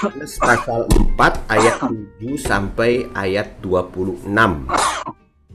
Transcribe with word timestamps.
Yohanes 0.00 0.40
pasal 0.40 0.88
4 0.88 1.44
ayat 1.52 1.76
7 1.84 2.40
sampai 2.40 3.04
ayat 3.12 3.60
26. 3.60 4.32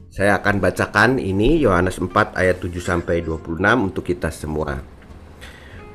Saya 0.06 0.38
akan 0.38 0.62
bacakan 0.62 1.18
ini 1.18 1.58
Yohanes 1.58 1.98
4 1.98 2.38
ayat 2.38 2.62
7 2.62 2.78
sampai 2.78 3.26
26 3.26 3.58
untuk 3.90 4.06
kita 4.06 4.30
semua. 4.30 4.78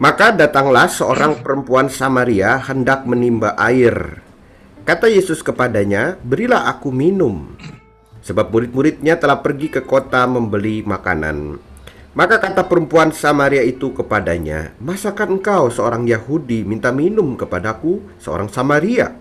Maka 0.04 0.36
datanglah 0.36 0.92
seorang 0.92 1.40
perempuan 1.40 1.88
Samaria 1.88 2.60
hendak 2.60 3.08
menimba 3.08 3.56
air. 3.56 4.20
Kata 4.84 5.08
Yesus 5.08 5.40
kepadanya, 5.40 6.20
"Berilah 6.20 6.68
aku 6.68 6.92
minum." 6.92 7.56
Sebab 8.20 8.52
murid-muridnya 8.52 9.16
telah 9.16 9.40
pergi 9.40 9.72
ke 9.72 9.88
kota 9.88 10.28
membeli 10.28 10.84
makanan. 10.84 11.71
Maka 12.12 12.44
kata 12.44 12.68
perempuan 12.68 13.16
Samaria 13.16 13.64
itu 13.64 13.96
kepadanya, 13.96 14.76
"Masakan 14.84 15.40
engkau 15.40 15.72
seorang 15.72 16.04
Yahudi 16.04 16.68
minta 16.68 16.92
minum 16.92 17.40
kepadaku, 17.40 18.04
seorang 18.20 18.52
Samaria?" 18.52 19.16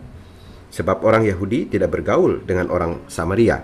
Sebab 0.74 1.06
orang 1.06 1.22
Yahudi 1.22 1.70
tidak 1.70 1.94
bergaul 1.94 2.42
dengan 2.42 2.66
orang 2.66 2.98
Samaria. 3.06 3.62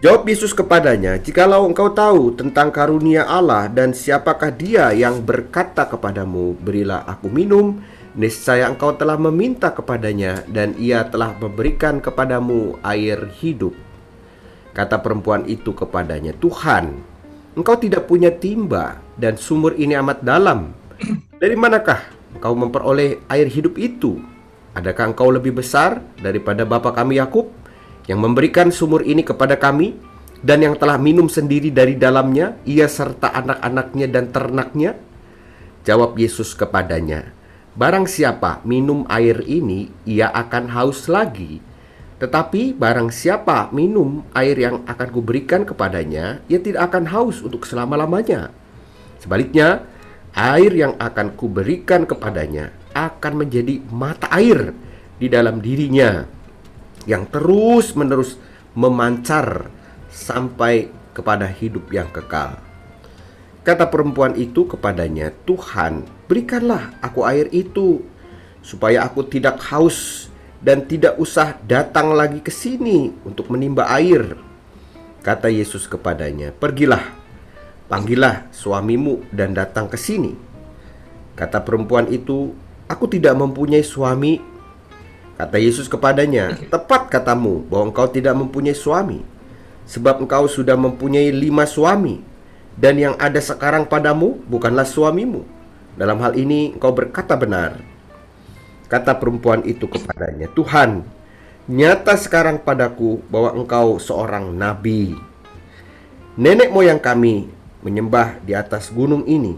Jawab 0.00 0.24
Yesus 0.24 0.56
kepadanya, 0.56 1.20
"Jikalau 1.20 1.68
engkau 1.68 1.92
tahu 1.92 2.32
tentang 2.32 2.72
karunia 2.72 3.28
Allah 3.28 3.68
dan 3.68 3.92
siapakah 3.92 4.48
Dia 4.56 4.96
yang 4.96 5.20
berkata 5.20 5.84
kepadamu, 5.84 6.56
'Berilah 6.56 7.04
aku 7.04 7.28
minum,' 7.28 7.84
niscaya 8.16 8.72
engkau 8.72 8.96
telah 8.96 9.20
meminta 9.20 9.68
kepadanya 9.68 10.48
dan 10.48 10.72
Ia 10.80 11.04
telah 11.12 11.36
memberikan 11.36 12.00
kepadamu 12.00 12.80
air 12.80 13.28
hidup." 13.36 13.76
Kata 14.72 14.96
perempuan 15.04 15.44
itu 15.44 15.76
kepadanya, 15.76 16.32
"Tuhan, 16.32 17.09
Engkau 17.60 17.76
tidak 17.76 18.08
punya 18.08 18.32
timba 18.32 19.04
dan 19.20 19.36
sumur 19.36 19.76
ini 19.76 19.92
amat 19.92 20.24
dalam. 20.24 20.72
Dari 21.36 21.52
manakah 21.52 22.08
engkau 22.32 22.56
memperoleh 22.56 23.20
air 23.28 23.52
hidup 23.52 23.76
itu? 23.76 24.16
Adakah 24.72 25.12
engkau 25.12 25.28
lebih 25.28 25.60
besar 25.60 26.00
daripada 26.24 26.64
bapa 26.64 26.88
kami 26.96 27.20
Yakub 27.20 27.52
yang 28.08 28.24
memberikan 28.24 28.72
sumur 28.72 29.04
ini 29.04 29.20
kepada 29.20 29.60
kami 29.60 29.92
dan 30.40 30.64
yang 30.64 30.72
telah 30.72 30.96
minum 30.96 31.28
sendiri 31.28 31.68
dari 31.68 32.00
dalamnya, 32.00 32.56
ia 32.64 32.88
serta 32.88 33.28
anak-anaknya 33.28 34.08
dan 34.08 34.32
ternaknya?" 34.32 34.96
Jawab 35.84 36.16
Yesus 36.16 36.56
kepadanya, 36.56 37.28
"Barang 37.76 38.08
siapa 38.08 38.64
minum 38.64 39.04
air 39.12 39.44
ini, 39.44 39.92
ia 40.08 40.32
akan 40.32 40.72
haus 40.72 41.12
lagi." 41.12 41.60
Tetapi 42.20 42.76
barang 42.76 43.08
siapa 43.08 43.72
minum 43.72 44.20
air 44.36 44.60
yang 44.60 44.84
akan 44.84 45.08
kuberikan 45.08 45.64
kepadanya, 45.64 46.44
ia 46.52 46.60
tidak 46.60 46.92
akan 46.92 47.08
haus 47.08 47.40
untuk 47.40 47.64
selama-lamanya. 47.64 48.52
Sebaliknya, 49.16 49.88
air 50.36 50.68
yang 50.76 51.00
akan 51.00 51.32
kuberikan 51.32 52.04
kepadanya 52.04 52.76
akan 52.92 53.32
menjadi 53.40 53.80
mata 53.88 54.28
air 54.36 54.76
di 55.16 55.32
dalam 55.32 55.64
dirinya 55.64 56.28
yang 57.08 57.24
terus-menerus 57.24 58.36
memancar 58.76 59.72
sampai 60.12 60.92
kepada 61.16 61.48
hidup 61.48 61.88
yang 61.88 62.12
kekal. 62.12 62.60
Kata 63.64 63.88
perempuan 63.88 64.36
itu 64.36 64.68
kepadanya, 64.68 65.32
"Tuhan, 65.48 66.04
berikanlah 66.28 66.96
aku 67.00 67.24
air 67.24 67.48
itu 67.52 68.04
supaya 68.60 69.04
aku 69.08 69.24
tidak 69.24 69.60
haus 69.72 70.29
dan 70.60 70.84
tidak 70.84 71.16
usah 71.16 71.56
datang 71.64 72.12
lagi 72.12 72.44
ke 72.44 72.52
sini 72.52 73.10
untuk 73.24 73.48
menimba 73.48 73.88
air. 73.96 74.36
Kata 75.24 75.48
Yesus 75.48 75.88
kepadanya, 75.88 76.52
"Pergilah, 76.52 77.16
panggillah 77.88 78.48
suamimu 78.52 79.24
dan 79.32 79.56
datang 79.56 79.88
ke 79.88 79.96
sini." 79.96 80.36
Kata 81.36 81.64
perempuan 81.64 82.08
itu, 82.12 82.52
"Aku 82.88 83.08
tidak 83.08 83.36
mempunyai 83.36 83.84
suami." 83.84 84.40
Kata 85.40 85.56
Yesus 85.56 85.88
kepadanya, 85.88 86.52
"Tepat 86.68 87.08
katamu 87.08 87.64
bahwa 87.64 87.88
engkau 87.88 88.08
tidak 88.12 88.36
mempunyai 88.36 88.76
suami, 88.76 89.24
sebab 89.88 90.20
engkau 90.24 90.44
sudah 90.44 90.76
mempunyai 90.76 91.32
lima 91.32 91.64
suami, 91.64 92.20
dan 92.76 93.00
yang 93.00 93.16
ada 93.16 93.40
sekarang 93.40 93.88
padamu 93.88 94.36
bukanlah 94.44 94.84
suamimu. 94.84 95.40
Dalam 95.96 96.20
hal 96.20 96.36
ini 96.36 96.76
engkau 96.76 96.92
berkata 96.92 97.32
benar." 97.40 97.89
Kata 98.90 99.14
perempuan 99.14 99.62
itu 99.62 99.86
kepadanya, 99.86 100.50
"Tuhan, 100.50 101.06
nyata 101.70 102.18
sekarang 102.18 102.58
padaku 102.58 103.22
bahwa 103.30 103.54
engkau 103.54 104.02
seorang 104.02 104.50
nabi. 104.50 105.14
Nenek 106.34 106.74
moyang 106.74 106.98
kami 106.98 107.46
menyembah 107.86 108.42
di 108.42 108.50
atas 108.50 108.90
gunung 108.90 109.22
ini, 109.30 109.54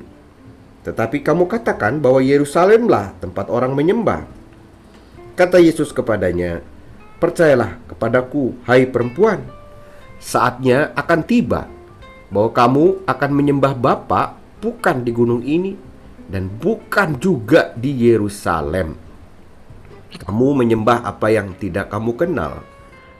tetapi 0.85 1.25
kamu 1.25 1.49
katakan 1.49 1.97
bahwa 1.97 2.21
Yerusalemlah 2.21 3.17
tempat 3.25 3.49
orang 3.49 3.73
menyembah." 3.73 4.29
Kata 5.33 5.57
Yesus 5.57 5.97
kepadanya, 5.97 6.61
"Percayalah 7.17 7.81
kepadaku, 7.89 8.53
hai 8.69 8.85
perempuan, 8.85 9.41
saatnya 10.21 10.93
akan 10.93 11.21
tiba 11.25 11.73
bahwa 12.29 12.53
kamu 12.53 13.09
akan 13.09 13.31
menyembah 13.33 13.73
Bapa 13.73 14.37
bukan 14.61 15.01
di 15.01 15.09
gunung 15.09 15.41
ini 15.41 15.73
dan 16.29 16.53
bukan 16.53 17.17
juga 17.17 17.73
di 17.73 18.13
Yerusalem." 18.13 19.02
Kamu 20.21 20.53
menyembah 20.53 21.09
apa 21.09 21.33
yang 21.33 21.57
tidak 21.57 21.89
kamu 21.89 22.13
kenal. 22.17 22.61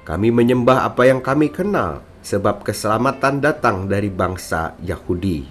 Kami 0.05 0.29
menyembah 0.35 0.85
apa 0.85 1.09
yang 1.09 1.23
kami 1.23 1.49
kenal, 1.49 2.03
sebab 2.21 2.67
keselamatan 2.67 3.41
datang 3.41 3.87
dari 3.87 4.11
bangsa 4.11 4.75
Yahudi. 4.83 5.47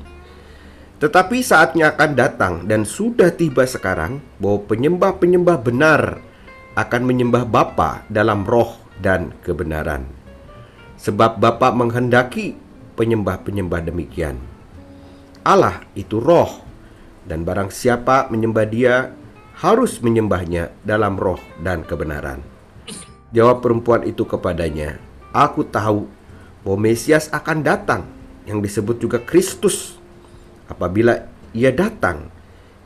Tetapi 1.02 1.41
saatnya 1.41 1.97
akan 1.97 2.12
datang 2.13 2.53
dan 2.69 2.85
sudah 2.85 3.34
tiba 3.34 3.66
sekarang 3.66 4.22
bahwa 4.38 4.69
penyembah-penyembah 4.69 5.57
benar 5.66 6.22
akan 6.78 7.02
menyembah 7.03 7.44
Bapa 7.50 8.06
dalam 8.06 8.46
roh 8.46 8.78
dan 9.02 9.34
kebenaran. 9.41 10.06
Sebab 11.02 11.41
Bapa 11.41 11.73
menghendaki 11.73 12.53
penyembah-penyembah 12.94 13.81
demikian. 13.81 14.38
Allah 15.41 15.81
itu 15.97 16.22
roh, 16.22 16.62
dan 17.25 17.41
barang 17.41 17.73
siapa 17.73 18.29
menyembah 18.29 18.66
dia 18.69 19.09
harus 19.61 20.01
menyembahnya 20.01 20.73
dalam 20.81 21.22
roh 21.22 21.38
dan 21.61 21.85
kebenaran. 21.85 22.41
Jawab 23.29 23.61
perempuan 23.61 24.01
itu 24.09 24.25
kepadanya, 24.25 24.97
"Aku 25.29 25.61
tahu 25.61 26.09
bahwa 26.66 26.77
Mesias 26.81 27.29
akan 27.29 27.61
datang, 27.61 28.09
yang 28.49 28.57
disebut 28.57 28.97
juga 28.97 29.22
Kristus. 29.22 30.01
Apabila 30.66 31.29
ia 31.53 31.69
datang, 31.69 32.33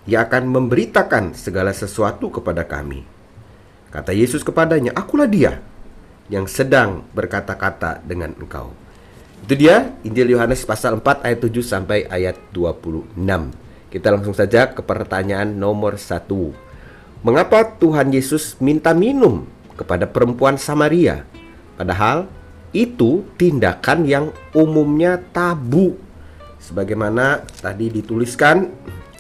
ia 0.03 0.27
akan 0.27 0.51
memberitakan 0.51 1.31
segala 1.31 1.71
sesuatu 1.71 2.27
kepada 2.27 2.67
kami." 2.67 3.07
Kata 3.95 4.11
Yesus 4.11 4.43
kepadanya, 4.43 4.91
"Akulah 4.99 5.31
Dia 5.31 5.63
yang 6.27 6.43
sedang 6.43 7.07
berkata-kata 7.15 8.03
dengan 8.03 8.35
engkau." 8.35 8.75
Itu 9.47 9.55
dia 9.55 9.95
Injil 10.03 10.35
Yohanes 10.35 10.67
pasal 10.67 10.99
4 10.99 11.23
ayat 11.23 11.39
7 11.39 11.63
sampai 11.63 12.03
ayat 12.11 12.35
26. 12.51 13.53
Kita 13.93 14.11
langsung 14.11 14.35
saja 14.35 14.67
ke 14.75 14.83
pertanyaan 14.83 15.55
nomor 15.55 15.95
satu. 15.95 16.64
Mengapa 17.25 17.65
Tuhan 17.81 18.13
Yesus 18.13 18.53
minta 18.61 18.93
minum 18.93 19.49
kepada 19.73 20.05
perempuan 20.05 20.61
Samaria? 20.61 21.25
Padahal 21.73 22.29
itu 22.69 23.25
tindakan 23.33 24.05
yang 24.05 24.29
umumnya 24.53 25.17
tabu. 25.33 25.97
Sebagaimana 26.61 27.41
tadi 27.65 27.89
dituliskan 27.89 28.69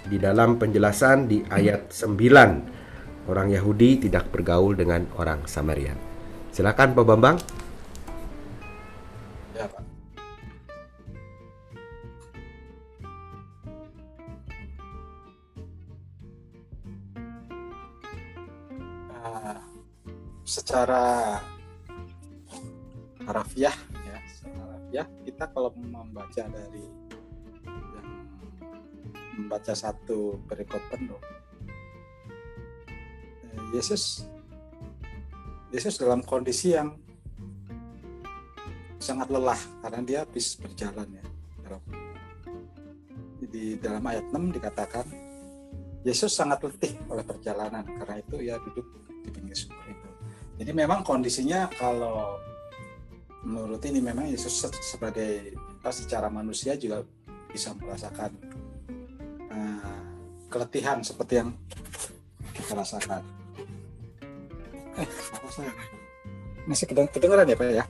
di 0.05 0.21
dalam 0.21 0.61
penjelasan 0.61 1.25
di 1.25 1.41
ayat 1.49 1.89
9. 1.89 3.25
Orang 3.25 3.49
Yahudi 3.49 4.05
tidak 4.05 4.29
bergaul 4.29 4.77
dengan 4.77 5.09
orang 5.17 5.49
Samaria. 5.49 5.97
Silakan 6.53 6.93
Pak 6.93 7.05
Bambang. 7.09 7.41
Secara 20.45 21.41
harafiah 23.25 23.73
ya 24.05 24.17
secara 24.29 24.61
harafiah 24.61 25.07
kita 25.25 25.45
kalau 25.49 25.73
membaca 25.73 26.43
dari 26.45 26.85
yang 27.65 28.09
membaca 29.41 29.73
satu 29.73 30.37
perikop 30.45 30.79
penuh 30.93 31.19
eh, 33.51 33.65
Yesus 33.73 34.29
Yesus 35.73 35.97
dalam 35.97 36.21
kondisi 36.21 36.71
yang 36.77 36.93
sangat 39.01 39.27
lelah 39.27 39.59
karena 39.83 40.01
dia 40.01 40.19
habis 40.25 40.57
berjalan 40.57 41.05
ya. 41.19 41.25
Di 43.45 43.77
dalam 43.79 44.03
ayat 44.03 44.25
6 44.33 44.55
dikatakan 44.55 45.05
Yesus 46.03 46.33
sangat 46.33 46.59
letih 46.65 46.97
oleh 47.07 47.23
perjalanan 47.23 47.85
karena 47.85 48.15
itu 48.19 48.35
ia 48.41 48.59
duduk 48.59 48.83
di 49.25 49.29
pinggir 49.31 49.57
itu 49.57 49.84
jadi 50.55 50.71
memang 50.71 51.03
kondisinya 51.03 51.67
kalau 51.75 52.39
menurut 53.45 53.83
ini 53.85 53.99
memang 54.01 54.31
Yesus 54.31 54.65
sebagai 54.81 55.53
secara 55.91 56.31
manusia 56.33 56.73
juga 56.79 57.05
bisa 57.51 57.75
merasakan 57.77 58.33
uh, 59.53 60.05
keletihan 60.49 61.03
seperti 61.05 61.43
yang 61.43 61.53
kita 62.55 62.73
rasakan. 62.73 63.21
Eh, 64.95 65.07
apa 65.07 65.47
saya? 65.51 65.71
Masih 66.65 66.87
kedeng 66.89 67.11
kedengeran 67.11 67.45
ya 67.45 67.55
Pak 67.59 67.67
ya? 67.69 67.85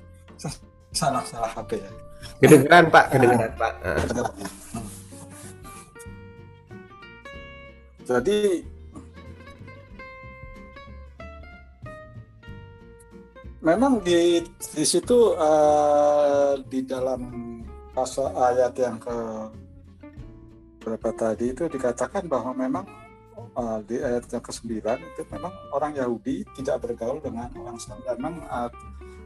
Salah 0.92 1.24
salah 1.24 1.50
HP 1.54 1.80
ya. 1.80 1.92
Kedengeran 2.42 2.86
Pak, 2.90 3.06
kedengeran 3.14 3.54
Pak. 3.62 3.74
Kedengeran. 3.80 4.34
Hmm. 4.74 4.88
Jadi 8.06 8.40
memang 13.66 13.98
di 14.06 14.46
di 14.46 14.86
situ 14.86 15.34
eh, 15.34 16.54
di 16.70 16.86
dalam 16.86 17.22
pasal 17.98 18.30
ayat 18.38 18.78
yang 18.78 19.02
ke 19.02 19.18
berapa 20.86 21.10
tadi 21.18 21.50
itu 21.50 21.66
dikatakan 21.66 22.30
bahwa 22.30 22.54
memang 22.54 22.86
eh, 23.58 23.80
di 23.90 23.98
ayat 23.98 24.30
yang 24.30 24.46
ke-9 24.46 24.70
itu 25.02 25.22
memang 25.34 25.54
orang 25.74 25.98
Yahudi 25.98 26.46
tidak 26.54 26.86
bergaul 26.86 27.18
dengan 27.18 27.50
orang 27.58 27.82
Samari. 27.82 28.06
Memang 28.22 28.38
eh, 28.46 28.70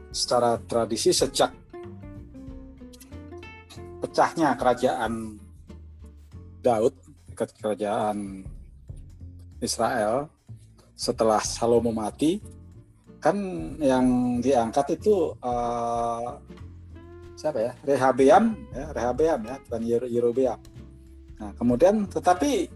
secara 0.08 0.56
tradisi 0.64 1.12
sejak 1.12 1.52
pecahnya 4.00 4.56
kerajaan 4.56 5.36
Daud 6.64 6.96
ke 7.36 7.44
kerajaan 7.60 8.48
Israel 9.60 10.32
setelah 10.96 11.44
Salomo 11.44 11.92
mati 11.92 12.59
kan 13.20 13.36
yang 13.78 14.38
diangkat 14.40 14.96
itu 14.96 15.36
eh, 15.38 16.28
siapa 17.36 17.58
ya? 17.60 17.72
Rehabeam 17.84 18.56
ya 18.72 18.86
Rehabeam 18.96 19.40
ya 19.44 19.56
bukan 19.68 19.82
Yer- 19.84 20.10
Yerobeam 20.10 20.58
nah 21.40 21.50
kemudian 21.56 22.04
tetapi 22.08 22.68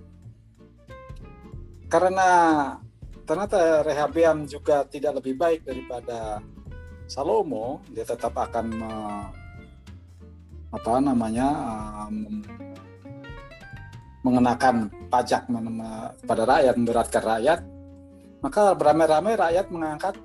karena 1.89 2.29
ternyata 3.25 3.85
Rehabeam 3.85 4.45
juga 4.45 4.85
tidak 4.89 5.21
lebih 5.21 5.35
baik 5.37 5.61
daripada 5.65 6.41
Salomo 7.05 7.85
dia 7.93 8.05
tetap 8.05 8.33
akan 8.37 8.67
me- 8.73 9.31
apa 10.75 10.99
namanya 10.99 11.49
mem- 12.11 12.65
mengenakan 14.25 14.89
pajak 15.13 15.47
pada 16.25 16.43
rakyat 16.49 16.75
memberatkan 16.81 17.23
rakyat. 17.23 17.61
Maka 18.41 18.73
beramai-ramai 18.73 19.37
rakyat 19.37 19.67
mengangkat 19.69 20.17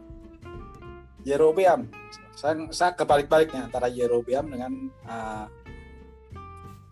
Yerobeam. 1.27 1.89
Saya, 2.36 2.56
saya 2.71 2.92
kebalik-baliknya 2.95 3.68
antara 3.68 3.92
Yerobeam 3.92 4.48
dengan 4.48 4.71
uh, 5.07 5.45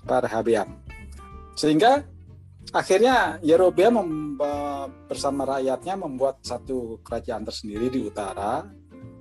Rehabeam. 0.07 0.79
Sehingga 1.55 2.03
akhirnya 2.71 3.39
Yerobeam 3.43 3.95
bersama 5.07 5.57
rakyatnya 5.57 5.95
membuat 5.97 6.43
satu 6.43 6.99
kerajaan 7.01 7.47
tersendiri 7.47 7.87
di 7.91 7.99
utara 8.07 8.63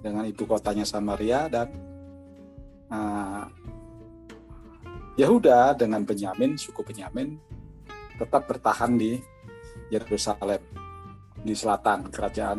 dengan 0.02 0.26
ibu 0.26 0.46
kotanya 0.46 0.86
Samaria 0.86 1.50
dan 1.50 1.68
uh, 2.90 3.44
Yehuda 5.16 5.72
dengan 5.80 6.04
Benyamin, 6.04 6.60
suku 6.60 6.84
Benyamin 6.84 7.40
tetap 8.20 8.44
bertahan 8.44 9.00
di 9.00 9.16
Yerusalem 9.88 10.60
di 11.40 11.54
selatan 11.56 12.12
kerajaan 12.12 12.58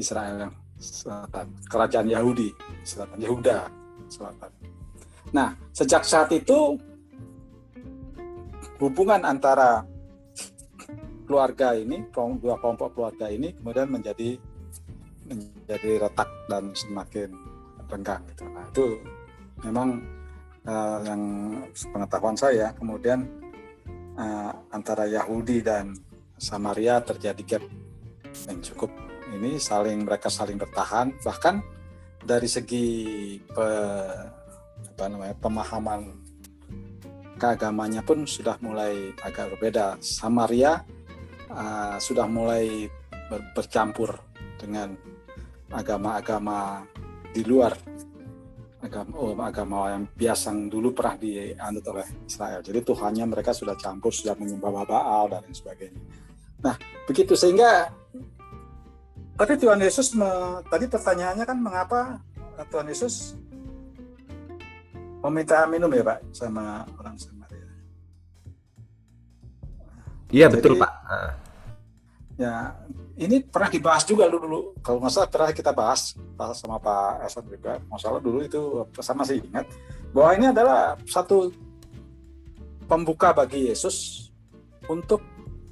Israel 0.00 0.59
selatan, 0.80 1.46
kerajaan 1.68 2.08
Yahudi 2.08 2.50
selatan, 2.82 3.20
Yehuda 3.20 3.68
selatan. 4.08 4.50
Nah, 5.30 5.52
sejak 5.70 6.02
saat 6.02 6.32
itu 6.32 6.74
hubungan 8.80 9.22
antara 9.22 9.84
keluarga 11.28 11.76
ini, 11.76 12.02
dua 12.10 12.56
kelompok 12.58 12.96
keluarga 12.96 13.30
ini 13.30 13.54
kemudian 13.54 13.86
menjadi 13.86 14.40
menjadi 15.30 16.02
retak 16.02 16.26
dan 16.50 16.74
semakin 16.74 17.30
renggang. 17.86 18.24
Gitu. 18.34 18.44
Nah, 18.50 18.64
itu 18.66 18.86
memang 19.62 19.88
eh, 20.66 20.98
yang 21.06 21.22
pengetahuan 21.94 22.34
saya 22.34 22.74
kemudian 22.74 23.22
eh, 24.18 24.52
antara 24.74 25.06
Yahudi 25.06 25.62
dan 25.62 25.94
Samaria 26.40 26.98
terjadi 27.04 27.42
gap 27.44 27.64
yang 28.48 28.58
cukup 28.64 28.90
ini 29.34 29.56
saling 29.56 30.02
mereka 30.02 30.28
saling 30.28 30.58
bertahan. 30.58 31.14
Bahkan 31.22 31.54
dari 32.24 32.48
segi 32.50 32.86
pe- 33.40 34.26
apa 34.80 35.04
namanya 35.08 35.36
pemahaman 35.40 36.00
keagamannya 37.40 38.04
pun 38.04 38.28
sudah 38.28 38.60
mulai 38.60 39.16
agak 39.24 39.56
berbeda. 39.56 39.96
Samaria 40.04 40.84
uh, 41.48 41.96
sudah 41.96 42.28
mulai 42.28 42.88
ber- 43.32 43.48
bercampur 43.56 44.12
dengan 44.60 44.92
agama-agama 45.72 46.84
di 47.32 47.46
luar 47.46 47.72
agama 48.80 49.12
oh, 49.20 49.36
agama 49.36 49.92
yang 49.92 50.04
biasa 50.08 50.56
dulu 50.68 50.96
pernah 50.96 51.16
dianut 51.20 51.84
oleh 51.84 52.06
Israel. 52.24 52.60
Jadi 52.64 52.80
Tuhannya 52.80 53.24
mereka 53.28 53.52
sudah 53.52 53.76
campur 53.76 54.12
sudah 54.12 54.34
menyembah 54.36 54.84
Baal 54.88 55.32
dan 55.32 55.44
lain 55.44 55.56
sebagainya. 55.56 56.00
Nah 56.64 56.76
begitu 57.04 57.36
sehingga 57.36 57.92
tapi 59.40 59.56
Tuhan 59.56 59.80
Yesus 59.80 60.12
me- 60.12 60.60
tadi 60.68 60.84
pertanyaannya 60.84 61.48
kan 61.48 61.56
mengapa 61.56 62.20
Tuhan 62.68 62.92
Yesus 62.92 63.32
meminta 65.24 65.64
minum 65.64 65.88
ya 65.88 66.04
Pak 66.04 66.28
sama 66.36 66.84
orang 67.00 67.16
Samaria. 67.16 67.64
Iya 70.28 70.52
Jadi- 70.52 70.54
betul 70.60 70.72
Pak. 70.76 70.92
Ya 72.36 72.76
ini 73.16 73.40
pernah 73.40 73.72
dibahas 73.72 74.04
juga 74.04 74.28
dulu, 74.28 74.44
dulu. 74.44 74.60
kalau 74.84 75.00
nggak 75.00 75.12
salah 75.12 75.28
pernah 75.32 75.52
kita 75.56 75.72
bahas, 75.72 76.16
bahas 76.36 76.60
sama 76.60 76.76
Pak 76.76 77.24
Esan 77.24 77.44
juga. 77.48 77.80
Masalah 77.88 78.20
dulu 78.20 78.44
itu 78.44 78.60
sama 79.00 79.24
sih 79.24 79.40
ingat 79.40 79.64
bahwa 80.12 80.36
ini 80.36 80.46
adalah 80.52 81.00
satu 81.08 81.48
pembuka 82.84 83.32
bagi 83.32 83.72
Yesus 83.72 84.28
untuk 84.84 85.24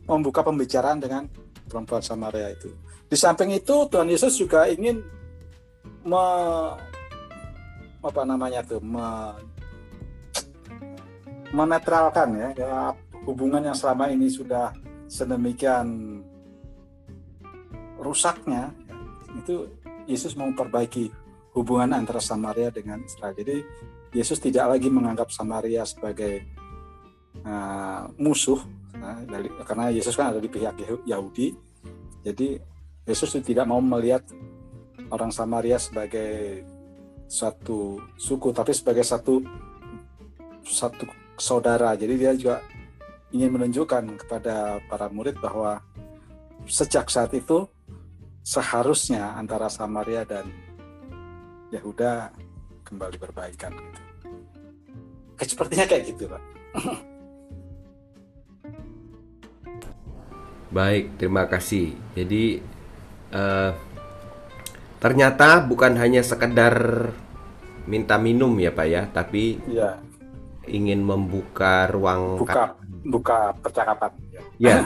membuka 0.08 0.40
pembicaraan 0.40 0.96
dengan 1.04 1.28
perempuan 1.68 2.00
Samaria 2.00 2.48
itu. 2.56 2.72
Di 3.08 3.16
samping 3.16 3.56
itu 3.56 3.88
Tuhan 3.88 4.08
Yesus 4.08 4.36
juga 4.36 4.68
ingin 4.68 5.00
me, 6.04 6.24
apa 8.04 8.22
namanya 8.28 8.60
tuh 8.60 8.84
me, 8.84 9.32
menetralkan 11.48 12.28
ya, 12.36 12.48
ya 12.52 12.72
hubungan 13.24 13.64
yang 13.64 13.76
selama 13.76 14.12
ini 14.12 14.28
sudah 14.28 14.76
sedemikian 15.08 16.20
rusaknya 17.96 18.68
ya, 18.68 19.36
itu 19.40 19.54
Yesus 20.04 20.36
mau 20.36 20.52
memperbaiki 20.52 21.08
hubungan 21.56 21.96
antara 21.96 22.20
Samaria 22.20 22.68
dengan 22.68 23.00
Israel. 23.00 23.32
Jadi 23.32 23.64
Yesus 24.12 24.36
tidak 24.40 24.76
lagi 24.76 24.88
menganggap 24.92 25.32
Samaria 25.32 25.84
sebagai 25.88 26.44
uh, 27.44 28.08
musuh 28.20 28.60
nah, 28.96 29.20
dari- 29.24 29.52
karena 29.64 29.92
Yesus 29.92 30.16
kan 30.16 30.32
ada 30.32 30.40
di 30.40 30.48
pihak 30.48 30.76
Yahudi. 31.08 31.56
Jadi 32.24 32.60
Yesus 33.08 33.32
tidak 33.40 33.64
mau 33.64 33.80
melihat 33.80 34.20
orang 35.08 35.32
Samaria 35.32 35.80
sebagai 35.80 36.60
satu 37.24 37.96
suku 38.20 38.52
tapi 38.52 38.76
sebagai 38.76 39.04
satu 39.04 39.40
satu 40.64 41.08
saudara. 41.40 41.96
Jadi 41.96 42.14
dia 42.20 42.36
juga 42.36 42.60
ingin 43.32 43.56
menunjukkan 43.56 44.04
kepada 44.24 44.80
para 44.88 45.08
murid 45.08 45.40
bahwa 45.40 45.80
sejak 46.68 47.08
saat 47.08 47.32
itu 47.32 47.64
seharusnya 48.44 49.36
antara 49.36 49.72
Samaria 49.72 50.24
dan 50.28 50.48
Yehuda 51.72 52.32
kembali 52.84 53.16
berbaikan 53.20 53.72
gitu. 53.76 54.00
Kayak 55.36 55.50
sepertinya 55.52 55.84
kayak 55.84 56.04
gitu, 56.08 56.24
Pak. 56.26 56.42
Baik, 60.68 61.16
terima 61.16 61.48
kasih. 61.48 61.96
Jadi 62.12 62.60
eh, 63.32 63.70
ternyata 64.98 65.62
bukan 65.62 65.94
hanya 65.96 66.20
sekedar 66.24 66.74
minta 67.88 68.20
minum 68.20 68.52
ya 68.60 68.70
Pak 68.74 68.86
ya, 68.86 69.02
tapi 69.08 69.56
Iya, 69.64 69.96
ingin 70.68 71.00
membuka 71.00 71.88
ruang 71.88 72.36
buka 72.44 72.76
buka 73.08 73.38
percakapan 73.64 74.12
ya. 74.28 74.42
Ya. 74.60 74.78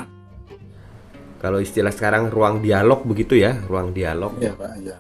Kalau 1.43 1.59
istilah 1.59 1.91
sekarang 1.91 2.31
ruang 2.31 2.63
dialog 2.63 3.03
begitu 3.03 3.35
ya, 3.35 3.59
ruang 3.67 3.91
dialog. 3.91 4.31
Iya, 4.39 4.55
Pak, 4.55 4.73
iya. 4.79 4.97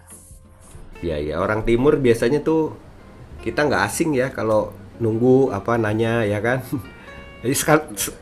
Ya 1.02 1.16
ya, 1.22 1.34
orang 1.38 1.62
timur 1.62 2.02
biasanya 2.02 2.42
tuh 2.42 2.74
kita 3.46 3.66
nggak 3.66 3.86
asing 3.86 4.18
ya 4.18 4.30
kalau 4.34 4.74
nunggu 4.98 5.54
apa 5.54 5.78
nanya 5.78 6.26
ya 6.26 6.42
kan. 6.42 6.62
Jadi 7.42 7.54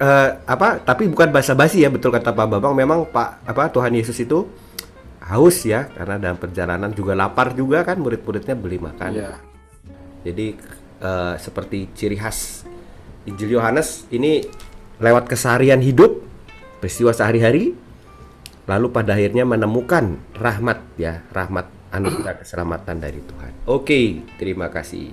eh, 0.01 0.29
apa 0.49 0.81
tapi 0.81 1.05
bukan 1.09 1.29
basa-basi 1.29 1.85
ya 1.85 1.93
betul 1.93 2.09
kata 2.09 2.33
Pak 2.33 2.57
Bambang 2.57 2.73
memang 2.73 3.05
Pak 3.05 3.45
apa 3.45 3.69
Tuhan 3.69 3.93
Yesus 3.93 4.17
itu 4.17 4.49
haus 5.21 5.63
ya 5.69 5.89
karena 5.93 6.17
dalam 6.17 6.41
perjalanan 6.41 6.91
juga 6.97 7.13
lapar 7.13 7.53
juga 7.53 7.85
kan 7.85 8.01
murid-muridnya 8.01 8.57
beli 8.57 8.79
makan. 8.81 9.11
Iya. 9.13 9.37
Jadi 10.25 10.47
eh, 11.01 11.35
seperti 11.37 11.93
ciri 11.97 12.17
khas 12.17 12.65
Injil 13.29 13.61
Yohanes 13.61 14.09
ini 14.09 14.45
lewat 15.01 15.29
keseharian 15.29 15.81
hidup, 15.81 16.21
peristiwa 16.81 17.13
sehari-hari, 17.13 17.73
lalu 18.69 18.87
pada 18.93 19.17
akhirnya 19.17 19.45
menemukan 19.45 20.21
rahmat 20.37 20.79
ya, 20.97 21.25
rahmat 21.33 21.69
anugerah 21.91 22.41
keselamatan 22.41 22.97
dari 23.01 23.21
Tuhan. 23.21 23.53
Oke, 23.69 24.25
terima 24.41 24.73
kasih. 24.73 25.13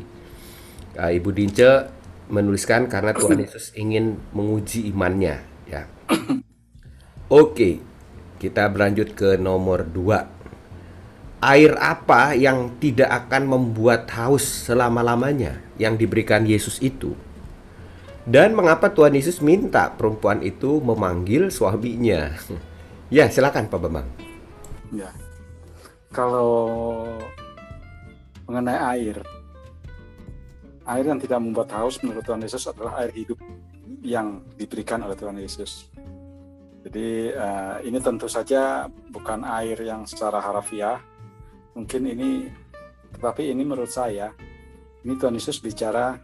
Uh, 0.97 1.11
Ibu 1.13 1.29
Dince 1.35 1.89
menuliskan 2.27 2.91
karena 2.91 3.15
Tuhan 3.15 3.39
Yesus 3.39 3.71
ingin 3.75 4.19
menguji 4.35 4.87
imannya 4.91 5.39
ya. 5.67 5.87
Oke, 7.27 7.83
kita 8.37 8.69
berlanjut 8.69 9.13
ke 9.17 9.35
nomor 9.37 9.85
dua. 9.85 10.29
Air 11.37 11.77
apa 11.77 12.33
yang 12.33 12.81
tidak 12.81 13.09
akan 13.25 13.45
membuat 13.45 14.09
haus 14.17 14.41
selama-lamanya 14.41 15.61
yang 15.77 15.93
diberikan 15.93 16.45
Yesus 16.45 16.81
itu? 16.81 17.13
Dan 18.27 18.57
mengapa 18.57 18.89
Tuhan 18.89 19.13
Yesus 19.13 19.39
minta 19.39 19.93
perempuan 19.93 20.41
itu 20.41 20.81
memanggil 20.81 21.53
suaminya? 21.53 22.33
ya, 23.13 23.29
silakan 23.29 23.69
Pak 23.69 23.79
Bambang. 23.79 24.07
Ya. 24.91 25.13
Kalau 26.11 27.05
mengenai 28.49 28.79
air, 28.97 29.21
air 30.87 31.05
yang 31.05 31.19
tidak 31.19 31.39
membuat 31.43 31.69
haus 31.75 31.99
menurut 31.99 32.23
Tuhan 32.23 32.41
Yesus 32.41 32.65
adalah 32.71 32.97
air 33.03 33.11
hidup 33.11 33.37
yang 34.01 34.43
diberikan 34.55 35.03
oleh 35.03 35.15
Tuhan 35.19 35.35
Yesus. 35.39 35.91
Jadi 36.87 37.35
uh, 37.35 37.83
ini 37.83 37.99
tentu 37.99 38.31
saja 38.31 38.87
bukan 39.11 39.43
air 39.43 39.75
yang 39.83 40.07
secara 40.07 40.39
harafiah, 40.39 41.03
mungkin 41.75 42.07
ini 42.07 42.47
tetapi 43.11 43.51
ini 43.51 43.59
menurut 43.67 43.91
saya 43.91 44.31
ini 45.03 45.19
Tuhan 45.19 45.35
Yesus 45.35 45.59
bicara 45.59 46.15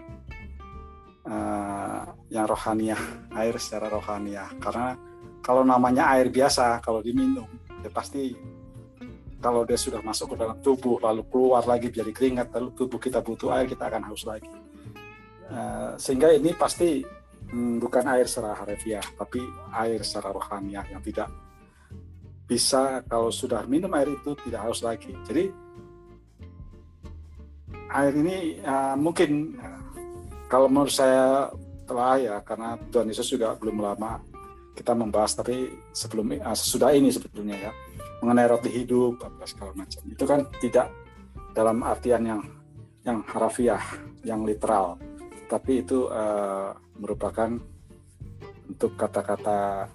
uh, 1.28 2.04
yang 2.32 2.48
rohaniah 2.48 2.96
air 3.44 3.60
secara 3.60 3.92
rohaniah. 3.92 4.56
Karena 4.64 4.96
kalau 5.44 5.68
namanya 5.68 6.16
air 6.16 6.32
biasa 6.32 6.80
kalau 6.80 7.04
diminum 7.04 7.52
ya 7.84 7.92
pasti 7.92 8.32
kalau 9.44 9.68
dia 9.68 9.76
sudah 9.76 10.00
masuk 10.00 10.32
ke 10.32 10.48
dalam 10.48 10.64
tubuh 10.64 10.96
lalu 11.04 11.28
keluar 11.28 11.68
lagi 11.68 11.92
jadi 11.92 12.16
keringat 12.16 12.56
lalu 12.56 12.72
tubuh 12.72 13.04
kita 13.04 13.20
butuh 13.20 13.52
air 13.52 13.68
kita 13.68 13.92
akan 13.92 14.08
haus 14.08 14.24
lagi. 14.24 14.48
Uh, 15.52 16.00
sehingga 16.00 16.32
ini 16.32 16.56
pasti 16.56 17.04
bukan 17.54 18.06
air 18.10 18.26
secara 18.26 18.58
harafiah 18.58 19.06
tapi 19.14 19.40
air 19.78 20.02
secara 20.02 20.34
rohaniah 20.34 20.86
yang 20.90 21.02
tidak 21.06 21.30
bisa 22.44 23.02
kalau 23.08 23.32
sudah 23.32 23.64
minum 23.70 23.90
air 23.96 24.12
itu 24.12 24.36
tidak 24.46 24.62
haus 24.68 24.84
lagi. 24.84 25.16
Jadi 25.26 25.48
air 27.94 28.14
ini 28.18 28.60
uh, 28.66 28.98
mungkin 28.98 29.56
uh, 29.58 29.82
kalau 30.50 30.68
menurut 30.68 30.94
saya 30.94 31.50
telah 31.86 32.18
ya 32.18 32.36
karena 32.42 32.76
Tuhan 32.90 33.10
Yesus 33.10 33.30
juga 33.30 33.54
belum 33.56 33.80
lama 33.80 34.20
kita 34.74 34.98
membahas 34.98 35.38
tapi 35.38 35.70
sebelum 35.94 36.34
uh, 36.42 36.58
sesudah 36.58 36.90
ini 36.92 37.14
sebetulnya 37.14 37.70
ya 37.70 37.72
mengenai 38.26 38.50
roti 38.50 38.72
hidup 38.72 39.22
apa 39.22 39.46
segala 39.46 39.72
macam 39.78 40.02
itu 40.10 40.24
kan 40.26 40.42
tidak 40.58 40.88
dalam 41.54 41.86
artian 41.86 42.24
yang 42.26 42.42
yang 43.04 43.20
harafiah 43.30 43.84
yang 44.26 44.42
literal 44.48 44.98
tapi 45.52 45.86
itu 45.86 46.10
uh, 46.10 46.74
merupakan 46.98 47.58
untuk 48.70 48.96
kata-kata 48.96 49.90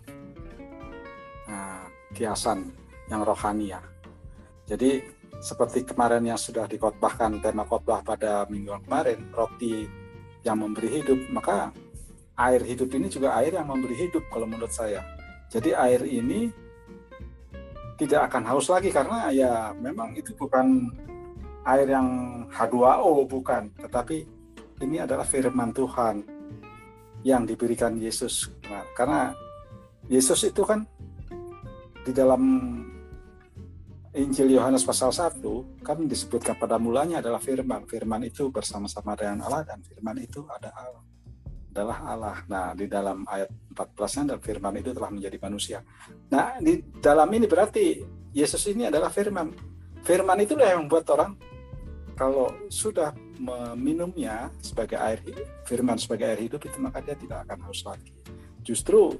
kiasan 2.12 2.69
yang 3.09 3.25
rohani 3.25 3.73
ya. 3.73 3.81
Jadi 4.69 5.00
seperti 5.38 5.87
kemarin 5.87 6.25
yang 6.26 6.40
sudah 6.40 6.67
dikotbahkan 6.67 7.38
tema 7.40 7.62
khotbah 7.64 8.02
pada 8.02 8.45
minggu 8.50 8.75
kemarin, 8.85 9.31
roti 9.33 9.87
yang 10.43 10.59
memberi 10.61 11.00
hidup, 11.00 11.21
maka 11.31 11.71
air 12.38 12.62
hidup 12.62 12.90
ini 12.95 13.07
juga 13.11 13.38
air 13.38 13.55
yang 13.55 13.67
memberi 13.71 13.95
hidup 13.97 14.26
kalau 14.31 14.47
menurut 14.47 14.73
saya. 14.73 15.05
Jadi 15.49 15.73
air 15.73 16.05
ini 16.05 16.50
tidak 17.99 18.31
akan 18.31 18.45
haus 18.50 18.71
lagi 18.71 18.95
karena 18.95 19.33
ya 19.35 19.52
memang 19.75 20.14
itu 20.14 20.31
bukan 20.37 20.90
air 21.67 21.87
yang 21.90 22.09
H2O 22.49 23.26
bukan, 23.26 23.69
tetapi 23.78 24.25
ini 24.85 25.02
adalah 25.02 25.26
firman 25.26 25.75
Tuhan 25.75 26.38
yang 27.26 27.46
diberikan 27.46 27.98
Yesus. 27.98 28.50
Nah, 28.68 28.87
karena 28.94 29.34
Yesus 30.06 30.46
itu 30.46 30.62
kan 30.64 30.87
di 32.06 32.12
dalam 32.14 32.42
Injil 34.16 34.56
Yohanes 34.56 34.82
pasal 34.82 35.12
1 35.12 35.84
kan 35.84 35.98
disebutkan 36.08 36.56
pada 36.56 36.80
mulanya 36.80 37.20
adalah 37.20 37.38
firman. 37.38 37.84
Firman 37.84 38.25
itu 38.26 38.48
bersama-sama 38.48 39.14
dengan 39.14 39.46
Allah 39.46 39.62
dan 39.68 39.84
firman 39.84 40.16
itu 40.18 40.42
ada 40.48 40.72
Allah. 40.75 41.02
Adalah 41.70 41.98
Allah. 42.02 42.37
Nah, 42.48 42.66
di 42.75 42.88
dalam 42.88 43.22
ayat 43.28 43.52
14 43.76 44.26
dan 44.26 44.40
firman 44.40 44.75
itu 44.80 44.90
telah 44.96 45.12
menjadi 45.12 45.38
manusia. 45.38 45.78
Nah, 46.32 46.56
di 46.58 46.80
dalam 46.98 47.28
ini 47.30 47.46
berarti 47.46 48.02
Yesus 48.32 48.64
ini 48.72 48.88
adalah 48.88 49.12
firman. 49.12 49.52
Firman 50.02 50.40
itulah 50.40 50.66
yang 50.66 50.88
membuat 50.88 51.06
orang 51.12 51.37
kalau 52.18 52.50
sudah 52.66 53.14
meminumnya 53.38 54.50
sebagai 54.58 54.98
air 54.98 55.22
firman 55.62 55.94
sebagai 55.94 56.26
air 56.26 56.40
hidup 56.42 56.58
itu 56.66 56.75
maka 56.82 56.98
dia 56.98 57.14
tidak 57.14 57.46
akan 57.46 57.70
haus 57.70 57.87
lagi. 57.87 58.10
Justru 58.66 59.14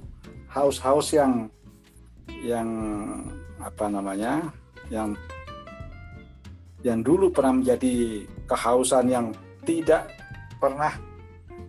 haus-haus 0.51 1.15
yang 1.15 1.47
yang 2.43 2.69
apa 3.63 3.87
namanya 3.87 4.51
yang 4.91 5.15
yang 6.83 6.99
dulu 6.99 7.31
pernah 7.31 7.55
menjadi 7.63 8.27
kehausan 8.43 9.07
yang 9.07 9.31
tidak 9.63 10.11
pernah 10.59 10.91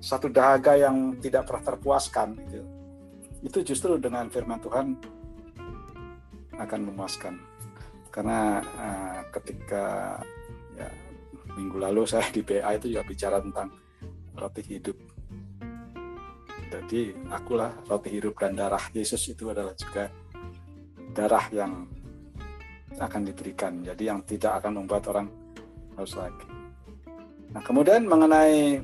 satu 0.03 0.27
dahaga 0.27 0.75
yang 0.75 1.15
tidak 1.23 1.47
pernah 1.47 1.63
terpuaskan 1.75 2.29
gitu. 2.47 2.63
itu 3.41 3.59
justru 3.73 3.97
dengan 3.99 4.31
firman 4.31 4.61
Tuhan 4.63 4.87
akan 6.57 6.81
memuaskan 6.93 7.35
karena 8.11 8.61
uh, 8.77 9.21
ketika 9.33 10.19
minggu 11.57 11.77
lalu 11.79 12.03
saya 12.07 12.27
di 12.31 12.43
PA 12.45 12.77
itu 12.77 12.93
juga 12.93 13.05
bicara 13.07 13.39
tentang 13.43 13.69
roti 14.37 14.63
hidup 14.67 14.97
jadi 16.71 17.11
akulah 17.35 17.75
roti 17.91 18.15
hidup 18.15 18.39
dan 18.39 18.55
darah 18.55 18.83
Yesus 18.95 19.27
itu 19.27 19.51
adalah 19.51 19.75
juga 19.75 20.07
darah 21.11 21.47
yang 21.51 21.83
akan 22.99 23.23
diberikan. 23.27 23.83
Jadi 23.83 24.03
yang 24.07 24.23
tidak 24.23 24.63
akan 24.63 24.83
membuat 24.83 25.03
orang 25.11 25.27
haus 25.99 26.15
lagi. 26.15 26.47
Nah, 27.51 27.63
kemudian 27.67 28.07
mengenai 28.07 28.79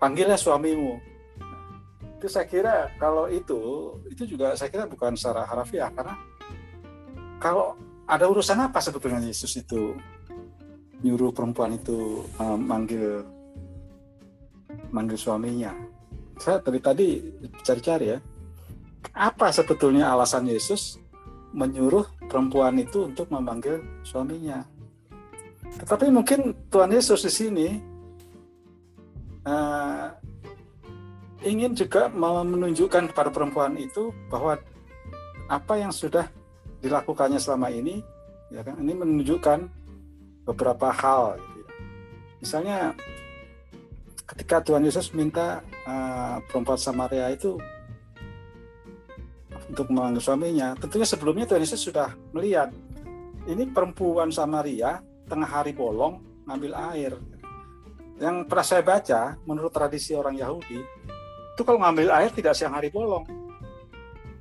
panggilnya 0.00 0.40
suamimu. 0.40 0.96
Itu 2.18 2.26
saya 2.26 2.48
kira 2.48 2.88
kalau 2.96 3.28
itu 3.28 3.92
itu 4.08 4.34
juga 4.34 4.56
saya 4.56 4.72
kira 4.72 4.88
bukan 4.88 5.14
secara 5.14 5.44
harafiah 5.44 5.92
karena 5.92 6.16
kalau 7.38 7.76
ada 8.08 8.24
urusan 8.26 8.58
apa 8.58 8.80
sebetulnya 8.80 9.22
Yesus 9.22 9.54
itu 9.60 9.94
nyuruh 11.02 11.30
perempuan 11.30 11.78
itu 11.78 12.26
um, 12.38 12.58
manggil 12.58 13.22
manggil 14.90 15.18
suaminya. 15.18 15.72
Saya 16.38 16.62
dari 16.62 16.78
tadi 16.78 17.08
cari-cari 17.62 18.06
ya 18.14 18.18
apa 19.14 19.50
sebetulnya 19.54 20.10
alasan 20.10 20.46
Yesus 20.46 20.98
menyuruh 21.54 22.04
perempuan 22.28 22.76
itu 22.78 23.08
untuk 23.08 23.30
memanggil 23.30 23.80
suaminya. 24.04 24.62
Tetapi 25.68 26.10
mungkin 26.10 26.54
Tuhan 26.68 26.90
Yesus 26.92 27.24
di 27.24 27.32
sini 27.32 27.68
uh, 29.46 30.06
ingin 31.46 31.72
juga 31.72 32.10
menunjukkan 32.10 33.14
kepada 33.14 33.30
perempuan 33.30 33.78
itu 33.78 34.10
bahwa 34.28 34.58
apa 35.48 35.74
yang 35.80 35.94
sudah 35.94 36.28
dilakukannya 36.84 37.40
selama 37.40 37.72
ini, 37.72 38.04
ya 38.52 38.60
kan, 38.62 38.76
ini 38.78 38.92
menunjukkan 38.92 39.77
beberapa 40.48 40.88
hal. 40.88 41.36
Gitu 41.36 41.60
ya. 41.60 41.68
Misalnya 42.40 42.78
ketika 44.28 44.64
Tuhan 44.64 44.84
Yesus 44.84 45.12
minta 45.12 45.60
uh, 45.84 46.40
perempuan 46.48 46.80
Samaria 46.80 47.28
itu 47.32 47.60
untuk 49.68 49.86
memanggil 49.92 50.24
suaminya. 50.24 50.72
Tentunya 50.80 51.04
sebelumnya 51.04 51.44
Tuhan 51.44 51.62
Yesus 51.62 51.80
sudah 51.84 52.16
melihat 52.32 52.72
ini 53.44 53.68
perempuan 53.68 54.32
Samaria 54.32 55.04
tengah 55.28 55.48
hari 55.48 55.76
bolong 55.76 56.20
ngambil 56.48 56.72
air. 56.92 57.12
Yang 58.18 58.36
pernah 58.50 58.66
saya 58.66 58.82
baca, 58.82 59.20
menurut 59.46 59.70
tradisi 59.70 60.10
orang 60.16 60.34
Yahudi, 60.34 60.80
itu 61.54 61.62
kalau 61.62 61.78
ngambil 61.84 62.10
air 62.18 62.30
tidak 62.34 62.56
siang 62.56 62.74
hari 62.74 62.90
bolong. 62.90 63.22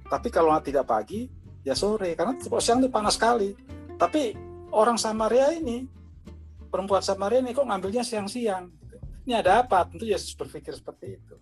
Tapi 0.08 0.32
kalau 0.34 0.56
tidak 0.64 0.88
pagi, 0.88 1.28
ya 1.62 1.76
sore. 1.78 2.16
Karena 2.16 2.34
siang 2.58 2.80
itu 2.82 2.90
panas 2.90 3.20
sekali. 3.20 3.54
Tapi 4.00 4.34
orang 4.74 4.98
Samaria 4.98 5.54
ini, 5.54 5.86
perempuan 6.78 7.02
Samaria 7.02 7.42
ini 7.42 7.58
kok 7.58 7.66
ngambilnya 7.66 8.06
siang-siang. 8.06 8.70
Ini 9.26 9.42
ada 9.42 9.66
apa? 9.66 9.82
Tentu 9.90 10.06
Yesus 10.06 10.38
berpikir 10.38 10.78
seperti 10.78 11.18
itu. 11.18 11.36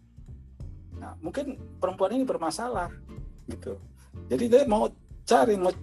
Nah, 0.96 1.20
mungkin 1.20 1.60
perempuan 1.78 2.16
ini 2.16 2.24
bermasalah 2.24 2.88
gitu 3.50 3.78
jadi 4.30 4.44
dia 4.50 4.62
mau 4.66 4.90
cari 5.26 5.56
mau 5.58 5.74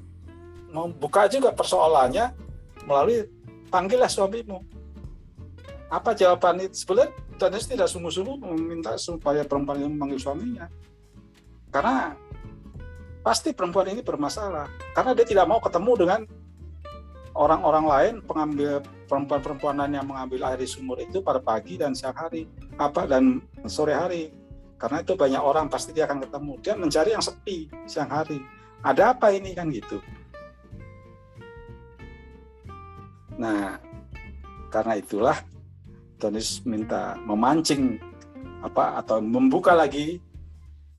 mau 0.72 0.86
buka 0.90 1.28
juga 1.30 1.54
persoalannya 1.54 2.32
melalui 2.88 3.28
panggillah 3.70 4.10
suamimu 4.10 4.58
apa 5.92 6.16
jawaban 6.16 6.64
itu 6.64 6.82
sebenarnya 6.82 7.12
Tuhan 7.36 7.52
Yesus 7.52 7.70
tidak 7.70 7.88
sungguh-sungguh 7.90 8.36
meminta 8.40 8.96
supaya 8.96 9.44
perempuan 9.44 9.84
yang 9.84 9.92
memanggil 9.94 10.18
suaminya 10.18 10.66
karena 11.68 12.16
pasti 13.22 13.54
perempuan 13.54 13.92
ini 13.92 14.02
bermasalah 14.02 14.66
karena 14.96 15.12
dia 15.14 15.26
tidak 15.28 15.46
mau 15.46 15.60
ketemu 15.62 15.92
dengan 15.94 16.20
orang-orang 17.42 17.84
lain 17.84 18.14
pengambil 18.22 18.78
perempuan-perempuan 19.10 19.76
lain 19.82 19.98
yang 19.98 20.06
mengambil 20.06 20.46
air 20.48 20.62
di 20.62 20.68
sumur 20.70 20.96
itu 21.02 21.18
pada 21.18 21.42
pagi 21.42 21.74
dan 21.74 21.92
siang 21.92 22.14
hari 22.14 22.46
apa 22.78 23.04
dan 23.10 23.42
sore 23.66 23.92
hari. 23.98 24.30
Karena 24.78 25.02
itu 25.02 25.14
banyak 25.14 25.42
orang 25.42 25.66
pasti 25.70 25.94
dia 25.94 26.06
akan 26.10 26.26
ketemu. 26.26 26.52
Dia 26.62 26.74
mencari 26.74 27.10
yang 27.14 27.22
sepi 27.22 27.70
siang 27.86 28.10
hari. 28.10 28.38
Ada 28.82 29.14
apa 29.14 29.30
ini 29.30 29.54
kan 29.54 29.70
gitu. 29.70 29.98
Nah 33.38 33.78
karena 34.72 34.94
itulah 34.98 35.38
Tonis 36.18 36.62
minta 36.62 37.18
memancing 37.26 37.98
apa 38.62 39.02
atau 39.02 39.18
membuka 39.18 39.74
lagi 39.74 40.22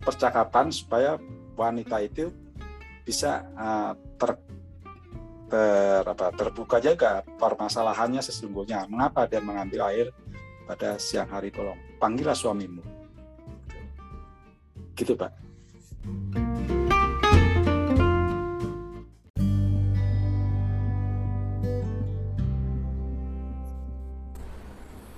percakapan 0.03 0.67
supaya 0.67 1.15
wanita 1.55 2.03
itu 2.03 2.27
bisa 3.07 3.47
uh, 3.55 3.95
ter, 4.19 4.35
ter 5.53 6.01
apa, 6.01 6.33
terbuka 6.33 6.81
juga 6.81 7.22
permasalahannya 7.38 8.25
sesungguhnya. 8.25 8.89
Mengapa 8.89 9.29
dia 9.29 9.38
mengambil 9.38 9.86
air 9.93 10.07
pada 10.65 10.98
siang 10.98 11.29
hari? 11.29 11.53
Tolong 11.53 11.77
panggillah 12.01 12.33
suamimu. 12.33 12.81
Gitu 14.98 15.13
pak. 15.13 15.29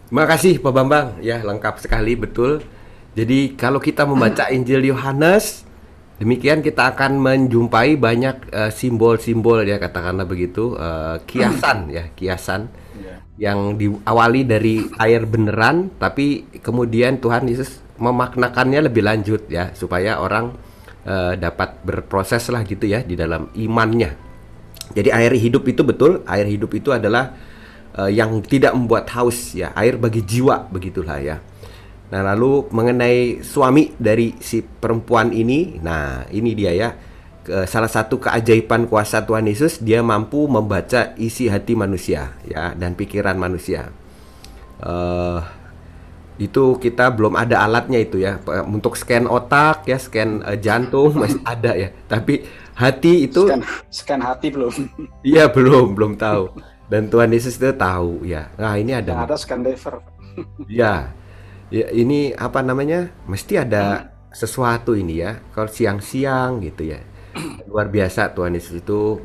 Terima 0.06 0.32
kasih 0.32 0.64
Pak 0.64 0.72
Bambang, 0.72 1.08
ya 1.20 1.44
lengkap 1.44 1.76
sekali 1.84 2.16
betul. 2.16 2.64
Jadi 3.20 3.60
kalau 3.60 3.84
kita 3.84 4.08
membaca 4.08 4.48
Injil 4.48 4.88
Yohanes, 4.88 5.65
demikian 6.22 6.64
kita 6.64 6.96
akan 6.96 7.20
menjumpai 7.20 8.00
banyak 8.00 8.52
eh, 8.52 8.72
simbol-simbol 8.72 9.62
uh, 9.62 9.68
ya 9.68 9.78
katakanlah 9.80 10.24
begitu, 10.24 10.76
uh, 10.76 11.20
kiasan 11.28 11.92
ya 11.92 12.12
kiasan 12.18 12.72
yeah. 13.00 13.20
yang 13.36 13.76
diawali 13.76 14.48
dari 14.48 14.88
air 15.00 15.28
beneran, 15.28 15.92
tapi 16.00 16.48
kemudian 16.64 17.20
Tuhan 17.20 17.48
Yesus 17.48 17.84
memaknakannya 18.00 18.92
lebih 18.92 19.04
lanjut 19.04 19.48
ya 19.48 19.72
supaya 19.72 20.20
orang 20.20 20.56
uh, 21.08 21.34
dapat 21.40 21.80
berproses 21.84 22.48
lah 22.52 22.64
gitu 22.68 22.88
ya 22.88 23.04
di 23.04 23.16
dalam 23.16 23.52
imannya. 23.56 24.24
Jadi 24.94 25.10
air 25.10 25.34
hidup 25.34 25.66
itu 25.66 25.82
betul, 25.82 26.22
air 26.30 26.46
hidup 26.46 26.72
itu 26.78 26.94
adalah 26.94 27.34
uh, 27.98 28.12
yang 28.12 28.44
tidak 28.44 28.76
membuat 28.76 29.08
haus 29.16 29.56
ya 29.56 29.72
air 29.74 29.96
bagi 29.96 30.22
jiwa 30.22 30.68
begitulah 30.68 31.18
ya 31.24 31.40
nah 32.06 32.22
lalu 32.22 32.70
mengenai 32.70 33.42
suami 33.42 33.94
dari 33.98 34.38
si 34.38 34.62
perempuan 34.62 35.34
ini. 35.34 35.82
Nah 35.82 36.30
ini 36.30 36.52
dia 36.54 36.72
ya. 36.74 36.90
Salah 37.46 37.90
satu 37.90 38.18
keajaiban 38.18 38.90
kuasa 38.90 39.22
Tuhan 39.22 39.46
Yesus 39.46 39.78
dia 39.78 40.02
mampu 40.02 40.50
membaca 40.50 41.14
isi 41.14 41.46
hati 41.46 41.78
manusia 41.78 42.34
ya 42.46 42.74
dan 42.74 42.98
pikiran 42.98 43.38
manusia. 43.38 43.94
Uh, 44.82 45.40
itu 46.36 46.76
kita 46.84 47.14
belum 47.16 47.38
ada 47.40 47.64
alatnya 47.64 48.02
itu 48.02 48.20
ya. 48.20 48.42
Untuk 48.68 49.00
scan 49.00 49.30
otak 49.30 49.88
ya 49.88 49.96
scan 50.02 50.44
uh, 50.44 50.58
jantung 50.60 51.16
masih 51.22 51.42
ada 51.46 51.78
ya. 51.78 51.94
Tapi 52.10 52.44
hati 52.76 53.30
itu 53.30 53.48
scan, 53.48 53.62
scan 53.94 54.22
hati 54.22 54.52
belum. 54.52 54.74
Iya 55.30 55.48
belum 55.48 55.96
belum 55.96 56.18
tahu. 56.20 56.50
Dan 56.86 57.10
Tuhan 57.10 57.34
Yesus 57.34 57.58
itu 57.58 57.72
tahu 57.74 58.26
ya. 58.28 58.52
Nah 58.60 58.76
ini 58.78 58.94
ada. 58.94 59.26
Ada 59.26 59.38
scandiver 59.40 60.02
ya 60.82 61.14
ya 61.70 61.90
ini 61.94 62.34
apa 62.36 62.62
namanya? 62.62 63.10
Mesti 63.30 63.62
ada 63.62 64.14
sesuatu 64.34 64.94
ini 64.94 65.22
ya. 65.22 65.40
Kalau 65.54 65.70
siang-siang 65.70 66.62
gitu 66.64 66.92
ya. 66.92 67.00
Luar 67.70 67.88
biasa 67.92 68.32
Tuhan 68.36 68.56
Yesus 68.56 68.84
itu 68.84 69.20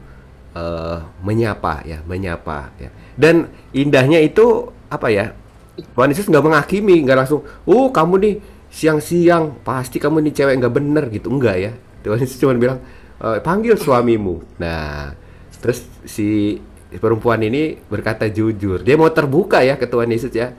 uh, 0.55 0.99
menyapa 1.23 1.83
ya 1.87 2.03
menyapa 2.07 2.75
ya. 2.79 2.91
Dan 3.15 3.51
indahnya 3.75 4.19
itu 4.23 4.71
apa 4.91 5.09
ya? 5.13 5.35
Tuhan 5.81 6.13
Yesus 6.13 6.29
nggak 6.29 6.45
menghakimi 6.45 7.07
nggak 7.07 7.19
langsung 7.25 7.41
uh 7.47 7.89
kamu 7.89 8.15
nih 8.21 8.35
siang-siang 8.71 9.65
pasti 9.65 9.97
kamu 9.97 10.21
nih 10.29 10.33
cewek 10.35 10.55
nggak 10.61 10.75
bener 10.75 11.05
gitu. 11.11 11.31
Enggak 11.31 11.57
ya. 11.59 11.73
Tuhan 12.01 12.19
Yesus 12.21 12.41
cuma 12.41 12.57
bilang 12.57 12.79
e, 13.21 13.29
panggil 13.45 13.77
suamimu. 13.77 14.59
Nah 14.63 15.13
terus 15.61 15.85
si 16.09 16.57
perempuan 16.99 17.41
ini 17.45 17.79
berkata 17.87 18.27
jujur. 18.27 18.83
Dia 18.83 18.99
mau 18.99 19.11
terbuka 19.13 19.63
ya 19.63 19.79
ke 19.79 19.87
Tuhan 19.87 20.11
Yesus 20.11 20.33
ya. 20.35 20.51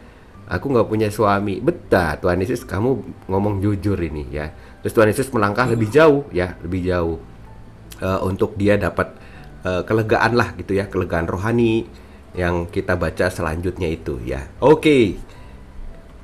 Aku 0.51 0.67
nggak 0.67 0.87
punya 0.91 1.07
suami. 1.07 1.63
Betah 1.63 2.19
Tuhan 2.19 2.43
Yesus 2.43 2.67
kamu 2.67 2.89
ngomong 3.31 3.63
jujur 3.63 3.95
ini 3.95 4.27
ya. 4.27 4.51
Terus 4.83 4.91
Tuhan 4.91 5.09
Yesus 5.09 5.31
melangkah 5.31 5.63
lebih 5.71 5.87
jauh 5.87 6.27
ya, 6.35 6.59
lebih 6.59 6.83
jauh 6.83 7.15
uh, 8.03 8.19
untuk 8.27 8.59
dia 8.59 8.75
dapat 8.75 9.15
uh, 9.63 9.87
kelegaan 9.87 10.35
lah 10.35 10.51
gitu 10.59 10.75
ya, 10.75 10.91
kelegaan 10.91 11.31
rohani 11.31 11.87
yang 12.35 12.67
kita 12.67 12.99
baca 12.99 13.31
selanjutnya 13.31 13.87
itu 13.87 14.19
ya. 14.27 14.43
Oke, 14.59 15.15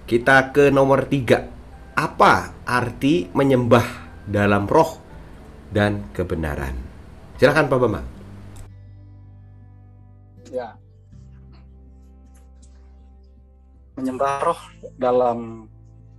kita 0.03 0.51
ke 0.51 0.67
nomor 0.75 1.07
tiga. 1.07 1.47
Apa 1.97 2.53
arti 2.67 3.31
menyembah 3.31 3.87
dalam 4.27 4.67
roh 4.69 4.99
dan 5.71 6.13
kebenaran? 6.13 6.75
Silakan 7.39 7.65
Pak 7.71 7.79
Bambang 7.79 8.17
ya 10.51 10.76
menyembah 13.97 14.33
roh 14.45 14.61
dalam 14.95 15.65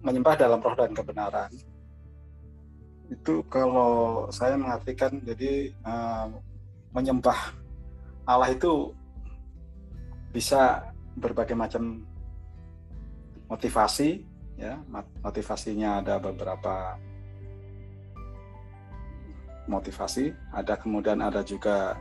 menyembah 0.02 0.34
dalam 0.34 0.58
roh 0.58 0.74
dan 0.74 0.90
kebenaran. 0.90 1.50
Itu 3.08 3.46
kalau 3.46 4.26
saya 4.34 4.58
mengartikan 4.58 5.22
jadi 5.22 5.72
uh, 5.86 6.28
menyembah 6.92 7.54
Allah 8.28 8.52
itu 8.52 8.92
bisa 10.34 10.92
berbagai 11.16 11.54
macam 11.56 12.04
motivasi 13.48 14.26
ya. 14.58 14.76
Motivasinya 15.22 16.02
ada 16.02 16.20
beberapa 16.20 16.98
motivasi. 19.70 20.34
Ada 20.52 20.76
kemudian 20.76 21.22
ada 21.22 21.40
juga 21.46 21.96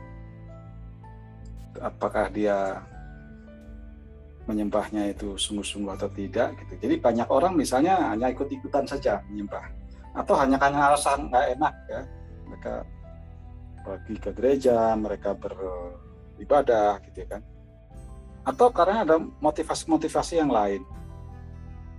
apakah 1.78 2.28
dia 2.34 2.82
menyembahnya 4.48 5.12
itu 5.12 5.36
sungguh-sungguh 5.36 5.92
atau 5.92 6.08
tidak 6.08 6.56
gitu. 6.64 6.88
Jadi 6.88 6.94
banyak 6.98 7.28
orang 7.28 7.52
misalnya 7.52 8.16
hanya 8.16 8.32
ikut-ikutan 8.32 8.88
saja 8.88 9.20
menyembah 9.28 9.68
atau 10.16 10.34
hanya 10.40 10.56
karena 10.56 10.90
alasan 10.90 11.28
nggak 11.28 11.46
enak 11.60 11.74
ya 11.86 12.00
mereka 12.48 12.74
pergi 13.88 14.14
ke 14.20 14.30
gereja, 14.34 14.92
mereka 14.98 15.32
beribadah 15.36 17.00
gitu 17.08 17.24
kan. 17.24 17.40
Atau 18.44 18.72
karena 18.72 19.04
ada 19.04 19.16
motivasi-motivasi 19.20 20.40
yang 20.40 20.52
lain. 20.52 20.82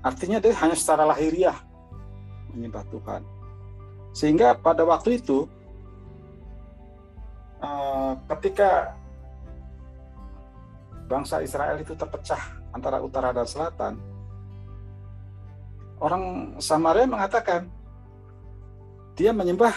Artinya 0.02 0.42
dia 0.42 0.54
hanya 0.58 0.78
secara 0.78 1.06
lahiriah 1.06 1.58
menyembah 2.54 2.86
Tuhan. 2.90 3.22
Sehingga 4.14 4.58
pada 4.58 4.84
waktu 4.86 5.22
itu 5.22 5.46
eh, 7.62 8.14
ketika 8.36 8.99
bangsa 11.10 11.42
Israel 11.42 11.82
itu 11.82 11.98
terpecah 11.98 12.38
antara 12.70 13.02
utara 13.02 13.34
dan 13.34 13.50
selatan, 13.50 13.98
orang 15.98 16.56
Samaria 16.62 17.10
mengatakan 17.10 17.66
dia 19.18 19.34
menyembah 19.34 19.74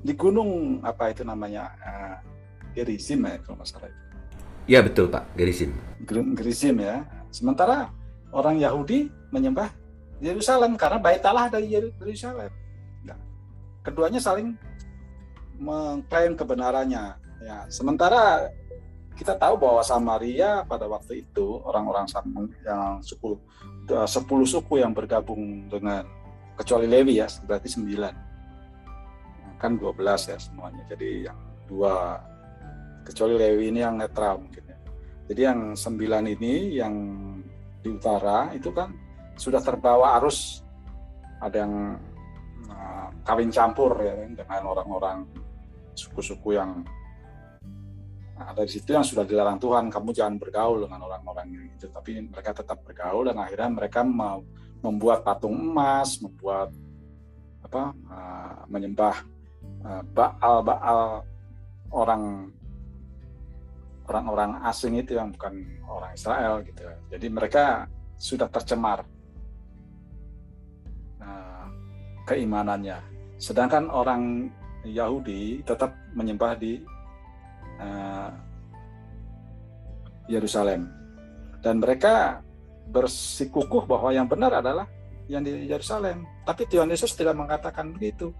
di 0.00 0.14
gunung 0.14 0.78
apa 0.86 1.10
itu 1.10 1.26
namanya 1.26 1.74
uh, 1.82 2.16
Gerizim 2.72 3.26
ya 3.26 3.42
kalau 3.42 3.58
masalah 3.58 3.90
itu. 3.90 4.02
Iya 4.70 4.80
betul 4.86 5.10
Pak 5.10 5.24
Gerizim. 5.34 5.74
Gerizim 6.38 6.78
ya. 6.78 7.02
Sementara 7.34 7.90
orang 8.30 8.62
Yahudi 8.62 9.10
menyembah 9.34 9.68
Yerusalem 10.22 10.78
karena 10.78 10.98
bait 11.02 11.24
Allah 11.26 11.50
dari 11.50 11.74
Yerusalem. 11.74 12.50
Nah, 13.04 13.18
keduanya 13.82 14.20
saling 14.22 14.54
mengklaim 15.58 16.38
kebenarannya. 16.38 17.04
Ya, 17.38 17.58
sementara 17.70 18.50
kita 19.18 19.34
tahu 19.34 19.58
bahwa 19.58 19.82
Samaria 19.82 20.62
pada 20.62 20.86
waktu 20.86 21.26
itu 21.26 21.58
orang-orang 21.66 22.06
yang 22.62 23.02
suku 23.02 23.34
sepuluh 24.06 24.46
suku 24.46 24.78
yang 24.78 24.94
bergabung 24.94 25.66
dengan 25.66 26.06
kecuali 26.54 26.86
Lewi 26.86 27.18
ya 27.18 27.26
berarti 27.42 27.66
sembilan. 27.66 28.14
Kan 29.58 29.74
dua 29.74 29.90
belas 29.90 30.30
ya 30.30 30.38
semuanya 30.38 30.86
jadi 30.86 31.34
yang 31.34 31.38
dua 31.66 32.22
kecuali 33.02 33.34
Lewi 33.34 33.74
ini 33.74 33.82
yang 33.82 33.98
netral 33.98 34.38
mungkin 34.38 34.62
ya. 34.70 34.78
Jadi 35.28 35.40
yang 35.42 35.60
sembilan 35.74 36.24
ini 36.38 36.54
yang 36.78 36.94
di 37.82 37.88
utara 37.90 38.54
itu 38.54 38.70
kan 38.70 38.94
sudah 39.34 39.58
terbawa 39.58 40.14
arus. 40.22 40.62
Ada 41.42 41.66
yang 41.66 41.74
uh, 42.70 43.08
kawin 43.26 43.50
campur 43.50 43.98
ya 43.98 44.14
dengan 44.30 44.62
orang-orang 44.62 45.26
suku-suku 45.98 46.54
yang 46.54 46.86
Nah, 48.38 48.54
dari 48.54 48.70
situ 48.70 48.94
yang 48.94 49.02
sudah 49.02 49.26
dilarang 49.26 49.58
Tuhan, 49.58 49.90
kamu 49.90 50.14
jangan 50.14 50.38
bergaul 50.38 50.86
dengan 50.86 51.10
orang-orang 51.10 51.46
yang 51.50 51.66
itu. 51.74 51.90
Tapi 51.90 52.22
mereka 52.22 52.54
tetap 52.54 52.78
bergaul 52.86 53.26
dan 53.26 53.34
akhirnya 53.42 53.66
mereka 53.66 54.06
mau 54.06 54.46
membuat 54.78 55.26
patung 55.26 55.58
emas, 55.58 56.22
membuat 56.22 56.70
apa, 57.66 57.90
uh, 58.06 58.62
menyembah 58.70 59.26
uh, 59.82 60.02
baal 60.14 60.62
baal 60.62 61.26
orang 61.90 62.54
orang-orang 64.06 64.50
asing 64.70 64.94
itu 64.96 65.18
yang 65.18 65.34
bukan 65.34 65.58
orang 65.90 66.14
Israel 66.14 66.62
gitu. 66.62 66.86
Jadi 67.10 67.26
mereka 67.26 67.90
sudah 68.14 68.46
tercemar 68.46 69.02
uh, 71.18 71.66
keimanannya. 72.22 73.02
Sedangkan 73.34 73.90
orang 73.90 74.46
Yahudi 74.86 75.66
tetap 75.66 75.90
menyembah 76.14 76.54
di 76.54 76.78
Yerusalem 80.28 80.92
dan 81.64 81.80
mereka 81.80 82.44
bersikukuh 82.88 83.84
bahwa 83.84 84.12
yang 84.12 84.28
benar 84.28 84.60
adalah 84.60 84.88
yang 85.28 85.44
di 85.44 85.68
Yerusalem. 85.68 86.24
Tapi 86.48 86.64
Tuhan 86.66 86.88
Yesus 86.88 87.12
tidak 87.12 87.36
mengatakan 87.36 87.92
begitu. 87.92 88.32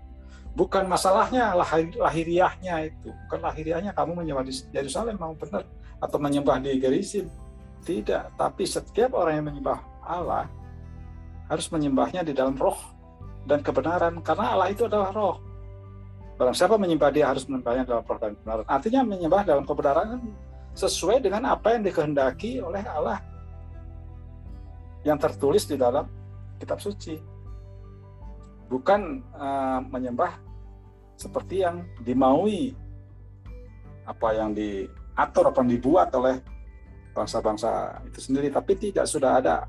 Bukan 0.57 0.89
masalahnya 0.89 1.55
lahir, 1.55 1.93
lahiriahnya 1.95 2.91
itu, 2.91 3.13
bukan 3.29 3.41
lahiriahnya 3.47 3.93
kamu 3.95 4.25
menyembah 4.25 4.45
di 4.49 4.55
Yerusalem 4.75 5.15
mau 5.21 5.37
benar 5.37 5.63
atau 6.03 6.19
menyembah 6.19 6.59
di 6.59 6.81
Gerizim. 6.81 7.31
Tidak, 7.85 8.35
tapi 8.35 8.67
setiap 8.67 9.15
orang 9.15 9.39
yang 9.39 9.47
menyembah 9.55 9.79
Allah 10.03 10.51
harus 11.47 11.69
menyembahnya 11.71 12.27
di 12.27 12.35
dalam 12.35 12.59
roh 12.59 12.77
dan 13.47 13.63
kebenaran 13.63 14.19
karena 14.25 14.57
Allah 14.57 14.69
itu 14.73 14.89
adalah 14.89 15.15
roh. 15.15 15.37
Barang 16.39 16.55
siapa 16.55 16.79
menyembah 16.79 17.11
dia 17.11 17.27
harus 17.27 17.43
menyembahnya 17.51 17.83
dalam 17.83 18.07
roh 18.07 18.19
dan 18.23 18.39
kebenaran. 18.39 18.67
Artinya 18.71 19.01
menyembah 19.03 19.43
dalam 19.43 19.65
kebenaran 19.67 20.23
sesuai 20.79 21.19
dengan 21.19 21.51
apa 21.51 21.75
yang 21.75 21.83
dikehendaki 21.83 22.63
oleh 22.63 22.87
Allah 22.87 23.19
yang 25.03 25.19
tertulis 25.19 25.67
di 25.67 25.75
dalam 25.75 26.07
kitab 26.63 26.79
suci. 26.79 27.19
Bukan 28.71 29.27
uh, 29.35 29.83
menyembah 29.91 30.39
seperti 31.19 31.67
yang 31.67 31.83
dimaui 32.07 32.71
apa 34.07 34.29
yang 34.39 34.55
diatur 34.55 35.51
apa 35.51 35.59
yang 35.67 35.71
dibuat 35.75 36.15
oleh 36.15 36.39
bangsa-bangsa 37.19 37.99
itu 38.07 38.23
sendiri 38.23 38.55
tapi 38.55 38.79
tidak 38.79 39.11
sudah 39.11 39.43
ada 39.43 39.67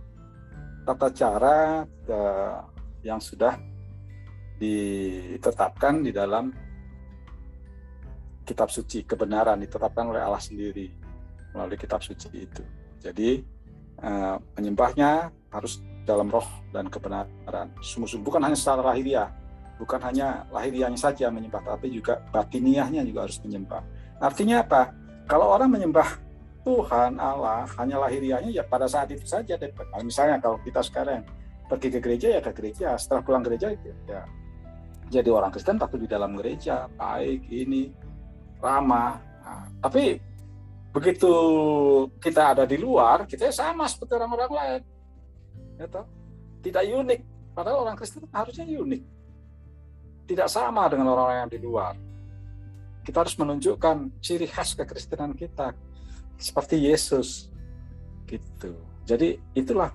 tata 0.85 1.09
cara 1.09 1.83
uh, 2.07 2.61
yang 3.01 3.17
sudah 3.17 3.57
ditetapkan 4.59 6.03
di 6.03 6.11
dalam 6.11 6.51
kitab 8.43 8.67
suci 8.67 9.05
kebenaran 9.05 9.61
ditetapkan 9.61 10.09
oleh 10.09 10.19
Allah 10.19 10.41
sendiri 10.41 10.89
melalui 11.55 11.77
kitab 11.77 12.03
suci 12.03 12.27
itu. 12.33 12.63
Jadi 12.99 13.39
uh, 14.03 14.35
menyembahnya 14.57 15.31
harus 15.53 15.79
dalam 16.03 16.27
roh 16.27 16.45
dan 16.73 16.89
kebenaran. 16.89 17.69
Sungguh-sungguh 17.79 18.25
bukan 18.25 18.41
hanya 18.41 18.57
secara 18.57 18.81
lahiriah, 18.81 19.29
bukan 19.77 20.01
hanya 20.01 20.49
lahiriahnya 20.49 20.97
saja 20.97 21.29
menyembah, 21.29 21.61
tapi 21.63 21.93
juga 21.93 22.19
batiniahnya 22.33 23.05
juga 23.05 23.29
harus 23.29 23.37
menyembah. 23.45 23.85
Artinya 24.19 24.65
apa? 24.65 24.91
Kalau 25.29 25.53
orang 25.53 25.69
menyembah 25.69 26.09
Tuhan 26.65 27.21
Allah 27.21 27.69
hanya 27.79 28.01
lahiriahnya 28.01 28.51
ya 28.51 28.65
pada 28.65 28.89
saat 28.89 29.13
itu 29.13 29.23
saja. 29.23 29.55
Misalnya 30.01 30.41
kalau 30.41 30.57
kita 30.65 30.81
sekarang 30.83 31.23
pergi 31.69 31.87
ke 31.93 31.99
gereja 32.01 32.27
ya 32.37 32.41
ke 32.41 32.51
gereja, 32.51 32.97
setelah 32.97 33.21
pulang 33.21 33.45
gereja 33.45 33.71
ya 34.09 34.25
jadi 35.09 35.29
orang 35.33 35.49
Kristen 35.49 35.81
tapi 35.81 36.05
di 36.05 36.07
dalam 36.07 36.37
gereja 36.37 36.85
baik 36.85 37.49
ini 37.49 37.89
ramah. 38.61 39.17
Nah, 39.41 39.65
tapi 39.81 40.21
begitu 40.93 41.33
kita 42.21 42.53
ada 42.53 42.63
di 42.69 42.77
luar, 42.77 43.25
kita 43.25 43.49
sama 43.49 43.89
seperti 43.89 44.13
orang-orang 44.15 44.51
lain. 44.53 44.81
Ya, 45.81 45.87
Tidak 46.59 46.83
unik. 46.85 47.19
Padahal 47.57 47.89
orang 47.89 47.97
Kristen 47.97 48.29
harusnya 48.29 48.69
unik. 48.69 49.01
Tidak 50.29 50.45
sama 50.45 50.85
dengan 50.85 51.09
orang-orang 51.09 51.49
yang 51.49 51.51
di 51.51 51.59
luar. 51.59 51.93
Kita 53.01 53.25
harus 53.25 53.33
menunjukkan 53.33 54.21
ciri 54.21 54.45
khas 54.45 54.77
kekristenan 54.77 55.33
kita. 55.33 55.73
Seperti 56.37 56.77
Yesus. 56.85 57.49
Gitu. 58.29 58.77
Jadi 59.09 59.41
itulah 59.57 59.89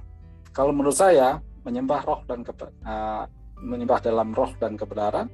kalau 0.51 0.75
menurut 0.75 0.99
saya 0.99 1.39
menyembah 1.63 2.03
roh 2.03 2.21
dan 2.27 2.43
ke, 2.43 2.51
uh, 2.83 3.25
menyembah 3.61 4.01
dalam 4.03 4.35
roh 4.35 4.51
dan 4.59 4.75
kebenaran 4.75 5.31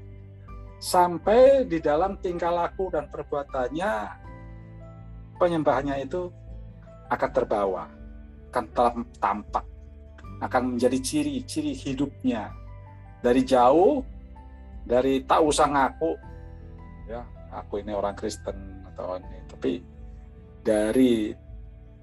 sampai 0.81 1.69
di 1.69 1.77
dalam 1.79 2.17
tingkah 2.25 2.49
laku 2.49 2.89
dan 2.89 3.09
perbuatannya 3.13 3.93
penyembahnya 5.37 6.01
itu 6.01 6.29
akan 7.11 7.31
terbawa, 7.33 7.85
akan 8.53 8.65
tampak, 9.19 9.65
akan 10.41 10.63
menjadi 10.77 10.99
ciri-ciri 11.01 11.73
hidupnya. 11.75 12.53
Dari 13.21 13.45
jauh, 13.45 14.01
dari 14.85 15.21
tak 15.25 15.41
usah 15.45 15.69
ngaku, 15.69 16.13
ya 17.09 17.21
aku 17.53 17.85
ini 17.85 17.93
orang 17.93 18.17
Kristen 18.17 18.57
atau 18.93 19.21
ini, 19.21 19.39
tapi 19.49 19.73
dari 20.65 21.33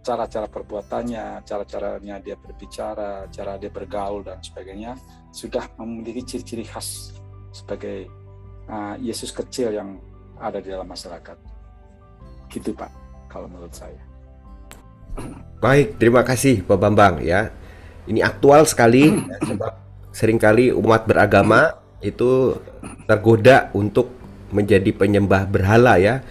cara-cara 0.07 0.47
perbuatannya, 0.47 1.43
cara-caranya 1.43 2.23
dia 2.23 2.39
berbicara, 2.39 3.27
cara 3.27 3.59
dia 3.59 3.67
bergaul 3.67 4.23
dan 4.23 4.39
sebagainya 4.39 4.95
sudah 5.35 5.67
memiliki 5.83 6.23
ciri-ciri 6.23 6.63
khas 6.63 7.11
sebagai 7.51 8.07
uh, 8.71 8.95
Yesus 9.03 9.35
kecil 9.35 9.75
yang 9.75 9.99
ada 10.39 10.63
di 10.63 10.71
dalam 10.71 10.87
masyarakat. 10.87 11.35
Gitu 12.47 12.71
Pak 12.71 12.91
kalau 13.27 13.51
menurut 13.51 13.75
saya. 13.75 13.99
Baik, 15.63 15.99
terima 15.99 16.23
kasih 16.23 16.63
Pak 16.63 16.79
Bambang 16.79 17.19
ya. 17.19 17.51
Ini 18.07 18.23
aktual 18.23 18.63
sekali 18.63 19.11
ya, 19.11 19.37
sebab 19.51 19.73
sering 20.15 20.39
kali 20.39 20.71
umat 20.71 21.03
beragama 21.03 21.83
itu 21.99 22.55
tergoda 23.03 23.67
untuk 23.75 24.15
menjadi 24.55 24.95
penyembah 24.95 25.43
berhala 25.51 25.99
ya. 25.99 26.23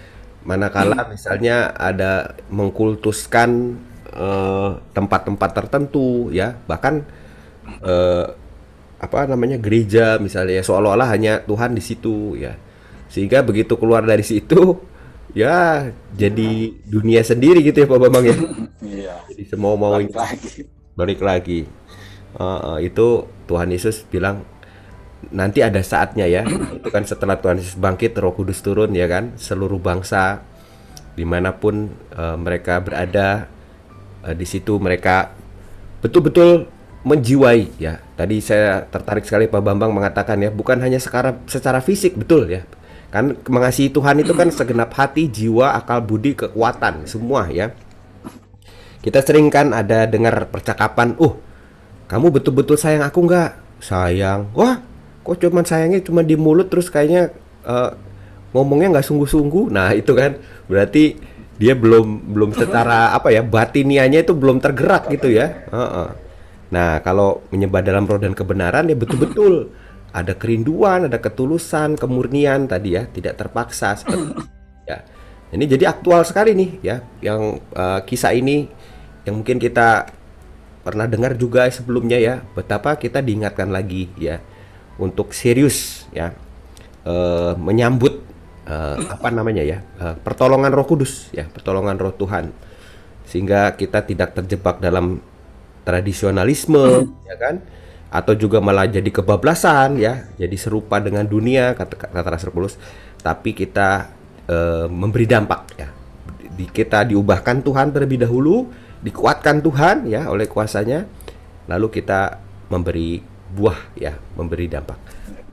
Manakala 0.46 1.10
misalnya 1.10 1.74
ada 1.74 2.38
mengkultuskan 2.54 3.74
eh, 4.14 4.70
tempat-tempat 4.94 5.50
uh, 5.50 5.56
tertentu 5.58 6.30
ya, 6.30 6.54
bahkan 6.70 7.02
uh, 7.82 8.30
apa 8.96 9.26
namanya 9.26 9.58
gereja 9.58 10.16
misalnya 10.22 10.62
ya 10.62 10.64
seolah-olah 10.64 11.10
hanya 11.10 11.42
Tuhan 11.42 11.74
di 11.74 11.82
situ 11.82 12.38
ya. 12.38 12.54
Sehingga 13.10 13.42
begitu 13.42 13.74
keluar 13.74 14.06
dari 14.06 14.22
situ 14.22 14.78
ya 15.42 15.90
jadi 16.14 16.50
dunia 16.86 17.26
sendiri 17.26 17.60
gitu 17.66 17.82
ya 17.82 17.86
Pak 17.90 17.98
Bambang 17.98 18.24
ya. 18.30 18.36
Iya. 18.86 19.14
Jadi 19.34 19.42
semua 19.50 19.74
mau 19.74 19.98
balik 19.98 20.14
lagi. 20.14 20.62
Balik 20.94 21.20
lagi. 21.20 21.60
Uh, 22.38 22.76
uh, 22.76 22.78
itu 22.78 23.26
Tuhan 23.50 23.66
Yesus 23.74 24.06
bilang 24.06 24.46
nanti 25.30 25.62
ada 25.62 25.80
saatnya 25.82 26.26
ya. 26.26 26.42
itu 26.78 26.88
kan 26.90 27.02
setelah 27.06 27.38
Tuhan 27.38 27.58
Yesus 27.62 27.78
bangkit, 27.78 28.14
Roh 28.18 28.34
Kudus 28.34 28.62
turun 28.62 28.92
ya 28.94 29.06
kan, 29.06 29.34
seluruh 29.38 29.78
bangsa 29.78 30.42
di 31.16 31.24
mana 31.24 31.56
pun 31.56 31.88
uh, 32.12 32.36
mereka 32.36 32.84
berada 32.84 33.48
uh, 34.22 34.34
di 34.36 34.44
situ 34.44 34.76
mereka 34.76 35.32
betul-betul 36.04 36.68
menjiwai 37.06 37.78
ya. 37.80 38.02
Tadi 38.18 38.42
saya 38.42 38.84
tertarik 38.84 39.24
sekali 39.24 39.46
Pak 39.46 39.62
Bambang 39.62 39.94
mengatakan 39.94 40.42
ya, 40.42 40.50
bukan 40.50 40.82
hanya 40.82 40.98
secara 40.98 41.38
secara 41.46 41.78
fisik 41.78 42.18
betul 42.18 42.50
ya, 42.50 42.66
Kan 43.14 43.38
mengasihi 43.46 43.88
Tuhan 43.94 44.18
itu 44.20 44.34
kan 44.34 44.50
segenap 44.50 44.90
hati, 44.92 45.30
jiwa, 45.30 45.78
akal 45.78 46.02
budi, 46.02 46.34
kekuatan 46.34 47.06
semua 47.06 47.46
ya. 47.48 47.70
Kita 49.00 49.22
sering 49.22 49.46
kan 49.48 49.70
ada 49.70 50.04
dengar 50.10 50.50
percakapan, 50.50 51.14
"Uh, 51.22 51.38
kamu 52.10 52.34
betul-betul 52.34 52.74
sayang 52.74 53.06
aku 53.06 53.22
nggak?" 53.22 53.54
"Sayang." 53.78 54.50
"Wah, 54.58 54.82
kok 55.26 55.42
cuman 55.42 55.66
sayangnya 55.66 55.98
cuma 56.06 56.22
di 56.22 56.38
mulut 56.38 56.70
terus 56.70 56.86
kayaknya 56.86 57.34
uh, 57.66 57.90
ngomongnya 58.54 58.94
nggak 58.94 59.06
sungguh-sungguh." 59.10 59.74
Nah, 59.74 59.90
itu 59.98 60.14
kan 60.14 60.38
berarti 60.70 61.18
dia 61.58 61.74
belum 61.74 62.30
belum 62.30 62.54
secara 62.54 63.10
apa 63.18 63.34
ya 63.34 63.42
batinianya 63.42 64.22
itu 64.22 64.32
belum 64.38 64.62
tergerak 64.62 65.10
gitu 65.10 65.34
ya. 65.34 65.66
Uh 65.74 65.82
-uh. 65.82 66.08
Nah, 66.70 67.02
kalau 67.02 67.42
menyembah 67.50 67.82
dalam 67.82 68.06
roh 68.06 68.22
dan 68.22 68.38
kebenaran 68.38 68.86
ya 68.86 68.94
betul-betul 68.94 69.74
ada 70.20 70.32
kerinduan, 70.38 71.10
ada 71.10 71.18
ketulusan, 71.18 71.98
kemurnian 71.98 72.70
tadi 72.70 72.94
ya, 72.94 73.10
tidak 73.10 73.34
terpaksa 73.42 73.94
seperti 74.00 74.46
ya. 74.86 75.02
Ini 75.50 75.62
jadi 75.66 75.90
aktual 75.90 76.26
sekali 76.26 76.54
nih 76.54 76.70
ya, 76.82 76.96
yang 77.22 77.58
uh, 77.74 78.02
kisah 78.02 78.34
ini 78.34 78.66
yang 79.26 79.42
mungkin 79.42 79.58
kita 79.58 80.10
pernah 80.82 81.06
dengar 81.06 81.34
juga 81.34 81.66
sebelumnya 81.70 82.18
ya, 82.18 82.34
betapa 82.54 82.94
kita 82.94 83.18
diingatkan 83.22 83.70
lagi 83.70 84.10
ya 84.18 84.38
untuk 84.96 85.32
serius 85.32 86.08
ya. 86.12 86.32
Uh, 87.06 87.54
menyambut 87.54 88.18
uh, 88.66 88.98
apa 89.06 89.30
namanya 89.30 89.62
ya 89.62 89.78
uh, 90.02 90.18
pertolongan 90.18 90.74
Roh 90.74 90.82
Kudus 90.82 91.30
ya, 91.30 91.46
pertolongan 91.46 91.94
Roh 91.94 92.14
Tuhan. 92.14 92.50
Sehingga 93.26 93.74
kita 93.78 94.02
tidak 94.06 94.34
terjebak 94.34 94.82
dalam 94.82 95.22
tradisionalisme 95.86 97.14
ya 97.22 97.36
kan? 97.38 97.62
Atau 98.10 98.34
juga 98.34 98.58
malah 98.58 98.90
jadi 98.90 99.06
kebablasan 99.06 100.02
ya 100.02 100.26
jadi 100.34 100.56
serupa 100.58 100.98
dengan 100.98 101.22
dunia 101.22 101.78
kata 101.78 102.10
kata 102.10 102.50
Paulus. 102.50 102.74
Tapi 103.22 103.54
kita 103.54 104.10
e, 104.46 104.56
memberi 104.90 105.26
dampak 105.26 105.62
ya. 105.78 105.88
Di, 106.56 106.66
kita 106.70 107.06
diubahkan 107.06 107.62
Tuhan 107.62 107.90
terlebih 107.94 108.22
dahulu 108.22 108.70
dikuatkan 109.02 109.62
Tuhan 109.62 110.06
ya 110.10 110.30
oleh 110.30 110.46
kuasanya. 110.46 111.06
Lalu 111.66 111.86
kita 112.02 112.38
memberi 112.70 113.22
buah 113.54 113.78
ya 113.94 114.18
memberi 114.34 114.66
dampak 114.66 114.98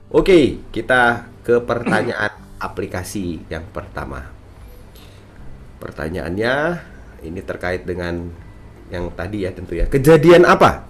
oke 0.10 0.71
kita 0.73 1.34
ke 1.43 1.60
pertanyaan 1.60 2.43
aplikasi 2.63 3.43
yang 3.51 3.67
pertama. 3.75 4.32
Pertanyaannya 5.84 6.53
ini 7.27 7.43
terkait 7.43 7.84
dengan 7.84 8.32
yang 8.88 9.12
tadi 9.12 9.43
ya 9.43 9.51
tentu 9.51 9.75
ya. 9.75 9.91
Kejadian 9.91 10.47
apa 10.47 10.88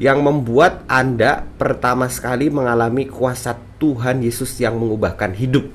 yang 0.00 0.24
membuat 0.24 0.88
Anda 0.88 1.44
pertama 1.60 2.08
sekali 2.08 2.48
mengalami 2.48 3.04
kuasa 3.04 3.52
Tuhan 3.76 4.24
Yesus 4.24 4.56
yang 4.56 4.80
mengubahkan 4.80 5.36
hidup? 5.36 5.68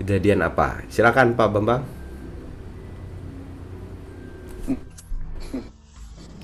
Kejadian 0.00 0.40
apa? 0.40 0.80
Silakan 0.88 1.36
Pak 1.36 1.48
Bambang. 1.52 1.82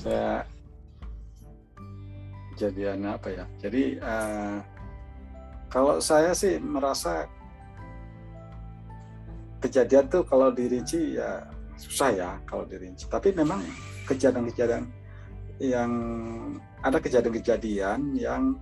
Saya 0.05 0.45
kejadian 2.65 3.05
apa 3.05 3.29
ya? 3.29 3.45
Jadi 3.61 4.01
uh, 4.01 4.57
kalau 5.69 6.01
saya 6.01 6.33
sih 6.33 6.57
merasa 6.57 7.29
kejadian 9.61 10.09
tuh 10.09 10.25
kalau 10.25 10.49
dirinci 10.49 11.21
ya 11.21 11.45
susah 11.77 12.09
ya 12.17 12.31
kalau 12.49 12.65
dirinci. 12.65 13.05
Tapi 13.05 13.37
memang 13.37 13.61
kejadian-kejadian 14.09 14.89
yang 15.61 15.93
ada 16.81 16.97
kejadian-kejadian 16.97 18.17
yang 18.17 18.57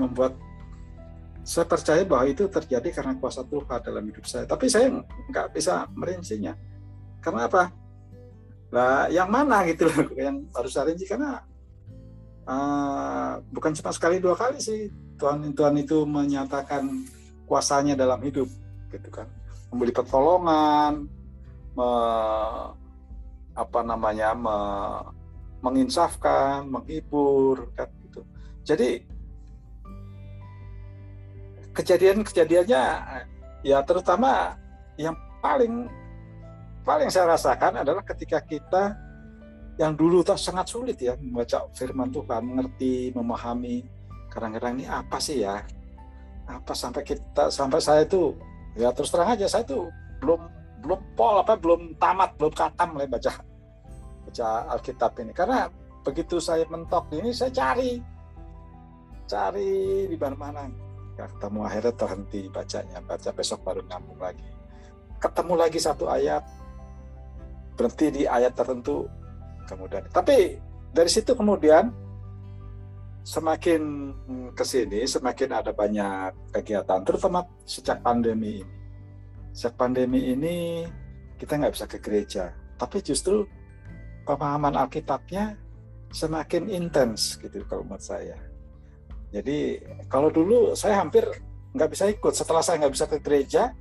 membuat 0.00 0.32
saya 1.44 1.68
percaya 1.68 2.08
bahwa 2.08 2.24
itu 2.24 2.48
terjadi 2.48 2.88
karena 2.88 3.12
kuasa 3.20 3.44
Tuhan 3.44 3.84
dalam 3.84 4.04
hidup 4.08 4.24
saya. 4.24 4.48
Tapi 4.48 4.72
saya 4.72 4.88
nggak 5.28 5.52
bisa 5.52 5.84
merincinya. 5.92 6.56
Karena 7.20 7.52
apa? 7.52 7.68
Lah, 8.72 9.12
yang 9.12 9.28
mana 9.28 9.60
gitu 9.68 9.84
loh 9.84 10.08
yang 10.24 10.48
harus 10.56 10.72
saya 10.72 10.88
rinci 10.88 11.04
karena 11.04 11.44
uh, 12.46 13.38
bukan 13.50 13.72
cuma 13.76 13.90
sekali 13.94 14.18
dua 14.18 14.34
kali 14.34 14.58
sih. 14.58 14.90
Tuhan 15.18 15.54
Tuhan 15.54 15.78
itu 15.78 16.02
menyatakan 16.02 17.06
kuasanya 17.46 17.94
dalam 17.94 18.18
hidup 18.22 18.48
gitu 18.90 19.08
kan. 19.12 19.28
Memberi 19.70 19.92
pertolongan 19.94 21.06
me, 21.72 21.90
apa 23.56 23.80
namanya 23.84 24.34
me, 24.36 24.56
menginsafkan 25.62 26.66
menghibur 26.66 27.70
kan 27.78 27.88
gitu. 28.08 28.20
Jadi 28.66 28.90
kejadian-kejadiannya 31.72 32.84
ya 33.64 33.78
terutama 33.86 34.58
yang 35.00 35.16
paling 35.40 35.88
paling 36.84 37.08
saya 37.08 37.32
rasakan 37.32 37.80
adalah 37.80 38.04
ketika 38.04 38.42
kita 38.44 38.98
yang 39.82 39.98
dulu 39.98 40.22
tak 40.22 40.38
sangat 40.38 40.70
sulit 40.70 40.94
ya 41.02 41.18
membaca 41.18 41.66
firman 41.74 42.06
Tuhan, 42.14 42.42
mengerti, 42.46 43.10
memahami. 43.10 43.82
Kadang-kadang 44.30 44.78
ini 44.78 44.86
apa 44.86 45.18
sih 45.18 45.42
ya? 45.42 45.58
Apa 46.46 46.70
sampai 46.70 47.02
kita 47.02 47.50
sampai 47.50 47.82
saya 47.82 48.06
itu 48.06 48.30
ya 48.78 48.94
terus 48.94 49.10
terang 49.10 49.34
aja 49.34 49.50
saya 49.50 49.66
itu 49.66 49.90
belum 50.22 50.38
belum 50.86 51.00
pol 51.18 51.42
apa 51.42 51.58
belum 51.58 51.98
tamat 51.98 52.30
belum 52.38 52.52
katam 52.54 52.94
mulai 52.94 53.10
baca 53.10 53.42
baca 54.22 54.48
Alkitab 54.78 55.18
ini. 55.18 55.34
Karena 55.34 55.66
begitu 56.06 56.38
saya 56.38 56.62
mentok 56.70 57.10
ini 57.18 57.34
saya 57.34 57.50
cari 57.50 57.98
cari 59.26 60.06
di 60.06 60.14
mana-mana. 60.14 60.70
Ya, 61.18 61.26
ketemu 61.26 61.58
akhirnya 61.66 61.92
terhenti 61.98 62.40
bacanya. 62.48 62.98
Baca 63.02 63.30
besok 63.34 63.60
baru 63.66 63.82
nyambung 63.90 64.20
lagi. 64.22 64.46
Ketemu 65.18 65.54
lagi 65.58 65.78
satu 65.82 66.06
ayat. 66.06 66.46
Berhenti 67.74 68.06
di 68.14 68.22
ayat 68.24 68.54
tertentu 68.54 69.10
kemudian. 69.72 70.04
Tapi 70.12 70.60
dari 70.92 71.08
situ 71.08 71.32
kemudian 71.32 71.88
semakin 73.22 73.82
ke 74.52 74.64
sini 74.66 75.06
semakin 75.06 75.50
ada 75.54 75.70
banyak 75.70 76.52
kegiatan 76.52 77.00
terutama 77.06 77.46
sejak 77.64 78.04
pandemi 78.04 78.60
ini. 78.60 78.76
Sejak 79.56 79.74
pandemi 79.80 80.32
ini 80.32 80.84
kita 81.40 81.56
nggak 81.56 81.74
bisa 81.74 81.86
ke 81.88 81.98
gereja. 81.98 82.52
Tapi 82.76 83.00
justru 83.00 83.48
pemahaman 84.28 84.76
Alkitabnya 84.76 85.56
semakin 86.12 86.68
intens 86.68 87.40
gitu 87.40 87.64
kalau 87.64 87.88
menurut 87.88 88.04
saya. 88.04 88.36
Jadi 89.32 89.80
kalau 90.12 90.28
dulu 90.28 90.76
saya 90.76 91.00
hampir 91.00 91.24
nggak 91.72 91.90
bisa 91.90 92.04
ikut. 92.12 92.36
Setelah 92.36 92.60
saya 92.60 92.84
nggak 92.84 92.94
bisa 92.94 93.06
ke 93.08 93.18
gereja 93.24 93.72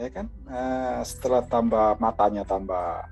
ya 0.00 0.08
kan? 0.08 0.26
Uh, 0.48 1.04
setelah 1.04 1.44
tambah 1.44 2.00
matanya 2.00 2.40
tambah 2.48 3.04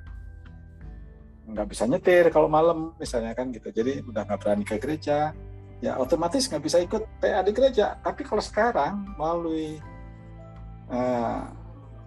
nggak 1.49 1.69
bisa 1.73 1.89
nyetir 1.89 2.29
kalau 2.29 2.47
malam 2.47 2.93
misalnya 3.01 3.33
kan 3.33 3.49
gitu. 3.51 3.73
Jadi 3.73 4.05
udah 4.05 4.23
nggak 4.29 4.41
berani 4.41 4.65
ke 4.69 4.77
gereja 4.77 5.33
ya 5.79 5.95
otomatis 5.95 6.51
nggak 6.51 6.65
bisa 6.65 6.79
ikut 6.85 7.03
PA 7.23 7.41
di 7.41 7.53
gereja. 7.57 7.97
Tapi 8.05 8.23
kalau 8.27 8.43
sekarang 8.43 9.09
melalui 9.17 9.81
uh, 10.93 11.43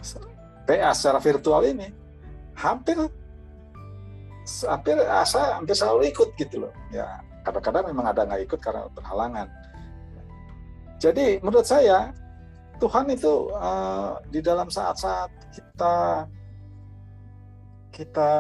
eh, 0.02 0.78
PA 0.78 0.92
secara 0.94 1.20
virtual 1.20 1.62
ini 1.66 1.90
hampir 2.54 2.98
hampir 4.68 4.98
asa 5.08 5.58
hampir 5.58 5.74
selalu 5.74 6.14
ikut 6.14 6.30
gitu 6.38 6.68
loh. 6.68 6.74
Ya 6.94 7.22
kadang-kadang 7.42 7.90
memang 7.90 8.14
ada 8.14 8.28
nggak 8.28 8.42
ikut 8.46 8.60
karena 8.62 8.86
berhalangan. 8.94 9.48
Jadi 11.02 11.42
menurut 11.42 11.66
saya 11.66 12.14
Tuhan 12.78 13.10
itu 13.10 13.50
uh, 13.58 14.18
di 14.30 14.42
dalam 14.42 14.70
saat-saat 14.70 15.30
kita 15.54 16.26
kita 17.92 18.32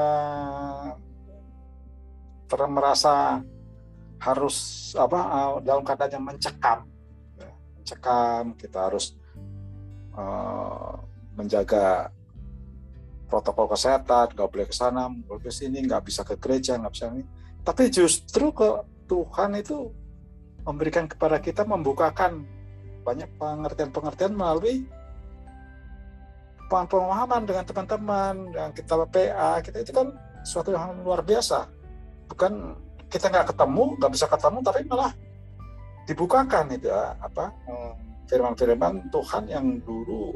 ter 2.47 2.61
merasa 2.67 3.43
harus 4.21 4.57
apa 4.95 5.19
uh, 5.19 5.55
dalam 5.63 5.83
keadaan 5.83 6.19
yang 6.19 6.25
mencekam, 6.25 6.79
ya, 7.39 7.51
mencekam 7.79 8.43
kita 8.55 8.91
harus 8.91 9.15
uh, 10.13 10.99
menjaga 11.35 12.11
protokol 13.31 13.71
kesehatan, 13.71 14.35
nggak 14.35 14.49
boleh 14.51 14.67
ke 14.67 14.75
sana, 14.75 15.07
boleh 15.07 15.47
ke 15.47 15.51
sini, 15.51 15.79
nggak 15.87 16.03
bisa 16.03 16.27
ke 16.27 16.35
gereja, 16.35 16.75
nggak 16.75 16.93
bisa 16.93 17.07
ini. 17.15 17.23
Tapi 17.63 17.87
justru 17.87 18.51
ke 18.51 18.83
Tuhan 19.07 19.55
itu 19.55 19.87
memberikan 20.67 21.07
kepada 21.07 21.39
kita 21.39 21.63
membukakan 21.63 22.43
banyak 23.01 23.31
pengertian-pengertian 23.39 24.35
melalui 24.35 24.85
pemahaman 26.71 27.43
dengan 27.43 27.67
teman-teman 27.67 28.35
dan 28.55 28.71
kita 28.71 28.95
PA 29.03 29.59
kita 29.59 29.77
itu 29.83 29.91
kan 29.91 30.07
suatu 30.47 30.71
yang 30.71 31.03
luar 31.03 31.19
biasa. 31.19 31.67
Bukan 32.31 32.79
kita 33.11 33.27
nggak 33.27 33.51
ketemu 33.51 33.83
nggak 33.99 34.11
bisa 34.15 34.25
ketemu 34.31 34.57
tapi 34.63 34.79
malah 34.87 35.11
dibukakan 36.07 36.65
itu 36.71 36.87
ya, 36.87 37.13
apa 37.19 37.51
eh, 37.67 37.91
firman-firman 38.31 39.11
Tuhan 39.11 39.43
yang 39.51 39.67
dulu 39.83 40.33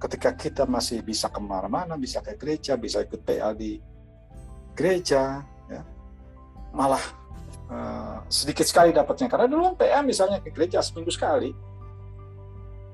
ketika 0.00 0.32
kita 0.32 0.64
masih 0.64 1.04
bisa 1.04 1.28
ke 1.28 1.40
mana-mana 1.42 2.00
bisa 2.00 2.24
ke 2.24 2.38
gereja 2.38 2.78
bisa 2.80 3.04
ikut 3.04 3.20
PA 3.26 3.52
di 3.52 3.76
gereja 4.72 5.44
ya 5.68 5.82
malah 6.72 7.02
uh, 7.72 8.18
sedikit 8.28 8.64
sekali 8.64 8.90
dapatnya. 8.92 9.28
Karena 9.28 9.46
dulu 9.48 9.76
PA 9.76 10.00
misalnya 10.04 10.40
ke 10.40 10.50
gereja 10.52 10.80
seminggu 10.84 11.12
sekali. 11.12 11.52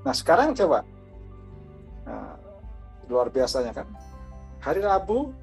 Nah 0.05 0.13
sekarang 0.13 0.53
coba 0.53 0.85
luar 3.07 3.29
biasanya 3.29 3.71
kan? 3.71 3.87
Hari 4.61 4.81
Rabu 4.81 5.33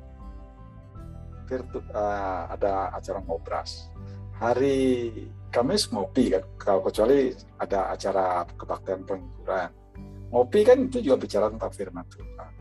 virtu, 1.46 1.79
uh, 1.92 2.48
ada 2.51 2.90
acara 2.96 3.20
ngobras. 3.22 3.90
Hari 4.40 5.11
Kamis 5.53 5.87
ngopi 5.92 6.33
kan? 6.33 6.44
Kalau 6.57 6.81
kecuali 6.83 7.31
ada 7.61 7.92
acara 7.92 8.42
kebaktian 8.57 9.05
penghiburan. 9.05 9.70
Ngopi 10.33 10.61
kan 10.64 10.79
itu 10.88 11.05
juga 11.05 11.16
bicara 11.20 11.46
tentang 11.53 11.72
firman 11.77 12.07
Tuhan. 12.09 12.53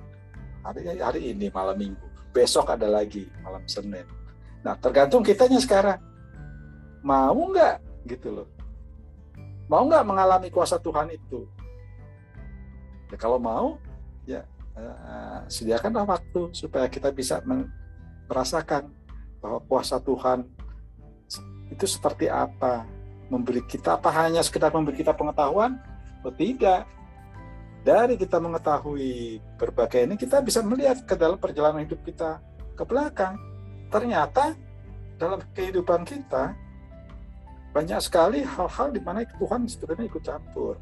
Hari 0.61 0.99
hari 0.99 1.21
ini 1.31 1.47
malam 1.49 1.79
minggu. 1.79 2.07
Besok 2.35 2.75
ada 2.75 2.85
lagi 2.91 3.25
malam 3.41 3.63
Senin. 3.65 4.03
Nah 4.61 4.75
tergantung 4.77 5.23
kitanya 5.23 5.57
sekarang. 5.57 5.99
Mau 7.01 7.49
nggak? 7.49 8.05
Gitu 8.05 8.29
loh. 8.29 8.47
Mau 9.71 9.87
nggak 9.87 10.03
mengalami 10.03 10.51
kuasa 10.51 10.75
Tuhan 10.83 11.07
itu? 11.15 11.47
Ya, 13.07 13.15
kalau 13.15 13.39
mau, 13.39 13.79
uh, 14.75 15.43
sediakanlah 15.47 16.07
waktu 16.07 16.51
supaya 16.55 16.87
kita 16.87 17.11
bisa 17.11 17.43
merasakan 18.27 18.91
bahwa 19.41 19.59
puasa 19.65 19.97
Tuhan 19.99 20.45
itu 21.71 21.85
seperti 21.87 22.27
apa, 22.27 22.83
memberi 23.31 23.63
kita 23.63 23.95
apa 23.95 24.11
hanya 24.11 24.43
sekedar 24.43 24.69
memberi 24.75 24.99
kita 24.99 25.15
pengetahuan? 25.15 25.79
Oh 26.21 26.33
tidak. 26.35 26.85
Dari 27.81 28.13
kita 28.13 28.37
mengetahui 28.37 29.41
berbagai 29.57 30.05
ini, 30.05 30.13
kita 30.13 30.37
bisa 30.45 30.61
melihat 30.61 31.01
ke 31.01 31.17
dalam 31.17 31.41
perjalanan 31.41 31.81
hidup 31.81 31.97
kita 32.05 32.37
ke 32.77 32.83
belakang. 32.85 33.33
Ternyata 33.89 34.53
dalam 35.17 35.41
kehidupan 35.57 36.05
kita 36.05 36.53
banyak 37.71 37.99
sekali 38.03 38.43
hal-hal 38.43 38.91
di 38.93 39.01
mana 39.01 39.23
Tuhan 39.25 39.65
sebenarnya 39.65 40.05
ikut 40.11 40.23
campur 40.27 40.75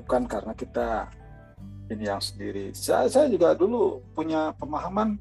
bukan 0.00 0.26
karena 0.26 0.52
kita 0.56 1.08
ini 1.90 2.04
yang 2.08 2.22
sendiri. 2.22 2.72
Saya, 2.72 3.06
saya 3.06 3.26
juga 3.28 3.52
dulu 3.54 4.00
punya 4.16 4.50
pemahaman 4.56 5.20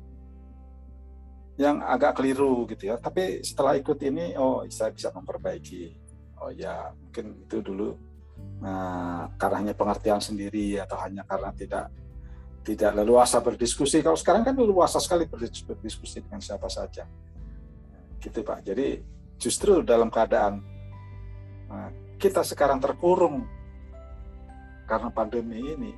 yang 1.59 1.83
agak 1.85 2.17
keliru 2.17 2.65
gitu 2.71 2.89
ya. 2.89 2.95
Tapi 2.97 3.45
setelah 3.45 3.77
ikut 3.77 3.99
ini, 4.01 4.33
oh 4.39 4.65
saya 4.71 4.89
bisa 4.89 5.13
memperbaiki. 5.13 5.93
Oh 6.41 6.49
ya, 6.49 6.91
mungkin 6.97 7.45
itu 7.45 7.61
dulu 7.61 7.93
Nah, 8.63 9.27
karena 9.35 9.57
hanya 9.59 9.73
pengertian 9.75 10.23
sendiri 10.23 10.79
atau 10.79 10.95
hanya 11.03 11.27
karena 11.27 11.51
tidak 11.51 11.85
tidak 12.63 12.91
leluasa 12.95 13.43
berdiskusi. 13.43 13.99
Kalau 13.99 14.15
sekarang 14.15 14.47
kan 14.47 14.55
leluasa 14.55 15.03
sekali 15.03 15.27
berdiskusi 15.27 16.23
dengan 16.23 16.39
siapa 16.39 16.71
saja. 16.71 17.03
Gitu 18.23 18.39
Pak. 18.39 18.63
Jadi 18.63 19.03
justru 19.35 19.83
dalam 19.83 20.07
keadaan 20.07 20.63
nah, 21.67 21.91
kita 22.15 22.39
sekarang 22.47 22.79
terkurung 22.79 23.43
karena 24.89 25.09
pandemi 25.09 25.59
ini, 25.61 25.91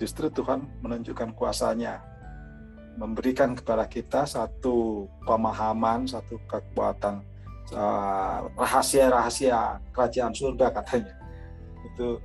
justru 0.00 0.30
Tuhan 0.30 0.64
menunjukkan 0.80 1.34
kuasanya, 1.34 2.00
memberikan 2.98 3.54
kepada 3.54 3.86
kita 3.86 4.26
satu 4.26 5.06
pemahaman, 5.22 6.06
satu 6.10 6.38
kekuatan 6.50 7.22
uh, 7.72 8.48
rahasia-rahasia 8.58 9.78
kerajaan 9.94 10.34
surga 10.34 10.72
katanya 10.72 11.14
itu 11.84 12.18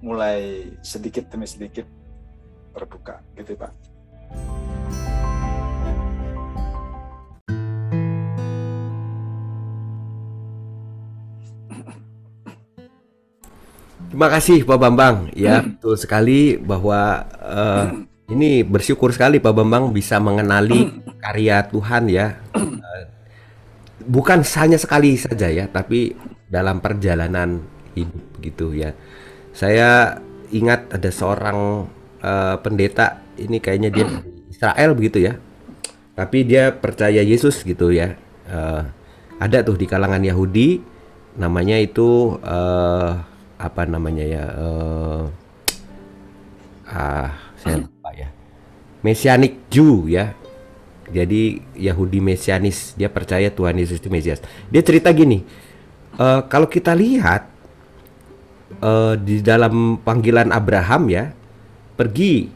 mulai 0.00 0.70
sedikit 0.80 1.26
demi 1.28 1.44
sedikit 1.44 1.84
terbuka 2.72 3.20
gitu 3.34 3.58
Pak. 3.58 3.72
Terima 14.08 14.28
kasih 14.32 14.64
Pak 14.64 14.78
Bambang. 14.80 15.28
Ya, 15.36 15.60
betul 15.60 16.00
sekali 16.00 16.56
bahwa 16.56 17.28
uh, 17.44 17.86
ini 18.32 18.64
bersyukur 18.64 19.12
sekali 19.12 19.36
Pak 19.36 19.52
Bambang 19.52 19.92
bisa 19.92 20.16
mengenali 20.16 20.88
karya 21.20 21.60
Tuhan 21.68 22.08
ya. 22.08 22.40
Uh, 22.56 23.04
bukan 24.08 24.40
hanya 24.40 24.80
sekali 24.80 25.12
saja 25.20 25.52
ya, 25.52 25.68
tapi 25.68 26.16
dalam 26.48 26.80
perjalanan 26.80 27.60
hidup 27.92 28.40
gitu 28.40 28.72
ya. 28.72 28.96
Saya 29.52 30.16
ingat 30.48 30.88
ada 30.88 31.12
seorang 31.12 31.84
uh, 32.24 32.56
pendeta 32.64 33.20
ini 33.36 33.60
kayaknya 33.60 33.92
dia 33.92 34.08
dari 34.08 34.48
Israel 34.48 34.96
begitu 34.96 35.20
ya. 35.20 35.36
Tapi 36.16 36.48
dia 36.48 36.72
percaya 36.72 37.20
Yesus 37.20 37.60
gitu 37.60 37.92
ya. 37.92 38.16
Uh, 38.48 38.88
ada 39.36 39.60
tuh 39.60 39.76
di 39.76 39.84
kalangan 39.84 40.24
Yahudi 40.24 40.80
namanya 41.38 41.76
itu 41.76 42.40
uh, 42.42 43.20
apa 43.58 43.82
namanya 43.84 44.24
ya? 44.24 44.44
Uh, 44.54 45.22
ah, 46.86 47.34
saya 47.58 47.82
lupa 47.82 48.10
ya. 48.14 48.30
Mesianik 49.02 49.66
Jew 49.68 50.06
ya. 50.06 50.32
Jadi 51.08 51.64
Yahudi 51.72 52.20
Mesianis, 52.20 52.92
dia 52.92 53.08
percaya 53.08 53.48
Tuhan 53.48 53.80
Yesus 53.80 53.96
itu 53.96 54.12
Mesias. 54.12 54.44
Dia 54.68 54.84
cerita 54.84 55.08
gini, 55.08 55.40
uh, 56.20 56.44
kalau 56.44 56.68
kita 56.68 56.92
lihat 56.92 57.48
uh, 58.84 59.16
di 59.16 59.40
dalam 59.40 59.96
panggilan 60.04 60.52
Abraham 60.52 61.08
ya, 61.08 61.32
pergi 61.96 62.52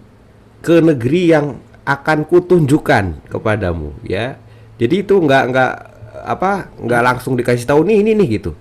ke 0.60 0.84
negeri 0.84 1.22
yang 1.32 1.46
akan 1.82 2.28
kutunjukkan 2.28 3.32
kepadamu 3.32 3.96
ya. 4.06 4.38
Jadi 4.76 5.02
itu 5.02 5.18
nggak 5.18 5.42
nggak 5.50 5.72
apa 6.22 6.70
nggak 6.78 7.02
langsung 7.02 7.34
dikasih 7.34 7.66
tahu 7.66 7.88
nih 7.88 8.04
ini 8.04 8.12
nih 8.14 8.28
gitu. 8.38 8.52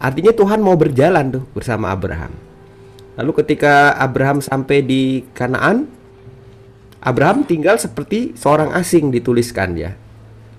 Artinya 0.00 0.32
Tuhan 0.32 0.64
mau 0.64 0.74
berjalan 0.80 1.28
tuh 1.28 1.44
bersama 1.52 1.92
Abraham. 1.92 2.32
Lalu 3.20 3.44
ketika 3.44 3.92
Abraham 4.00 4.40
sampai 4.40 4.80
di 4.80 5.28
Kanaan, 5.36 5.84
Abraham 7.04 7.44
tinggal 7.44 7.76
seperti 7.76 8.32
seorang 8.32 8.72
asing 8.72 9.12
dituliskan 9.12 9.76
ya. 9.76 9.92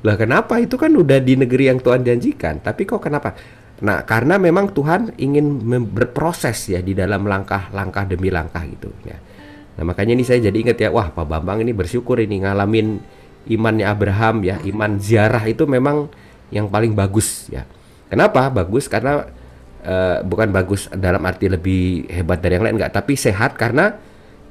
Lah 0.05 0.13
kenapa? 0.13 0.61
Itu 0.61 0.77
kan 0.77 0.93
udah 0.93 1.17
di 1.17 1.37
negeri 1.41 1.73
yang 1.73 1.81
Tuhan 1.81 2.05
janjikan. 2.05 2.61
Tapi 2.61 2.85
kok 2.85 3.01
kenapa? 3.01 3.33
Nah, 3.81 4.05
karena 4.05 4.37
memang 4.37 4.69
Tuhan 4.77 5.17
ingin 5.17 5.57
berproses 5.89 6.69
ya 6.69 6.85
di 6.85 6.93
dalam 6.93 7.25
langkah-langkah 7.25 8.05
demi 8.05 8.29
langkah 8.29 8.61
gitu 8.61 8.93
ya. 9.01 9.17
Nah, 9.77 9.83
makanya 9.89 10.13
ini 10.13 10.21
saya 10.21 10.37
jadi 10.37 10.53
ingat 10.53 10.77
ya, 10.77 10.89
wah 10.93 11.09
Pak 11.09 11.25
Bambang 11.25 11.65
ini 11.65 11.73
bersyukur 11.73 12.21
ini 12.21 12.45
ngalamin 12.45 13.01
imannya 13.49 13.85
Abraham 13.89 14.45
ya, 14.45 14.61
iman 14.69 15.01
ziarah 15.01 15.41
itu 15.49 15.65
memang 15.65 16.13
yang 16.53 16.69
paling 16.69 16.93
bagus 16.93 17.49
ya. 17.49 17.65
Kenapa? 18.11 18.51
Bagus 18.51 18.91
karena 18.91 19.23
uh, 19.87 20.19
bukan 20.27 20.51
bagus 20.51 20.91
dalam 20.91 21.23
arti 21.23 21.47
lebih 21.47 22.11
hebat 22.11 22.43
dari 22.43 22.59
yang 22.59 22.67
lain 22.67 22.75
enggak, 22.75 22.91
tapi 22.91 23.15
sehat 23.15 23.55
karena 23.55 23.95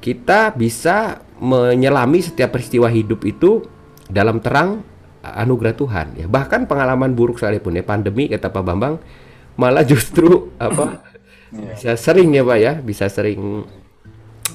kita 0.01 0.49
bisa 0.57 1.21
menyelami 1.37 2.25
setiap 2.25 2.57
peristiwa 2.57 2.89
hidup 2.89 3.21
itu 3.21 3.61
dalam 4.09 4.41
terang 4.41 4.81
anugerah 5.21 5.77
Tuhan 5.77 6.07
ya. 6.17 6.25
Bahkan 6.25 6.65
pengalaman 6.65 7.13
buruk 7.13 7.37
sekalipun 7.37 7.77
ya 7.77 7.85
pandemi 7.85 8.25
kata 8.25 8.49
Pak 8.49 8.63
Bambang 8.65 8.97
malah 9.61 9.85
justru 9.85 10.49
apa 10.57 11.05
yeah. 11.53 11.77
bisa 11.77 11.93
sering 12.01 12.33
ya 12.33 12.41
Pak 12.41 12.57
ya, 12.57 12.73
bisa 12.81 13.05
sering 13.13 13.69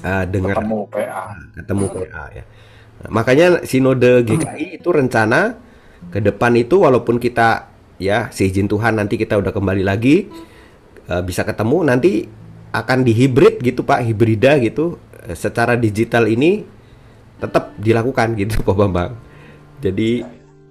uh, 0.03 0.25
dengar 0.27 0.59
ketemu 0.59 0.79
PA. 0.91 1.23
Ketemu 1.55 1.85
PA 1.95 2.23
ya. 2.35 2.43
Nah, 2.97 3.09
makanya 3.13 3.47
sinode 3.63 4.25
GKI 4.27 4.81
itu 4.81 4.89
rencana 4.91 5.55
ke 6.11 6.19
depan 6.19 6.51
itu 6.59 6.81
walaupun 6.81 7.23
kita 7.23 7.76
ya 7.97 8.29
seizin 8.29 8.69
Tuhan 8.69 8.97
nanti 8.97 9.17
kita 9.17 9.37
udah 9.37 9.49
kembali 9.53 9.83
lagi 9.85 10.29
uh, 11.09 11.21
bisa 11.21 11.41
ketemu 11.45 11.77
nanti 11.85 12.25
akan 12.73 13.01
dihibrid 13.01 13.63
gitu 13.63 13.81
Pak, 13.81 14.05
hibrida 14.05 14.59
gitu 14.61 15.01
secara 15.33 15.75
digital 15.75 16.29
ini 16.29 16.63
tetap 17.37 17.73
dilakukan 17.77 18.37
gitu 18.37 18.61
Pak 18.67 18.75
Bambang. 18.75 19.11
Jadi 19.81 20.23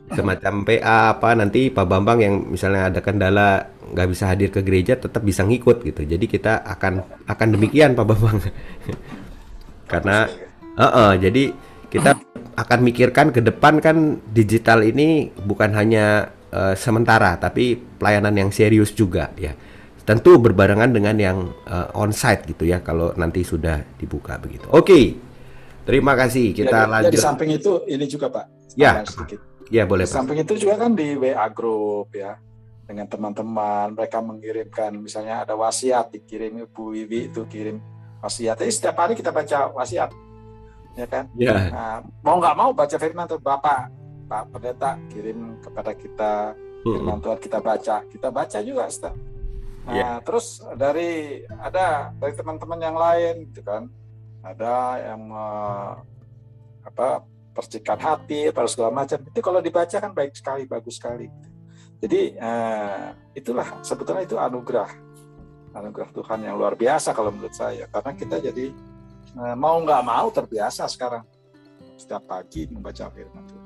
semacam 0.07 0.63
PA 0.63 1.19
apa 1.19 1.35
nanti 1.35 1.67
Pak 1.67 1.87
Bambang 1.87 2.19
yang 2.23 2.35
misalnya 2.47 2.95
ada 2.95 3.01
kendala 3.03 3.75
nggak 3.91 4.09
bisa 4.11 4.31
hadir 4.31 4.55
ke 4.55 4.63
gereja 4.63 4.95
tetap 4.99 5.23
bisa 5.23 5.43
ngikut 5.43 5.83
gitu. 5.83 6.07
Jadi 6.07 6.27
kita 6.31 6.63
akan 6.63 7.27
akan 7.27 7.49
demikian 7.59 7.95
Pak 7.95 8.07
Bambang. 8.07 8.39
Karena 9.91 10.27
uh 10.79 10.85
-uh, 10.87 11.11
jadi 11.19 11.55
kita 11.91 12.19
akan 12.57 12.79
mikirkan 12.83 13.31
ke 13.31 13.45
depan 13.45 13.79
kan 13.79 14.19
digital 14.33 14.83
ini 14.83 15.31
bukan 15.45 15.71
hanya 15.77 16.35
uh, 16.53 16.75
sementara 16.79 17.39
tapi 17.41 17.79
pelayanan 17.79 18.35
yang 18.35 18.51
serius 18.53 18.93
juga 18.93 19.33
ya. 19.39 19.55
Tentu 20.07 20.39
berbarengan 20.39 20.95
dengan 20.95 21.19
yang 21.19 21.39
uh, 21.67 21.91
onsite 21.99 22.47
gitu 22.55 22.63
ya 22.63 22.79
kalau 22.79 23.11
nanti 23.19 23.43
sudah 23.43 23.83
dibuka 23.99 24.39
begitu. 24.39 24.67
Oke. 24.71 24.87
Okay. 24.87 25.07
Terima 25.87 26.19
kasih. 26.19 26.51
Kita 26.51 26.87
ya, 26.87 26.91
lanjut. 26.91 27.11
Ya, 27.11 27.15
di 27.15 27.21
samping 27.23 27.51
itu 27.55 27.73
ini 27.87 28.07
juga 28.11 28.27
Pak. 28.31 28.75
Ya. 28.75 29.07
Sedikit 29.07 29.57
Ya 29.71 29.83
boleh. 29.87 30.07
Di 30.07 30.13
samping 30.15 30.39
itu 30.39 30.55
juga 30.59 30.87
kan 30.87 30.95
di 30.95 31.19
WA 31.19 31.47
group 31.51 32.15
ya 32.15 32.39
dengan 32.87 33.11
teman-teman 33.11 33.99
mereka 33.99 34.23
mengirimkan 34.23 34.95
misalnya 34.95 35.43
ada 35.43 35.59
wasiat 35.59 36.15
dikirim 36.15 36.63
Ibu 36.71 36.95
Wiwi 36.95 37.35
itu 37.35 37.43
kirim 37.51 37.83
wasiat. 38.23 38.63
Jadi 38.63 38.71
setiap 38.71 38.97
hari 39.03 39.19
kita 39.19 39.35
baca 39.35 39.75
wasiat 39.75 40.11
ya 40.95 41.07
kan. 41.11 41.27
Ya. 41.35 41.71
Nah, 41.71 41.97
mau 42.23 42.39
nggak 42.39 42.57
mau 42.57 42.71
baca 42.71 42.97
firman 42.97 43.27
tuh 43.27 43.43
Bapak 43.43 43.91
Pak 44.27 44.53
Pendeta 44.53 44.99
kirim 45.09 45.63
kepada 45.63 45.95
kita 45.95 46.53
firman 46.83 47.19
Tuhan 47.19 47.39
kita 47.39 47.59
baca 47.59 47.97
kita 48.07 48.29
baca 48.31 48.59
juga 48.63 48.87
Ustaz. 48.87 49.15
Nah, 49.87 49.95
yeah. 49.95 50.17
terus 50.19 50.67
dari 50.75 51.43
ada 51.63 52.11
dari 52.19 52.35
teman-teman 52.35 52.81
yang 52.83 52.99
lain 52.99 53.35
gitu 53.55 53.63
kan. 53.63 53.87
Ada 54.43 54.75
yang 55.15 55.23
uh, 55.31 55.95
apa 56.87 57.23
percikan 57.55 57.99
hati, 57.99 58.51
pada 58.51 58.67
segala 58.67 58.91
macam. 58.91 59.19
Itu 59.23 59.39
kalau 59.39 59.63
dibaca 59.63 59.97
kan 59.97 60.13
baik 60.13 60.35
sekali, 60.35 60.67
bagus 60.67 60.99
sekali. 60.99 61.31
Jadi 62.03 62.37
uh, 62.37 63.15
itulah 63.33 63.81
sebetulnya 63.81 64.27
itu 64.27 64.37
anugerah, 64.37 64.91
anugerah 65.73 66.11
Tuhan 66.13 66.45
yang 66.45 66.59
luar 66.59 66.75
biasa 66.75 67.15
kalau 67.15 67.31
menurut 67.31 67.55
saya. 67.55 67.87
Karena 67.89 68.13
kita 68.13 68.37
jadi 68.43 68.67
uh, 69.39 69.57
mau 69.57 69.79
nggak 69.81 70.03
mau 70.03 70.29
terbiasa 70.35 70.91
sekarang 70.91 71.25
setiap 71.97 72.27
pagi 72.29 72.69
membaca 72.69 73.07
firman 73.09 73.47
Tuhan. 73.49 73.66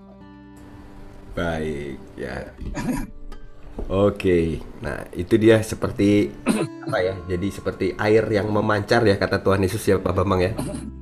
Baik, 1.34 1.96
ya. 2.18 2.50
Oke, 3.88 4.60
nah 4.84 5.06
itu 5.16 5.40
dia 5.40 5.62
seperti 5.64 6.28
apa 6.84 6.98
ya? 7.00 7.14
Jadi 7.30 7.48
seperti 7.48 7.86
air 7.96 8.26
yang 8.28 8.50
memancar 8.52 9.00
ya 9.06 9.16
kata 9.16 9.40
Tuhan 9.40 9.62
Yesus 9.64 9.80
ya 9.86 9.96
Pak 9.96 10.12
Bambang 10.12 10.42
ya. 10.42 10.52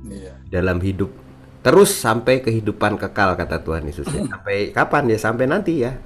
Iya. 0.07 0.33
Dalam 0.47 0.79
hidup 0.79 1.11
terus 1.59 1.91
sampai 1.91 2.39
kehidupan 2.39 2.95
kekal 2.95 3.35
kata 3.35 3.65
Tuhan 3.65 3.83
Yesus 3.89 4.07
ya. 4.07 4.23
Sampai 4.31 4.71
kapan 4.71 5.11
ya? 5.11 5.17
Sampai 5.19 5.45
nanti 5.49 5.83
ya. 5.83 5.97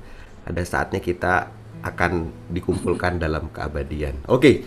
Ada 0.43 0.63
saatnya 0.65 0.99
kita 0.99 1.51
akan 1.83 2.31
dikumpulkan 2.51 3.19
dalam 3.19 3.51
keabadian. 3.51 4.23
Oke, 4.31 4.63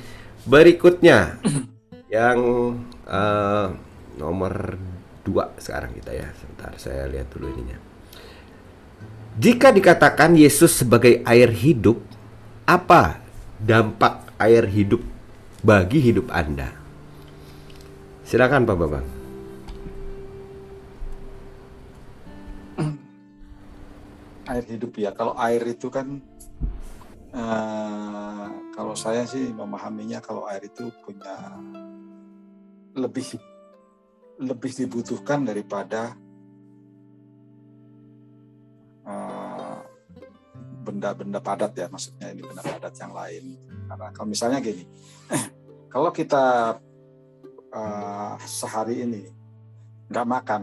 berikutnya 0.47 1.41
yang 2.17 2.39
uh, 3.09 3.67
nomor 4.21 4.79
dua 5.27 5.53
sekarang 5.59 5.97
kita 5.97 6.13
ya. 6.13 6.29
Sebentar 6.39 6.73
saya 6.77 7.09
lihat 7.11 7.33
dulu 7.33 7.51
ininya. 7.51 7.96
Jika 9.37 9.69
dikatakan 9.69 10.33
Yesus 10.33 10.81
sebagai 10.81 11.21
air 11.29 11.53
hidup, 11.53 12.01
apa 12.65 13.21
dampak 13.61 14.33
air 14.41 14.65
hidup 14.65 15.05
bagi 15.61 16.01
hidup 16.01 16.33
Anda? 16.33 16.73
Silakan 18.25 18.65
Pak 18.65 18.77
Babang. 18.81 19.05
air 24.57 24.65
hidup 24.73 24.97
ya. 24.97 25.13
Kalau 25.13 25.37
air 25.37 25.61
itu 25.69 25.93
kan 25.93 26.17
uh, 27.37 28.49
kalau 28.73 28.97
saya 28.97 29.29
sih 29.29 29.53
memahaminya 29.53 30.25
kalau 30.25 30.49
air 30.49 30.65
itu 30.65 30.89
punya 31.05 31.61
lebih 32.97 33.37
lebih 34.41 34.73
dibutuhkan 34.73 35.45
daripada 35.45 36.17
benda-benda 40.87 41.43
padat 41.43 41.75
ya 41.75 41.87
maksudnya 41.91 42.31
ini 42.31 42.43
benda 42.47 42.63
padat 42.63 42.95
yang 42.95 43.13
lain. 43.13 43.45
Karena 43.87 44.07
kalau 44.15 44.29
misalnya 44.31 44.59
gini 44.63 44.87
kalau 45.95 46.11
kita 46.15 46.79
uh, 47.75 48.35
sehari 48.47 49.03
ini 49.03 49.23
nggak 50.07 50.27
makan 50.27 50.63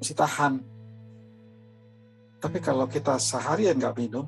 mesti 0.00 0.14
tahan. 0.16 0.54
Tapi 2.42 2.58
kalau 2.58 2.90
kita 2.90 3.20
seharian 3.22 3.78
nggak 3.78 3.96
minum 4.00 4.26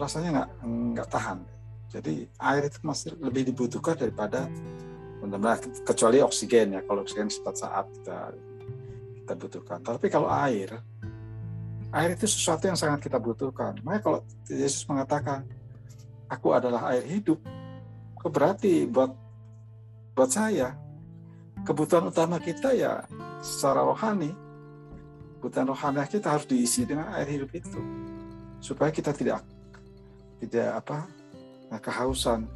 rasanya 0.00 0.28
nggak 0.32 0.50
nggak 0.96 1.08
tahan. 1.12 1.38
Jadi 1.92 2.26
air 2.42 2.66
itu 2.66 2.82
masih 2.82 3.14
lebih 3.22 3.46
dibutuhkan 3.52 3.94
daripada 3.94 4.50
benar-benar 5.22 5.62
kecuali 5.86 6.18
oksigen 6.20 6.74
ya. 6.74 6.80
Kalau 6.82 7.06
oksigen 7.06 7.30
setiap 7.30 7.54
saat 7.54 7.86
kita 7.94 8.34
kita 9.26 9.34
butuhkan. 9.34 9.82
Tapi 9.82 10.06
kalau 10.06 10.30
air 10.30 10.78
air 11.90 12.14
itu 12.14 12.30
sesuatu 12.30 12.70
yang 12.70 12.78
sangat 12.78 13.02
kita 13.02 13.18
butuhkan. 13.18 13.74
Makanya 13.82 14.02
kalau 14.06 14.18
Yesus 14.46 14.86
mengatakan 14.86 15.42
aku 16.30 16.54
adalah 16.54 16.94
air 16.94 17.02
hidup 17.02 17.42
berarti 18.26 18.86
buat 18.90 19.14
buat 20.18 20.30
saya 20.30 20.74
kebutuhan 21.62 22.10
utama 22.10 22.42
kita 22.42 22.74
ya 22.74 23.06
secara 23.38 23.86
rohani 23.86 24.34
kebutuhan 25.38 25.70
rohani 25.70 26.02
kita 26.10 26.34
harus 26.34 26.46
diisi 26.46 26.86
dengan 26.86 27.10
air 27.18 27.26
hidup 27.26 27.50
itu. 27.50 27.82
Supaya 28.62 28.94
kita 28.94 29.10
tidak 29.10 29.42
tidak 30.38 30.70
apa 30.86 30.98
kehausan. 31.82 32.46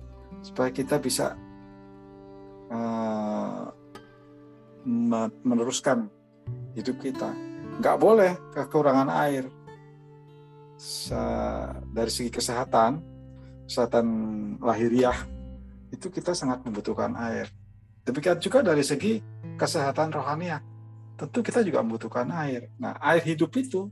Supaya 0.47 0.71
kita 0.71 1.03
bisa 1.03 1.35
uh, 2.71 3.67
meneruskan 5.43 6.09
hidup 6.77 6.97
kita 7.03 7.31
nggak 7.81 7.97
boleh 7.97 8.33
kekurangan 8.53 9.09
air 9.27 9.49
dari 11.93 12.11
segi 12.11 12.31
kesehatan 12.33 13.03
kesehatan 13.69 14.07
lahiriah 14.59 15.15
itu 15.91 16.07
kita 16.11 16.33
sangat 16.35 16.63
membutuhkan 16.63 17.15
air. 17.19 17.51
Demikian 18.07 18.39
juga 18.41 18.63
dari 18.65 18.83
segi 18.83 19.21
kesehatan 19.59 20.15
rohania, 20.15 20.63
tentu 21.19 21.43
kita 21.45 21.61
juga 21.67 21.83
membutuhkan 21.85 22.31
air. 22.33 22.71
Nah, 22.81 22.97
air 23.03 23.23
hidup 23.27 23.53
itu, 23.59 23.91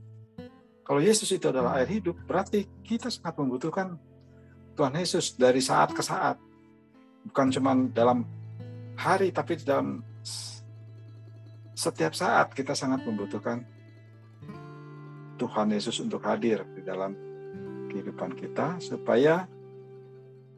kalau 0.81 0.99
Yesus 1.03 1.29
itu 1.29 1.51
adalah 1.51 1.77
air 1.77 1.87
hidup, 1.87 2.17
berarti 2.25 2.65
kita 2.81 3.11
sangat 3.11 3.37
membutuhkan 3.37 3.99
Tuhan 4.73 4.95
Yesus 4.95 5.35
dari 5.35 5.61
saat 5.61 5.93
ke 5.93 6.01
saat. 6.01 6.39
Bukan 7.29 7.51
cuma 7.53 7.75
dalam 7.91 8.25
hari, 8.95 9.29
tapi 9.29 9.59
dalam 9.59 10.01
setiap 11.79 12.11
saat 12.11 12.51
kita 12.51 12.75
sangat 12.75 13.07
membutuhkan 13.07 13.63
Tuhan 15.39 15.71
Yesus 15.71 16.03
untuk 16.03 16.19
hadir 16.27 16.67
di 16.75 16.83
dalam 16.83 17.15
kehidupan 17.87 18.35
kita 18.35 18.83
supaya 18.83 19.47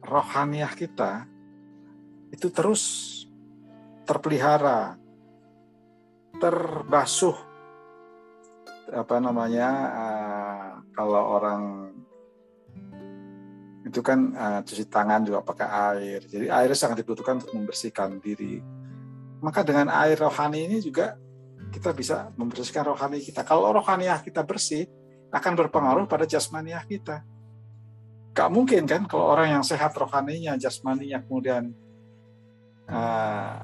rohaniah 0.02 0.74
kita 0.74 1.30
itu 2.34 2.50
terus 2.50 2.82
terpelihara, 4.02 4.98
terbasuh 6.42 7.38
apa 8.90 9.16
namanya 9.22 9.68
uh, 9.94 10.68
kalau 10.90 11.22
orang 11.38 11.62
itu 13.86 14.02
kan 14.02 14.34
uh, 14.34 14.60
cuci 14.66 14.90
tangan 14.90 15.22
juga 15.22 15.46
pakai 15.46 15.68
air. 15.70 16.20
Jadi 16.26 16.50
air 16.50 16.74
sangat 16.74 17.06
dibutuhkan 17.06 17.38
untuk 17.38 17.54
membersihkan 17.54 18.18
diri. 18.18 18.81
Maka 19.42 19.66
dengan 19.66 19.90
air 19.90 20.14
rohani 20.14 20.70
ini 20.70 20.78
juga 20.78 21.18
kita 21.74 21.90
bisa 21.90 22.30
membersihkan 22.38 22.86
rohani 22.86 23.18
kita. 23.18 23.42
Kalau 23.42 23.74
rohaniah 23.74 24.22
kita 24.22 24.46
bersih, 24.46 24.86
akan 25.32 25.52
berpengaruh 25.56 26.04
pada 26.04 26.28
jasmaniah 26.28 26.84
kita. 26.84 27.24
Gak 28.36 28.48
mungkin 28.52 28.84
kan 28.84 29.08
kalau 29.08 29.32
orang 29.32 29.58
yang 29.58 29.64
sehat 29.64 29.96
rohaninya, 29.96 30.56
jasmaninya 30.60 31.24
kemudian 31.24 31.72
uh, 32.88 33.60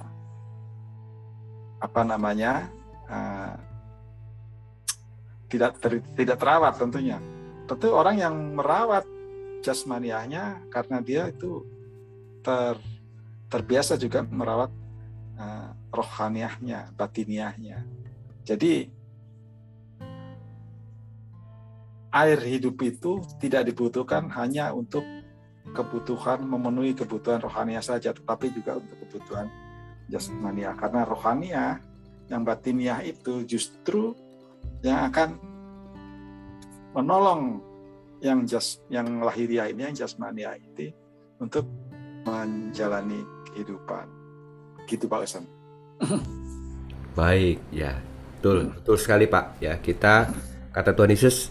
apa 1.79 2.01
namanya 2.03 2.69
uh, 3.07 3.55
tidak 5.49 5.81
ter, 5.81 6.01
tidak 6.17 6.37
terawat 6.41 6.75
tentunya. 6.77 7.21
Tentu 7.69 7.93
orang 7.93 8.17
yang 8.17 8.35
merawat 8.57 9.05
jasmaniahnya 9.61 10.69
karena 10.73 11.05
dia 11.05 11.29
itu 11.29 11.65
ter, 12.41 12.81
terbiasa 13.53 14.01
juga 14.01 14.25
merawat 14.25 14.73
uh, 15.39 15.71
rohaniahnya, 15.95 16.93
batiniahnya. 16.99 17.87
Jadi 18.45 18.91
air 22.13 22.39
hidup 22.41 22.77
itu 22.83 23.23
tidak 23.39 23.69
dibutuhkan 23.69 24.27
hanya 24.33 24.73
untuk 24.73 25.05
kebutuhan 25.77 26.45
memenuhi 26.49 26.97
kebutuhan 26.97 27.41
rohania 27.45 27.85
saja, 27.85 28.13
tetapi 28.17 28.51
juga 28.53 28.81
untuk 28.81 28.97
kebutuhan 29.07 29.47
jasmania. 30.09 30.73
Karena 30.75 31.05
rohania 31.05 31.65
yang 32.29 32.45
batiniah 32.45 33.01
itu 33.05 33.45
justru 33.45 34.17
yang 34.81 35.09
akan 35.13 35.37
menolong 36.97 37.61
yang 38.19 38.43
jas 38.49 38.83
yang 38.91 39.23
lahiriah 39.23 39.71
ini 39.71 39.93
yang 39.93 39.95
jasmania 39.95 40.59
itu 40.59 40.91
untuk 41.39 41.69
menjalani 42.27 43.23
kehidupan. 43.53 44.18
Gitu 44.89 45.05
Pak 45.05 45.21
Usan. 45.29 45.45
Baik, 47.19 47.61
ya. 47.69 48.01
Betul, 48.39 48.73
betul 48.73 48.97
sekali 48.97 49.29
Pak. 49.29 49.61
Ya, 49.61 49.77
kita 49.77 50.33
Kata 50.79 50.95
Tuhan 50.95 51.11
Yesus, 51.11 51.51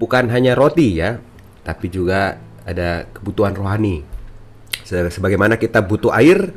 bukan 0.00 0.30
hanya 0.30 0.54
roti 0.54 1.02
ya, 1.02 1.18
tapi 1.66 1.90
juga 1.90 2.38
ada 2.62 3.02
kebutuhan 3.10 3.58
rohani. 3.58 4.06
Sebagaimana 4.86 5.58
kita 5.58 5.82
butuh 5.82 6.14
air, 6.14 6.54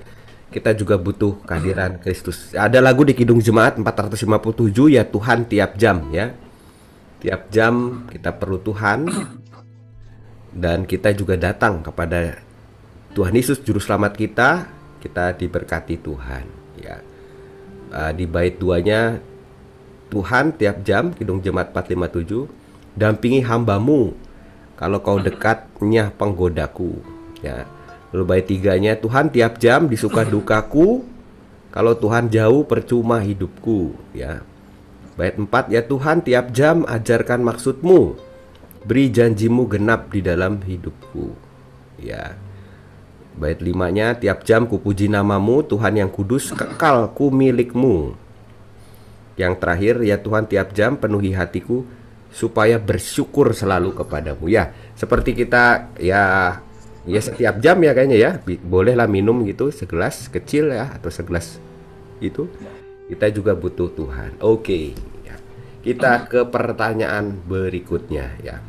kita 0.54 0.78
juga 0.78 1.02
butuh 1.02 1.42
kehadiran 1.50 1.98
Kristus. 1.98 2.54
Ada 2.54 2.78
lagu 2.78 3.02
di 3.02 3.18
Kidung 3.18 3.42
Jemaat 3.42 3.82
457 3.82 4.70
ya 4.86 5.02
Tuhan 5.02 5.50
tiap 5.50 5.82
jam 5.82 6.14
ya. 6.14 6.30
Tiap 7.26 7.50
jam 7.50 8.06
kita 8.14 8.38
perlu 8.38 8.62
Tuhan 8.62 9.10
dan 10.54 10.86
kita 10.86 11.10
juga 11.18 11.42
datang 11.42 11.82
kepada 11.82 12.38
Tuhan 13.18 13.34
Yesus 13.34 13.66
juru 13.66 13.82
selamat 13.82 14.14
kita, 14.14 14.70
kita 15.00 15.36
diberkati 15.36 16.00
Tuhan 16.00 16.46
ya. 16.80 17.02
Uh, 17.90 18.12
di 18.14 18.30
bait 18.30 18.54
duanya 18.54 19.18
Tuhan 20.14 20.54
tiap 20.54 20.86
jam 20.86 21.10
Kidung 21.18 21.42
Jemaat 21.42 21.74
457 21.74 22.46
dampingi 22.94 23.42
hambamu 23.42 24.14
kalau 24.78 25.02
kau 25.02 25.18
dekatnya 25.18 26.14
penggodaku 26.14 27.02
ya. 27.42 27.66
Lalu 28.14 28.24
bait 28.26 28.46
tiganya 28.46 28.98
Tuhan 28.98 29.30
tiap 29.34 29.58
jam 29.62 29.86
disuka 29.90 30.26
dukaku 30.26 31.06
kalau 31.70 31.94
Tuhan 31.94 32.30
jauh 32.30 32.66
percuma 32.66 33.22
hidupku 33.22 33.94
ya. 34.14 34.42
Bait 35.18 35.36
empat 35.36 35.68
ya 35.74 35.84
Tuhan 35.84 36.24
tiap 36.24 36.56
jam 36.56 36.88
ajarkan 36.88 37.44
maksudmu 37.44 38.30
beri 38.88 39.12
janjimu 39.12 39.68
genap 39.68 40.08
di 40.10 40.24
dalam 40.24 40.64
hidupku 40.64 41.36
ya 42.00 42.40
bait 43.40 43.64
limanya 43.64 44.20
tiap 44.20 44.44
jam 44.44 44.68
kupuji 44.68 45.08
namamu 45.08 45.64
Tuhan 45.64 45.96
yang 45.96 46.12
kudus 46.12 46.52
kekal 46.52 47.16
ku 47.16 47.32
milikmu 47.32 48.14
yang 49.40 49.56
terakhir, 49.56 50.04
ya 50.04 50.20
Tuhan 50.20 50.52
tiap 50.52 50.76
jam 50.76 51.00
penuhi 51.00 51.32
hatiku 51.32 51.88
supaya 52.28 52.76
bersyukur 52.76 53.56
selalu 53.56 53.96
kepadamu. 53.96 54.52
Ya, 54.52 54.76
seperti 55.00 55.32
kita 55.32 55.96
ya 55.96 56.60
ya 57.08 57.22
setiap 57.24 57.64
jam 57.64 57.80
ya 57.80 57.96
kayaknya 57.96 58.20
ya. 58.20 58.32
Bolehlah 58.68 59.08
minum 59.08 59.48
gitu 59.48 59.72
segelas 59.72 60.28
kecil 60.28 60.76
ya 60.76 60.92
atau 60.92 61.08
segelas 61.08 61.56
itu. 62.20 62.52
Kita 63.08 63.32
juga 63.32 63.56
butuh 63.56 63.96
Tuhan. 63.96 64.44
Oke, 64.44 64.92
ya. 65.24 65.40
Kita 65.80 66.28
ke 66.28 66.44
pertanyaan 66.44 67.40
berikutnya 67.48 68.36
ya. 68.44 68.60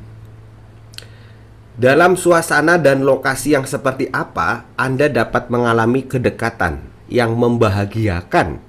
Dalam 1.80 2.12
suasana 2.12 2.76
dan 2.76 3.08
lokasi 3.08 3.56
yang 3.56 3.64
seperti 3.64 4.12
apa 4.12 4.68
Anda 4.76 5.08
dapat 5.08 5.48
mengalami 5.48 6.04
kedekatan 6.04 6.76
yang 7.08 7.32
membahagiakan 7.40 8.60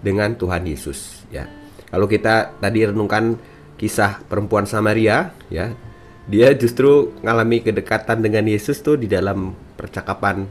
dengan 0.00 0.32
Tuhan 0.32 0.64
Yesus 0.64 1.28
ya. 1.28 1.44
Kalau 1.92 2.08
kita 2.08 2.56
tadi 2.64 2.88
renungkan 2.88 3.36
kisah 3.76 4.24
perempuan 4.32 4.64
Samaria 4.64 5.36
ya, 5.52 5.76
dia 6.24 6.56
justru 6.56 7.12
mengalami 7.20 7.60
kedekatan 7.60 8.24
dengan 8.24 8.48
Yesus 8.48 8.80
tuh 8.80 8.96
di 8.96 9.12
dalam 9.12 9.52
percakapan 9.76 10.48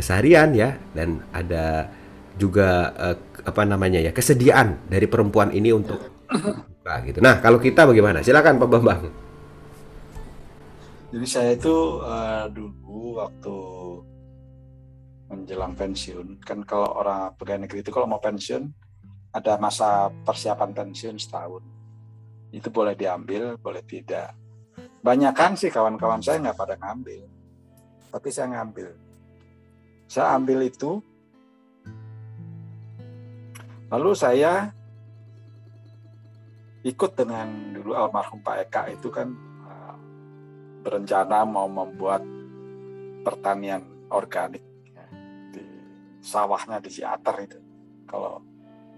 keseharian 0.00 0.56
ya 0.56 0.80
dan 0.96 1.20
ada 1.36 1.92
juga 2.40 2.96
uh, 2.96 3.16
apa 3.44 3.68
namanya 3.68 4.00
ya 4.00 4.16
kesediaan 4.16 4.88
dari 4.88 5.04
perempuan 5.04 5.52
ini 5.52 5.68
untuk 5.68 6.00
nah, 6.88 6.96
gitu. 7.04 7.20
Nah, 7.20 7.44
kalau 7.44 7.60
kita 7.60 7.84
bagaimana? 7.84 8.24
Silakan 8.24 8.56
Pak 8.56 8.68
Bambang. 8.72 9.21
Jadi 11.12 11.26
saya 11.28 11.52
itu 11.52 12.00
uh, 12.00 12.48
dulu 12.48 13.20
waktu 13.20 13.56
menjelang 15.28 15.76
pensiun, 15.76 16.40
kan 16.40 16.64
kalau 16.64 16.88
orang 16.96 17.36
pegawai 17.36 17.68
negeri 17.68 17.84
itu 17.84 17.92
kalau 17.92 18.08
mau 18.08 18.16
pensiun 18.16 18.72
ada 19.36 19.60
masa 19.60 20.08
persiapan 20.24 20.72
pensiun 20.72 21.20
setahun. 21.20 21.60
Itu 22.48 22.72
boleh 22.72 22.96
diambil, 22.96 23.60
boleh 23.60 23.84
tidak. 23.84 24.32
Banyak 25.04 25.36
kan 25.36 25.52
sih 25.52 25.68
kawan-kawan 25.68 26.24
saya 26.24 26.40
nggak 26.40 26.56
pada 26.56 26.80
ngambil, 26.80 27.28
tapi 28.08 28.28
saya 28.32 28.48
ngambil. 28.56 28.96
Saya 30.08 30.36
ambil 30.36 30.64
itu, 30.64 31.00
lalu 33.92 34.16
saya 34.16 34.72
ikut 36.88 37.12
dengan 37.12 37.48
dulu 37.76 37.92
almarhum 37.96 38.40
Pak 38.40 38.56
Eka 38.68 38.82
itu 38.96 39.12
kan 39.12 39.51
berencana 40.82 41.46
mau 41.46 41.70
membuat 41.70 42.20
pertanian 43.22 43.86
organik 44.10 44.62
ya, 44.90 45.06
di 45.54 45.62
sawahnya 46.18 46.82
di 46.82 46.90
Ciater 46.90 47.36
itu. 47.46 47.58
Kalau 48.04 48.42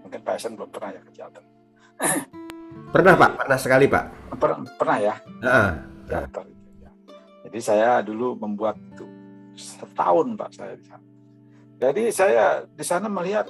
mungkin 0.01 0.19
Pak 0.25 0.35
Esen 0.35 0.57
belum 0.57 0.69
pernah 0.73 0.91
ya 0.91 1.01
ke 1.05 1.11
Ciater. 1.13 1.43
Pernah 2.91 3.15
Pak, 3.15 3.31
pernah 3.39 3.59
sekali 3.59 3.87
Pak. 3.87 4.35
Per 4.35 4.51
pernah 4.75 4.97
ya. 4.99 5.15
Uh. 5.43 5.71
Ciater 6.07 6.43
itu. 6.47 6.63
Ya. 6.83 6.91
Jadi 7.47 7.59
saya 7.59 7.89
dulu 8.03 8.35
membuat 8.35 8.75
itu 8.79 9.07
setahun 9.55 10.35
Pak 10.35 10.49
saya 10.51 10.75
di 10.75 10.85
sana. 10.85 11.05
Jadi 11.75 12.03
saya 12.11 12.45
di 12.67 12.85
sana 12.87 13.07
melihat 13.11 13.47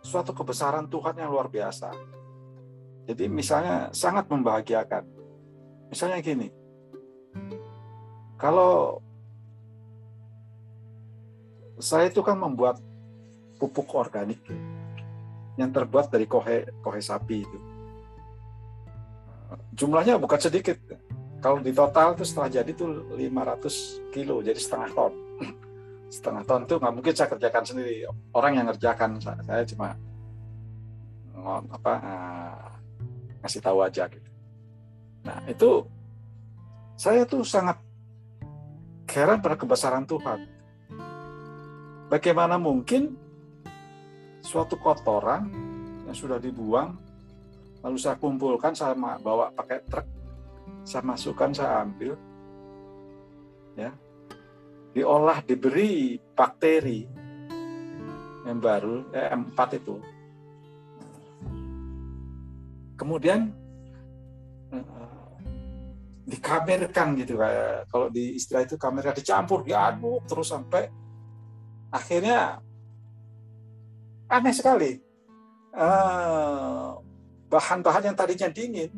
suatu 0.00 0.32
kebesaran 0.32 0.88
Tuhan 0.88 1.20
yang 1.20 1.32
luar 1.32 1.52
biasa. 1.52 1.92
Jadi 3.06 3.24
misalnya 3.28 3.92
sangat 3.92 4.26
membahagiakan. 4.30 5.04
Misalnya 5.92 6.18
gini, 6.24 6.48
kalau 8.36 9.00
saya 11.76 12.08
itu 12.08 12.24
kan 12.24 12.36
membuat 12.36 12.80
pupuk 13.60 13.88
organik 13.96 14.40
ya, 14.48 14.56
yang 15.60 15.72
terbuat 15.72 16.12
dari 16.12 16.28
kohe 16.28 16.68
kohe 16.80 17.00
sapi 17.00 17.44
itu. 17.44 17.58
Jumlahnya 19.76 20.16
bukan 20.20 20.40
sedikit. 20.40 20.76
Kalau 21.40 21.60
di 21.60 21.72
total 21.72 22.16
itu 22.16 22.24
setelah 22.24 22.48
jadi 22.48 22.70
itu 22.72 22.84
500 23.12 24.12
kilo, 24.12 24.40
jadi 24.40 24.56
setengah 24.56 24.90
ton. 24.96 25.12
Setengah 26.16 26.42
ton 26.48 26.64
itu 26.64 26.74
nggak 26.80 26.94
mungkin 26.96 27.12
saya 27.12 27.28
kerjakan 27.28 27.64
sendiri. 27.66 28.08
Orang 28.32 28.56
yang 28.56 28.66
ngerjakan, 28.72 29.20
saya 29.20 29.62
cuma 29.68 29.98
apa 31.46 31.92
eh, 32.00 32.66
ngasih 33.44 33.60
tahu 33.62 33.78
aja 33.84 34.08
gitu. 34.08 34.30
Nah 35.22 35.38
itu 35.46 35.84
saya 36.96 37.28
tuh 37.28 37.44
sangat 37.44 37.76
heran 39.16 39.40
pada 39.40 39.56
kebesaran 39.56 40.04
Tuhan. 40.04 40.44
Bagaimana 42.12 42.60
mungkin 42.60 43.16
suatu 44.44 44.76
kotoran 44.76 45.48
yang 46.04 46.14
sudah 46.14 46.36
dibuang, 46.38 46.94
lalu 47.80 47.96
saya 47.98 48.20
kumpulkan, 48.20 48.76
saya 48.76 48.94
bawa 48.94 49.50
pakai 49.56 49.82
truk, 49.88 50.06
saya 50.84 51.02
masukkan, 51.02 51.50
saya 51.50 51.82
ambil, 51.82 52.14
ya, 53.74 53.90
diolah, 54.94 55.42
diberi 55.42 56.20
bakteri 56.36 57.08
yang 58.46 58.62
baru, 58.62 59.02
eh, 59.10 59.32
empat 59.34 59.82
itu. 59.82 59.98
Kemudian 62.94 63.50
dikamerkan 66.26 67.14
gitu 67.22 67.38
kayak 67.38 67.86
kalau 67.86 68.10
di 68.10 68.34
istilah 68.34 68.66
itu 68.66 68.74
kamera 68.74 69.14
dicampur 69.14 69.62
diaduk 69.62 70.26
terus 70.26 70.50
sampai 70.50 70.90
akhirnya 71.94 72.58
aneh 74.26 74.54
sekali. 74.54 74.98
Eh, 75.76 76.88
bahan-bahan 77.46 78.10
yang 78.10 78.16
tadinya 78.18 78.50
dingin 78.50 78.90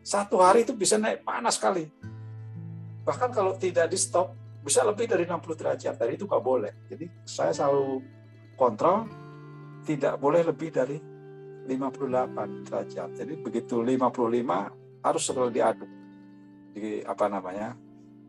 satu 0.00 0.40
hari 0.40 0.64
itu 0.64 0.72
bisa 0.72 0.96
naik 0.96 1.26
panas 1.26 1.60
sekali. 1.60 1.84
Bahkan 3.04 3.30
kalau 3.36 3.52
tidak 3.60 3.92
di 3.92 3.98
stop 4.00 4.32
bisa 4.64 4.80
lebih 4.80 5.10
dari 5.10 5.28
60 5.28 5.60
derajat 5.60 5.94
dari 6.00 6.16
itu 6.16 6.24
nggak 6.24 6.44
boleh. 6.46 6.72
Jadi 6.88 7.04
saya 7.28 7.52
selalu 7.52 8.00
kontrol 8.56 9.04
tidak 9.84 10.16
boleh 10.16 10.40
lebih 10.40 10.72
dari 10.72 10.96
58 11.68 12.64
derajat. 12.64 13.08
Jadi 13.12 13.34
begitu 13.44 13.82
55 13.82 15.04
harus 15.04 15.22
selalu 15.22 15.50
diaduk 15.52 15.95
di 16.76 17.00
apa 17.00 17.32
namanya 17.32 17.72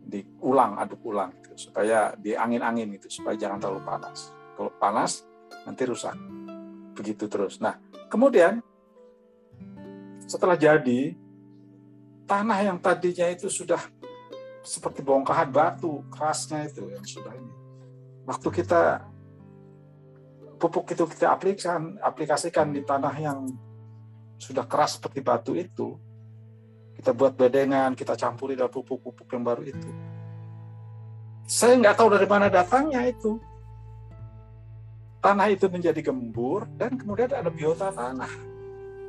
diulang 0.07 0.79
aduk 0.79 1.03
ulang 1.03 1.35
gitu, 1.43 1.67
supaya 1.67 2.15
di 2.15 2.31
angin-angin 2.31 2.95
itu 2.95 3.11
supaya 3.11 3.35
jangan 3.35 3.59
terlalu 3.59 3.83
panas. 3.83 4.31
Kalau 4.55 4.71
panas 4.79 5.27
nanti 5.67 5.83
rusak. 5.83 6.15
Begitu 6.95 7.27
terus. 7.27 7.59
Nah 7.59 7.75
kemudian 8.07 8.63
setelah 10.23 10.55
jadi 10.55 11.11
tanah 12.23 12.59
yang 12.63 12.79
tadinya 12.79 13.27
itu 13.27 13.51
sudah 13.51 13.83
seperti 14.63 15.03
bongkahan 15.03 15.51
batu 15.51 16.07
kerasnya 16.07 16.71
itu 16.71 16.87
yang 16.87 17.03
sudah 17.03 17.35
ini. 17.35 17.53
Waktu 18.27 18.47
kita 18.63 18.81
pupuk 20.55 20.95
itu 20.95 21.03
kita 21.03 21.35
aplikasikan 21.35 21.99
aplikasikan 21.99 22.71
di 22.71 22.81
tanah 22.83 23.15
yang 23.19 23.47
sudah 24.39 24.63
keras 24.67 24.99
seperti 24.99 25.19
batu 25.19 25.51
itu 25.55 25.99
kita 26.97 27.13
buat 27.13 27.37
bedengan, 27.37 27.93
kita 27.93 28.17
campuri 28.17 28.57
dalam 28.57 28.73
pupuk-pupuk 28.73 29.29
yang 29.29 29.45
baru 29.45 29.61
itu. 29.61 29.89
Saya 31.45 31.77
nggak 31.77 31.95
tahu 31.95 32.09
dari 32.17 32.27
mana 32.27 32.49
datangnya 32.49 33.05
itu. 33.05 33.37
Tanah 35.21 35.47
itu 35.53 35.69
menjadi 35.69 36.01
gembur 36.01 36.65
dan 36.77 36.97
kemudian 36.97 37.29
ada 37.29 37.49
biota 37.53 37.93
tanah 37.93 38.31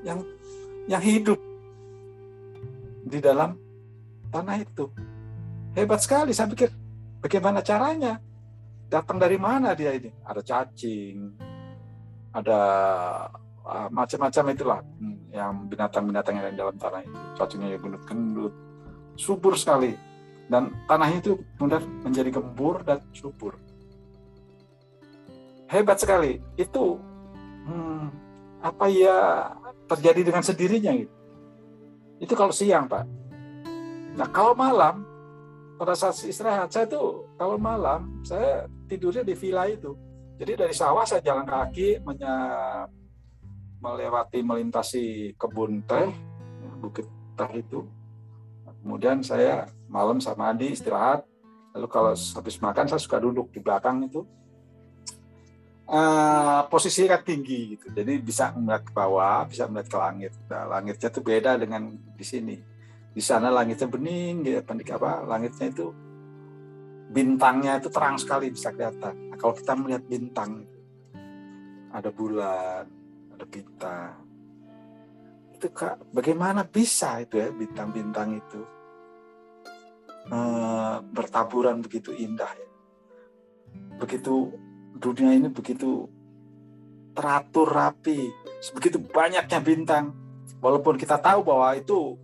yang 0.05 0.21
yang 0.89 1.03
hidup 1.03 1.41
di 3.09 3.19
dalam 3.25 3.57
tanah 4.29 4.61
itu. 4.61 4.93
Hebat 5.73 6.01
sekali, 6.05 6.37
saya 6.37 6.49
pikir 6.53 6.69
bagaimana 7.25 7.65
caranya? 7.65 8.21
Datang 8.89 9.21
dari 9.21 9.37
mana 9.37 9.77
dia 9.77 9.93
ini? 9.93 10.09
Ada 10.25 10.41
cacing, 10.41 11.17
ada 12.33 12.61
uh, 13.65 13.89
macam-macam 13.93 14.45
itulah 14.53 14.81
hmm, 14.81 15.18
yang 15.33 15.69
binatang-binatang 15.69 16.41
yang 16.41 16.45
ada 16.49 16.57
dalam 16.57 16.77
tanah 16.81 17.01
itu 17.05 17.19
cacingnya 17.37 17.69
ya 17.77 17.79
gendut-gendut 17.79 18.55
subur 19.19 19.55
sekali. 19.59 19.93
Dan 20.49 20.73
tanahnya 20.89 21.21
itu 21.21 21.33
kemudian 21.61 21.85
menjadi 22.01 22.31
gembur 22.41 22.81
dan 22.81 23.05
subur. 23.13 23.61
Hebat 25.69 26.01
sekali. 26.01 26.41
Itu 26.57 26.97
hmm, 27.69 28.07
apa 28.65 28.89
ya 28.89 29.53
terjadi 29.85 30.33
dengan 30.33 30.41
sendirinya 30.41 30.93
gitu. 30.97 31.15
Itu 32.19 32.33
kalau 32.33 32.51
siang 32.57 32.89
pak. 32.89 33.05
Nah 34.17 34.29
kalau 34.33 34.57
malam 34.57 35.05
pada 35.79 35.95
saat 35.95 36.17
istirahat 36.25 36.73
saya 36.73 36.89
tuh 36.89 37.29
kalau 37.39 37.61
malam 37.61 38.25
saya 38.25 38.65
tidurnya 38.89 39.23
di 39.23 39.37
villa 39.37 39.69
itu. 39.69 39.93
Jadi 40.39 40.53
dari 40.55 40.75
sawah 40.75 41.05
saya 41.05 41.21
jalan 41.21 41.45
kaki 41.45 42.01
menyap 42.03 42.89
melewati 43.79 44.43
melintasi 44.43 45.35
kebun 45.39 45.83
teh 45.87 46.11
bukit 46.79 47.07
teh 47.35 47.51
itu. 47.59 47.87
Kemudian 48.83 49.23
saya 49.27 49.67
malam 49.91 50.23
sama 50.23 50.55
Adi 50.55 50.75
istirahat. 50.75 51.27
Lalu 51.75 51.87
kalau 51.91 52.13
habis 52.15 52.57
makan 52.59 52.87
saya 52.89 53.01
suka 53.03 53.19
duduk 53.19 53.51
di 53.51 53.61
belakang 53.63 54.07
itu. 54.07 54.23
Uh, 55.89 56.69
posisinya 56.69 57.17
kan 57.17 57.23
tinggi 57.25 57.75
gitu. 57.77 57.89
Jadi 57.91 58.21
bisa 58.21 58.53
melihat 58.53 58.85
ke 58.85 58.93
bawah 58.93 59.49
bisa 59.49 59.65
melihat 59.67 59.89
ke 59.89 59.99
langit. 59.99 60.33
Nah, 60.47 60.65
langitnya 60.69 61.09
itu 61.09 61.21
beda 61.25 61.57
dengan 61.57 61.83
di 61.95 62.25
sini. 62.27 62.57
Di 63.09 63.23
sana 63.25 63.49
langitnya 63.49 63.89
bening 63.89 64.47
gitu 64.47 64.61
apa 64.95 65.27
langitnya 65.27 65.73
itu 65.73 65.91
bintangnya 67.09 67.81
itu 67.81 67.89
terang 67.89 68.21
sekali 68.21 68.53
bisa 68.53 68.69
kelihatan. 68.69 69.33
Nah, 69.33 69.37
kalau 69.41 69.57
kita 69.57 69.73
melihat 69.81 70.05
bintang 70.05 70.69
ada 71.89 72.13
bulan 72.13 72.85
bintang 73.47 74.29
itu 75.59 75.75
kak 75.75 75.99
bagaimana 76.15 76.63
bisa 76.63 77.19
itu 77.19 77.43
ya 77.43 77.51
bintang-bintang 77.51 78.39
itu 78.39 78.63
e, 80.31 80.39
bertaburan 81.11 81.83
begitu 81.83 82.15
indah 82.15 82.47
ya? 82.47 82.69
Begitu 83.99 84.55
dunia 84.95 85.35
ini 85.35 85.51
begitu 85.51 86.07
teratur 87.11 87.75
rapi 87.75 88.31
sebegitu 88.63 89.03
banyaknya 89.03 89.59
bintang. 89.59 90.15
Walaupun 90.63 90.95
kita 90.95 91.19
tahu 91.19 91.43
bahwa 91.43 91.75
itu 91.75 92.15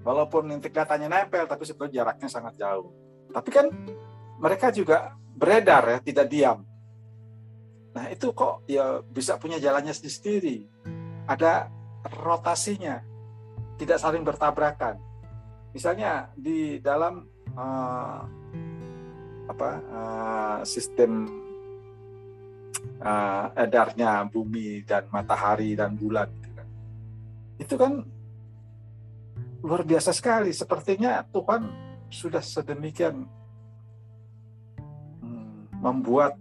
walaupun 0.00 0.48
intik 0.56 0.72
datanya 0.72 1.12
nempel 1.12 1.44
tapi 1.44 1.68
sebenarnya 1.68 2.00
jaraknya 2.00 2.28
sangat 2.32 2.56
jauh. 2.56 2.88
Tapi 3.36 3.48
kan 3.52 3.68
mereka 4.40 4.72
juga 4.72 5.12
beredar 5.36 5.84
ya 5.92 5.98
tidak 6.00 6.26
diam 6.32 6.64
Nah 7.96 8.12
itu 8.12 8.28
kok 8.36 8.68
ya 8.68 9.00
bisa 9.00 9.40
punya 9.40 9.56
jalannya 9.56 9.96
sendiri. 9.96 10.68
Ada 11.24 11.72
rotasinya, 12.20 13.00
tidak 13.80 13.96
saling 13.96 14.20
bertabrakan. 14.20 15.00
Misalnya 15.72 16.28
di 16.36 16.76
dalam 16.84 17.24
uh, 17.56 18.20
apa 19.48 19.70
uh, 19.80 20.58
sistem 20.68 21.24
uh, 23.00 23.46
edarnya 23.56 24.28
bumi 24.28 24.84
dan 24.84 25.08
matahari 25.08 25.72
dan 25.72 25.96
bulan 25.96 26.28
gitu 26.36 26.50
kan. 26.52 26.68
itu 27.56 27.74
kan 27.78 27.92
luar 29.64 29.82
biasa 29.86 30.10
sekali 30.12 30.52
sepertinya 30.52 31.22
Tuhan 31.30 31.62
sudah 32.10 32.42
sedemikian 32.42 33.26
hmm, 35.22 35.80
membuat 35.82 36.38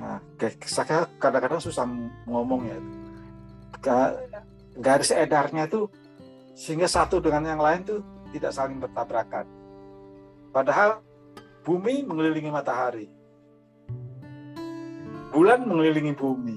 nah, 0.00 0.18
saya 0.64 1.08
kadang-kadang 1.16 1.60
susah 1.62 1.84
ngomong 2.28 2.62
ya. 2.68 2.78
Garis 4.76 5.14
edarnya 5.14 5.64
itu 5.68 5.88
sehingga 6.56 6.88
satu 6.88 7.20
dengan 7.20 7.56
yang 7.56 7.60
lain 7.60 7.84
tuh 7.84 8.00
tidak 8.32 8.52
saling 8.52 8.80
bertabrakan. 8.80 9.46
Padahal 10.52 11.04
bumi 11.64 12.04
mengelilingi 12.04 12.50
matahari. 12.52 13.06
Bulan 15.32 15.68
mengelilingi 15.68 16.16
bumi. 16.16 16.56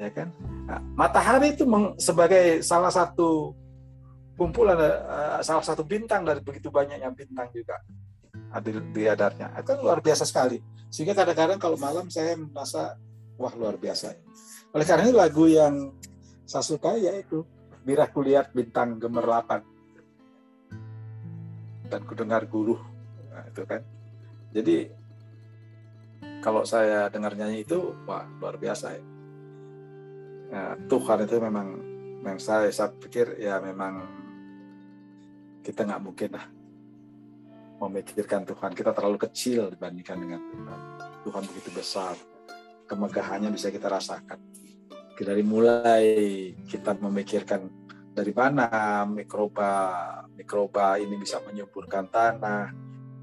Ya 0.00 0.08
kan? 0.14 0.32
Nah, 0.64 0.80
matahari 0.96 1.52
itu 1.52 1.66
sebagai 2.00 2.64
salah 2.64 2.92
satu 2.92 3.52
kumpulan 4.38 4.78
uh, 4.78 5.42
salah 5.42 5.66
satu 5.66 5.82
bintang 5.82 6.22
dari 6.22 6.38
begitu 6.38 6.70
banyaknya 6.70 7.10
bintang 7.10 7.50
juga 7.50 7.74
ada 8.48 8.68
di 8.68 9.02
radarnya 9.04 9.52
itu 9.60 9.68
kan 9.68 9.78
luar 9.80 10.00
biasa 10.00 10.24
sekali. 10.24 10.58
Sehingga 10.88 11.12
kadang-kadang 11.12 11.60
kalau 11.60 11.76
malam 11.76 12.08
saya 12.08 12.32
merasa 12.36 12.96
wah 13.36 13.52
luar 13.52 13.76
biasa 13.76 14.16
oleh 14.76 14.84
karena 14.84 15.08
itu 15.08 15.16
lagu 15.16 15.44
yang 15.48 15.74
saya 16.44 16.64
suka 16.64 16.96
yaitu 17.00 17.44
bila 17.84 18.04
kulihat 18.04 18.52
bintang 18.52 19.00
gemerlapan 19.00 19.64
dan 21.88 22.00
kudengar 22.04 22.44
guru 22.44 22.76
nah, 23.32 23.48
itu 23.48 23.64
kan. 23.64 23.80
Jadi 24.52 24.92
kalau 26.44 26.68
saya 26.68 27.08
dengar 27.08 27.32
nyanyi 27.32 27.64
itu 27.64 27.96
wah 28.04 28.28
luar 28.40 28.60
biasa 28.60 28.86
ya. 28.92 29.02
Nah, 30.48 30.72
Tuhan 30.88 31.24
itu 31.24 31.36
memang 31.40 31.68
memang 32.20 32.40
saya 32.40 32.68
saya 32.68 32.92
pikir 32.92 33.40
ya 33.40 33.60
memang 33.64 34.04
kita 35.64 35.84
nggak 35.84 36.02
mungkin 36.04 36.30
lah 36.36 36.44
memikirkan 37.78 38.42
Tuhan. 38.42 38.74
Kita 38.74 38.90
terlalu 38.90 39.18
kecil 39.30 39.70
dibandingkan 39.72 40.16
dengan 40.18 40.40
Tuhan. 40.42 40.80
Tuhan 41.24 41.42
begitu 41.46 41.70
besar. 41.72 42.14
Kemegahannya 42.90 43.54
bisa 43.54 43.70
kita 43.70 43.86
rasakan. 43.86 44.38
Dari 45.18 45.42
mulai 45.42 46.04
kita 46.66 46.94
memikirkan 46.94 47.66
dari 48.14 48.34
mana 48.34 49.02
mikroba 49.06 49.70
mikroba 50.34 50.98
ini 50.98 51.18
bisa 51.18 51.38
menyuburkan 51.42 52.06
tanah 52.10 52.70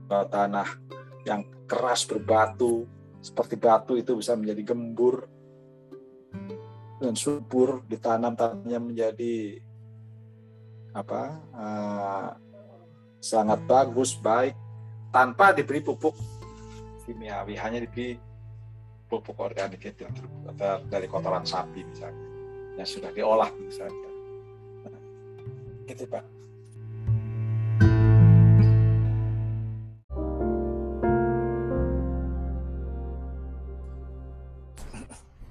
tanah 0.07 0.67
yang 1.27 1.43
keras 1.67 2.07
berbatu 2.07 2.87
seperti 3.19 3.55
batu 3.59 3.99
itu 3.99 4.15
bisa 4.15 4.37
menjadi 4.37 4.75
gembur 4.75 5.27
dan 7.01 7.15
subur 7.17 7.83
ditanam 7.89 8.37
tanahnya 8.37 8.79
menjadi 8.79 9.59
apa 10.95 11.21
uh, 11.51 12.27
sangat 13.25 13.57
bagus 13.65 14.13
baik. 14.13 14.53
Tanpa 15.09 15.49
diberi 15.49 15.81
pupuk 15.81 16.13
kimiawi 17.09 17.57
hanya 17.57 17.81
diberi 17.81 18.19
pupuk 19.09 19.39
organik 19.41 19.81
itu 19.81 20.05
dari 20.85 21.07
kotoran 21.09 21.41
sapi 21.41 21.81
misalnya 21.81 22.25
yang 22.77 22.85
sudah 22.85 23.09
diolah 23.15 23.49
misalnya. 23.57 24.09
Nah, 24.85 25.01
gitu 25.89 26.05
pak. 26.05 26.21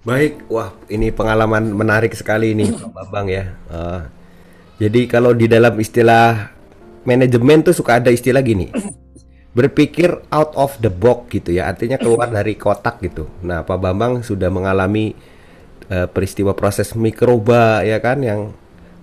Baik, 0.05 0.45
wah 0.53 0.77
ini 0.93 1.09
pengalaman 1.09 1.73
menarik 1.73 2.13
sekali 2.13 2.53
ini 2.53 2.69
Pak 2.69 2.93
Babang 2.93 3.25
ya. 3.25 3.57
Uh, 3.73 4.05
jadi 4.77 5.09
kalau 5.09 5.33
di 5.33 5.49
dalam 5.49 5.73
istilah 5.81 6.54
manajemen 7.05 7.65
tuh 7.65 7.77
suka 7.77 8.01
ada 8.01 8.11
istilah 8.13 8.41
gini, 8.41 8.73
berpikir 9.53 10.25
out 10.33 10.53
of 10.59 10.77
the 10.83 10.91
box 10.91 11.31
gitu 11.31 11.55
ya, 11.55 11.71
artinya 11.71 12.01
keluar 12.01 12.29
dari 12.29 12.59
kotak 12.59 13.01
gitu. 13.05 13.31
Nah 13.47 13.63
Pak 13.63 13.79
Bambang 13.79 14.25
sudah 14.27 14.51
mengalami 14.51 15.15
uh, 15.93 16.11
peristiwa 16.11 16.57
proses 16.57 16.93
mikroba 16.99 17.85
ya 17.87 18.01
kan, 18.01 18.21
yang 18.25 18.53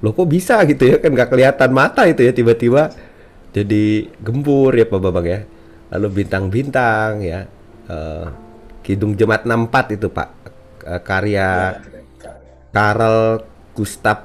lo 0.01 0.11
kok 0.17 0.25
bisa 0.25 0.57
gitu 0.65 0.89
ya 0.89 0.97
kan 0.97 1.13
nggak 1.13 1.29
kelihatan 1.29 1.69
mata 1.71 2.09
itu 2.09 2.25
ya 2.25 2.33
tiba-tiba 2.33 2.89
jadi 3.53 4.09
gembur 4.19 4.73
ya 4.73 4.89
Pak 4.89 4.99
Bambang 4.99 5.27
ya. 5.29 5.41
Lalu 5.91 6.23
bintang-bintang 6.23 7.19
ya, 7.19 7.45
uh, 7.91 8.31
Kidung 8.79 9.19
Jemaat 9.19 9.43
64 9.43 9.99
itu 9.99 10.07
Pak 10.07 10.29
uh, 10.87 11.01
karya 11.03 11.77
Karel 12.71 13.43
Gustav 13.75 14.23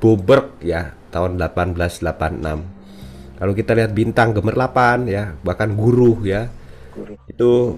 Boberg 0.00 0.56
ya 0.64 0.96
tahun 1.12 1.36
1886. 1.36 3.36
Kalau 3.36 3.52
kita 3.52 3.76
lihat 3.76 3.92
bintang 3.92 4.32
gemerlapan 4.32 5.04
ya, 5.04 5.36
bahkan 5.44 5.76
guru 5.76 6.24
ya. 6.24 6.48
Guru. 6.96 7.20
Itu 7.28 7.76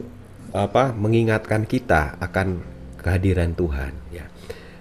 apa 0.55 0.95
mengingatkan 0.95 1.67
kita 1.67 2.15
akan 2.23 2.63
kehadiran 3.03 3.59
Tuhan 3.59 3.91
ya. 4.15 4.31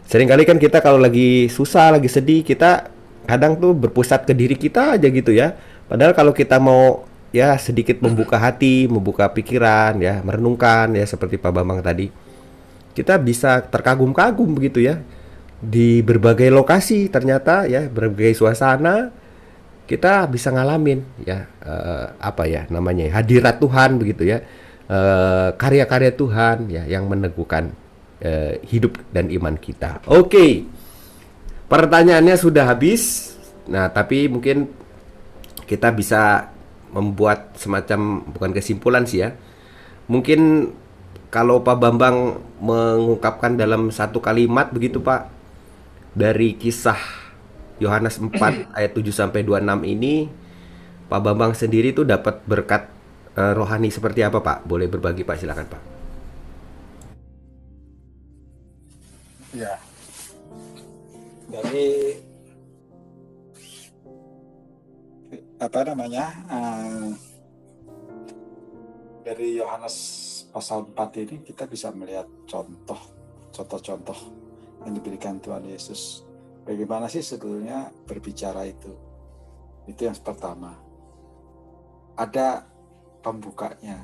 Seringkali 0.05 0.45
kan 0.45 0.61
kita 0.61 0.85
kalau 0.85 1.01
lagi 1.01 1.49
susah, 1.49 1.97
lagi 1.97 2.05
sedih, 2.05 2.45
kita 2.45 2.93
kadang 3.25 3.57
tuh 3.57 3.73
berpusat 3.73 4.29
ke 4.29 4.37
diri 4.37 4.53
kita 4.53 5.01
aja 5.01 5.09
gitu 5.09 5.33
ya. 5.33 5.57
Padahal 5.89 6.13
kalau 6.13 6.29
kita 6.29 6.61
mau 6.61 7.09
ya 7.33 7.57
sedikit 7.57 7.97
membuka 8.05 8.37
hati, 8.37 8.85
membuka 8.85 9.25
pikiran 9.33 9.97
ya, 9.97 10.21
merenungkan 10.21 10.93
ya 10.93 11.09
seperti 11.09 11.41
Pak 11.41 11.49
Bambang 11.49 11.81
tadi 11.81 12.13
kita 12.93 13.17
bisa 13.17 13.65
terkagum-kagum 13.65 14.53
begitu 14.53 14.85
ya 14.85 15.01
di 15.63 16.03
berbagai 16.03 16.51
lokasi 16.51 17.07
ternyata 17.07 17.63
ya 17.65 17.87
berbagai 17.87 18.35
suasana 18.35 19.15
kita 19.87 20.27
bisa 20.27 20.51
ngalamin 20.51 21.03
ya 21.23 21.47
uh, 21.63 22.15
apa 22.19 22.43
ya 22.47 22.67
namanya 22.67 23.07
hadirat 23.15 23.59
Tuhan 23.63 23.99
begitu 23.99 24.27
ya 24.27 24.43
karya 24.83 25.55
karya-karya 25.87 26.11
Tuhan 26.13 26.57
ya 26.69 26.83
yang 26.85 27.07
meneguhkan 27.07 27.73
uh, 28.21 28.53
hidup 28.67 28.99
dan 29.09 29.31
iman 29.31 29.55
kita. 29.57 30.03
Oke, 30.05 30.27
okay. 30.27 30.51
pertanyaannya 31.71 32.35
sudah 32.37 32.67
habis. 32.67 33.33
Nah, 33.65 33.89
tapi 33.89 34.27
mungkin 34.27 34.67
kita 35.63 35.89
bisa 35.95 36.51
membuat 36.91 37.55
semacam 37.57 38.21
bukan 38.27 38.51
kesimpulan 38.51 39.07
sih 39.07 39.23
ya. 39.23 39.33
Mungkin 40.11 40.69
kalau 41.31 41.63
Pak 41.63 41.77
Bambang 41.79 42.37
mengungkapkan 42.61 43.57
dalam 43.57 43.89
satu 43.89 44.21
kalimat 44.21 44.69
begitu 44.69 45.01
Pak 45.01 45.31
dari 46.13 46.53
kisah 46.57 46.97
Yohanes 47.81 48.21
4 48.21 48.29
ayat 48.77 48.91
7 48.93 49.09
sampai 49.09 49.41
26 49.41 49.65
ini 49.89 50.29
Pak 51.09 51.21
Bambang 51.21 51.53
sendiri 51.53 51.93
itu 51.93 52.05
dapat 52.05 52.41
berkat 52.45 52.89
uh, 53.37 53.53
rohani 53.53 53.89
seperti 53.89 54.25
apa 54.25 54.41
Pak? 54.41 54.65
Boleh 54.65 54.89
berbagi 54.89 55.25
Pak 55.25 55.37
silakan 55.37 55.67
Pak. 55.69 55.81
Ya. 59.53 59.77
Dari 61.53 62.17
apa 65.61 65.79
namanya? 65.85 66.25
Uh, 66.49 67.13
dari 69.23 69.57
Yohanes 69.57 69.95
pasal 70.49 70.85
4 70.93 71.23
ini 71.25 71.35
kita 71.41 71.65
bisa 71.65 71.89
melihat 71.95 72.27
contoh 72.45 72.99
contoh-contoh 73.53 74.42
yang 74.83 74.93
diberikan 74.95 75.39
Tuhan 75.39 75.63
Yesus. 75.67 76.23
Bagaimana 76.63 77.11
sih 77.11 77.19
sebetulnya 77.19 77.91
berbicara 78.07 78.63
itu? 78.67 78.91
Itu 79.87 80.07
yang 80.07 80.15
pertama. 80.19 80.75
Ada 82.15 82.63
pembukanya. 83.19 83.99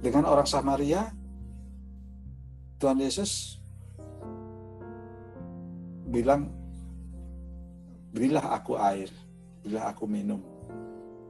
Dengan 0.00 0.24
orang 0.24 0.48
Samaria, 0.48 1.12
Tuhan 2.80 2.96
Yesus 2.96 3.60
bilang, 6.08 6.48
berilah 8.10 8.56
aku 8.56 8.80
air, 8.80 9.12
berilah 9.60 9.92
aku 9.92 10.08
minum. 10.08 10.40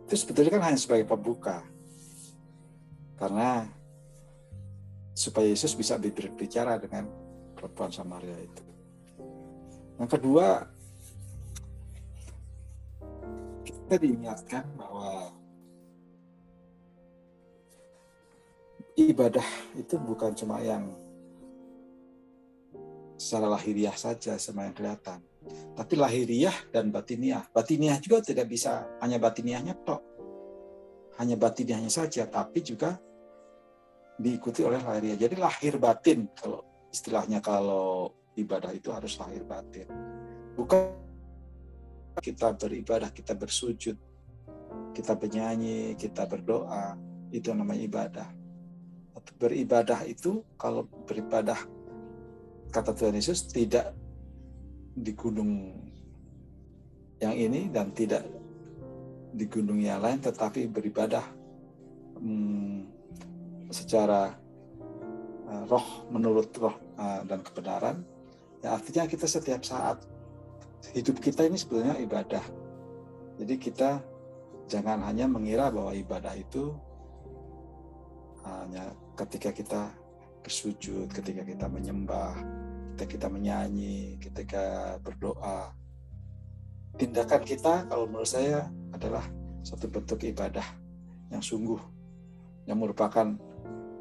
Itu 0.07 0.15
sebetulnya 0.15 0.55
kan 0.55 0.71
hanya 0.71 0.79
sebagai 0.79 1.07
pembuka 1.07 1.67
karena 3.21 3.69
supaya 5.13 5.53
Yesus 5.53 5.77
bisa 5.77 6.01
berbicara 6.01 6.81
dengan 6.81 7.05
perempuan 7.61 7.93
Samaria 7.93 8.33
itu. 8.41 8.65
Yang 10.01 10.11
kedua, 10.17 10.65
kita 13.69 14.01
diingatkan 14.01 14.65
bahwa 14.81 15.29
ibadah 18.97 19.45
itu 19.77 20.01
bukan 20.01 20.33
cuma 20.33 20.65
yang 20.65 20.89
secara 23.21 23.53
lahiriah 23.53 23.93
saja 23.93 24.41
sama 24.41 24.65
yang 24.65 24.73
kelihatan. 24.73 25.21
tapi 25.73 25.97
lahiriah 25.97 26.53
dan 26.69 26.93
batiniah. 26.93 27.49
Batiniah 27.49 27.97
juga 27.97 28.21
tidak 28.21 28.53
bisa 28.53 28.87
hanya 29.01 29.17
batiniahnya 29.17 29.73
tok. 29.89 30.05
Hanya 31.17 31.41
batiniahnya 31.41 31.89
saja, 31.89 32.29
tapi 32.29 32.61
juga 32.61 33.01
diikuti 34.21 34.61
oleh 34.61 34.85
lahiriah. 34.85 35.17
Jadi 35.17 35.41
lahir 35.41 35.81
batin 35.81 36.29
kalau 36.37 36.70
istilahnya 36.91 37.39
kalau 37.39 38.15
ibadah 38.35 38.71
itu 38.75 38.91
harus 38.91 39.19
lahir 39.19 39.43
batin. 39.47 39.87
Bukan 40.55 40.95
kita 42.21 42.53
beribadah, 42.55 43.11
kita 43.15 43.33
bersujud, 43.39 43.97
kita 44.93 45.15
bernyanyi, 45.15 45.95
kita 45.95 46.27
berdoa, 46.27 46.99
itu 47.31 47.55
namanya 47.55 47.83
ibadah. 47.87 48.29
Beribadah 49.39 50.05
itu 50.05 50.43
kalau 50.59 50.85
beribadah 51.07 51.57
kata 52.71 52.95
Tuhan 52.95 53.19
Yesus 53.19 53.47
tidak 53.51 53.93
di 54.95 55.13
gunung 55.15 55.75
yang 57.21 57.37
ini 57.37 57.69
dan 57.69 57.93
tidak 57.93 58.25
di 59.31 59.47
gunung 59.47 59.79
yang 59.79 60.03
lain 60.03 60.19
tetapi 60.19 60.67
beribadah 60.67 61.23
hmm, 62.19 62.89
secara 63.71 64.40
roh 65.67 66.07
menurut 66.13 66.51
roh 66.57 66.77
uh, 66.97 67.23
dan 67.27 67.43
kebenaran 67.43 68.07
ya 68.63 68.77
artinya 68.77 69.09
kita 69.11 69.27
setiap 69.27 69.67
saat 69.67 69.99
hidup 70.95 71.19
kita 71.19 71.45
ini 71.45 71.59
sebetulnya 71.59 71.99
ibadah 71.99 72.45
jadi 73.41 73.55
kita 73.57 73.91
jangan 74.71 75.03
hanya 75.05 75.27
mengira 75.27 75.69
bahwa 75.73 75.91
ibadah 75.97 76.35
itu 76.39 76.73
hanya 78.47 78.95
ketika 79.19 79.51
kita 79.53 79.83
bersujud 80.41 81.13
ketika 81.13 81.45
kita 81.45 81.67
menyembah 81.69 82.33
ketika 83.01 83.17
kita 83.17 83.29
menyanyi, 83.33 84.21
ketika 84.21 84.65
berdoa. 85.01 85.73
Tindakan 87.01 87.41
kita 87.49 87.89
kalau 87.89 88.05
menurut 88.05 88.29
saya 88.29 88.69
adalah 88.93 89.25
satu 89.65 89.89
bentuk 89.89 90.21
ibadah 90.21 90.69
yang 91.33 91.41
sungguh, 91.41 91.81
yang 92.69 92.77
merupakan 92.77 93.41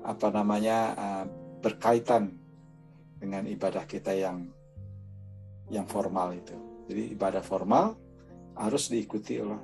apa 0.04 0.28
namanya 0.32 0.78
uh, 0.95 1.26
berkaitan 1.60 2.36
dengan 3.20 3.43
ibadah 3.45 3.84
kita 3.84 4.16
yang 4.16 4.47
yang 5.70 5.86
formal 5.86 6.34
itu. 6.34 6.56
Jadi 6.89 7.14
ibadah 7.14 7.43
formal 7.45 7.93
harus 8.58 8.89
diikuti 8.89 9.38
oleh 9.38 9.60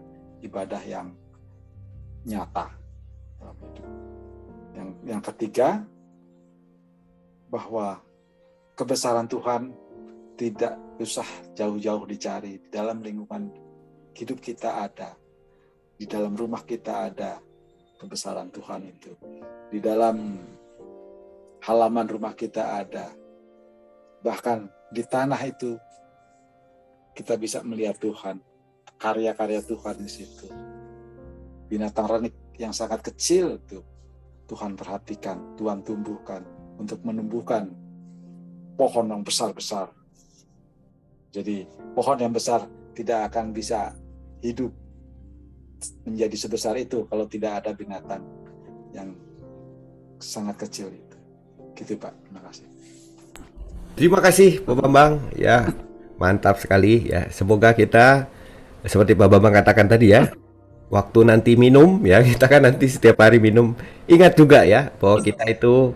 ibadah 0.45 0.81
yang 0.85 1.09
nyata. 2.27 2.67
Yang 4.75 4.89
yang 5.07 5.21
ketiga 5.23 5.69
bahwa 7.49 8.03
kebesaran 8.75 9.25
Tuhan 9.31 9.71
tidak 10.35 10.75
usah 10.99 11.27
jauh-jauh 11.55 12.03
dicari 12.07 12.59
di 12.59 12.67
dalam 12.67 12.99
lingkungan 12.99 13.51
hidup 14.15 14.39
kita 14.43 14.83
ada 14.83 15.15
di 15.95 16.03
dalam 16.07 16.35
rumah 16.35 16.63
kita 16.63 17.11
ada 17.11 17.39
kebesaran 17.99 18.51
Tuhan 18.51 18.81
itu. 18.87 19.11
Di 19.71 19.79
dalam 19.79 20.39
halaman 21.65 22.07
rumah 22.07 22.37
kita 22.37 22.79
ada. 22.85 23.09
Bahkan 24.21 24.91
di 24.93 25.01
tanah 25.01 25.41
itu 25.45 25.77
kita 27.15 27.39
bisa 27.39 27.63
melihat 27.65 27.97
Tuhan 27.97 28.37
karya-karya 28.99 29.61
Tuhan 29.65 29.95
di 29.97 30.11
situ. 30.11 30.47
Binatang 31.65 32.05
renik 32.05 32.35
yang 32.61 32.71
sangat 32.71 33.01
kecil 33.01 33.57
itu 33.57 33.81
Tuhan 34.45 34.77
perhatikan 34.77 35.57
Tuhan 35.57 35.81
tumbuhkan 35.81 36.45
untuk 36.77 37.01
menumbuhkan 37.01 37.71
pohon 38.77 39.09
yang 39.09 39.23
besar-besar. 39.25 39.89
Jadi 41.33 41.65
pohon 41.97 42.17
yang 42.21 42.31
besar 42.31 42.69
tidak 42.93 43.33
akan 43.33 43.51
bisa 43.51 43.91
hidup 44.39 44.71
menjadi 46.07 46.35
sebesar 46.37 46.75
itu 46.79 47.05
kalau 47.09 47.25
tidak 47.29 47.63
ada 47.63 47.71
binatang 47.75 48.23
yang 48.95 49.13
sangat 50.19 50.55
kecil 50.67 50.89
itu. 50.91 51.17
Gitu 51.75 51.99
Pak, 51.99 52.13
terima 52.23 52.41
kasih. 52.47 52.65
Terima 53.95 54.19
kasih 54.19 54.49
Pak 54.63 54.75
Bambang 54.75 55.19
ya. 55.35 55.71
Mantap 56.15 56.63
sekali 56.63 57.11
ya. 57.11 57.27
Semoga 57.27 57.75
kita 57.75 58.31
seperti 58.87 59.15
Pak 59.15 59.27
Bambang 59.27 59.51
katakan 59.51 59.91
tadi 59.91 60.15
ya, 60.15 60.31
waktu 60.87 61.27
nanti 61.27 61.59
minum 61.59 61.99
ya, 62.07 62.23
kita 62.29 62.47
kan 62.47 62.63
nanti 62.63 62.87
setiap 62.87 63.19
hari 63.19 63.43
minum. 63.43 63.75
Ingat 64.07 64.39
juga 64.39 64.63
ya 64.63 64.91
bahwa 64.99 65.19
kita 65.19 65.43
itu 65.51 65.91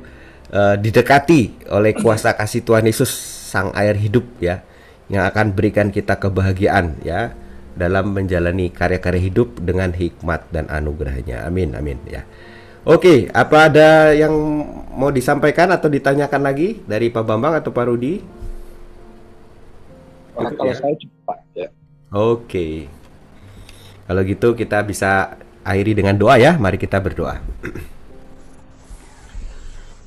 uh, 0.52 0.76
didekati 0.76 1.72
oleh 1.72 1.96
kuasa 1.96 2.36
kasih 2.36 2.66
Tuhan 2.66 2.86
Yesus 2.86 3.10
sang 3.50 3.74
air 3.74 3.98
hidup 3.98 4.26
ya 4.38 4.62
yang 5.10 5.26
akan 5.26 5.58
berikan 5.58 5.90
kita 5.90 6.22
kebahagiaan 6.22 7.02
ya 7.02 7.34
dalam 7.78 8.16
menjalani 8.16 8.74
karya-karya 8.74 9.22
hidup 9.30 9.62
dengan 9.62 9.94
hikmat 9.94 10.50
dan 10.50 10.66
anugerahnya. 10.70 11.46
Amin 11.46 11.78
amin 11.78 12.00
ya. 12.10 12.26
Oke, 12.88 13.28
apa 13.36 13.68
ada 13.68 14.16
yang 14.16 14.32
mau 14.96 15.12
disampaikan 15.12 15.70
atau 15.70 15.92
ditanyakan 15.92 16.42
lagi 16.42 16.80
dari 16.88 17.12
Pak 17.12 17.24
Bambang 17.28 17.54
atau 17.60 17.70
Pak 17.76 17.86
Rudi? 17.86 18.24
Oh, 20.40 20.48
kalau 20.48 20.72
ya? 20.72 20.80
saya 20.80 20.96
cepat 20.96 21.40
ya. 21.54 21.68
Oke. 22.16 22.88
Kalau 24.10 24.22
gitu 24.26 24.56
kita 24.56 24.82
bisa 24.88 25.38
akhiri 25.62 25.94
dengan 25.94 26.16
doa 26.16 26.40
ya. 26.40 26.56
Mari 26.56 26.80
kita 26.80 26.98
berdoa. 27.04 27.44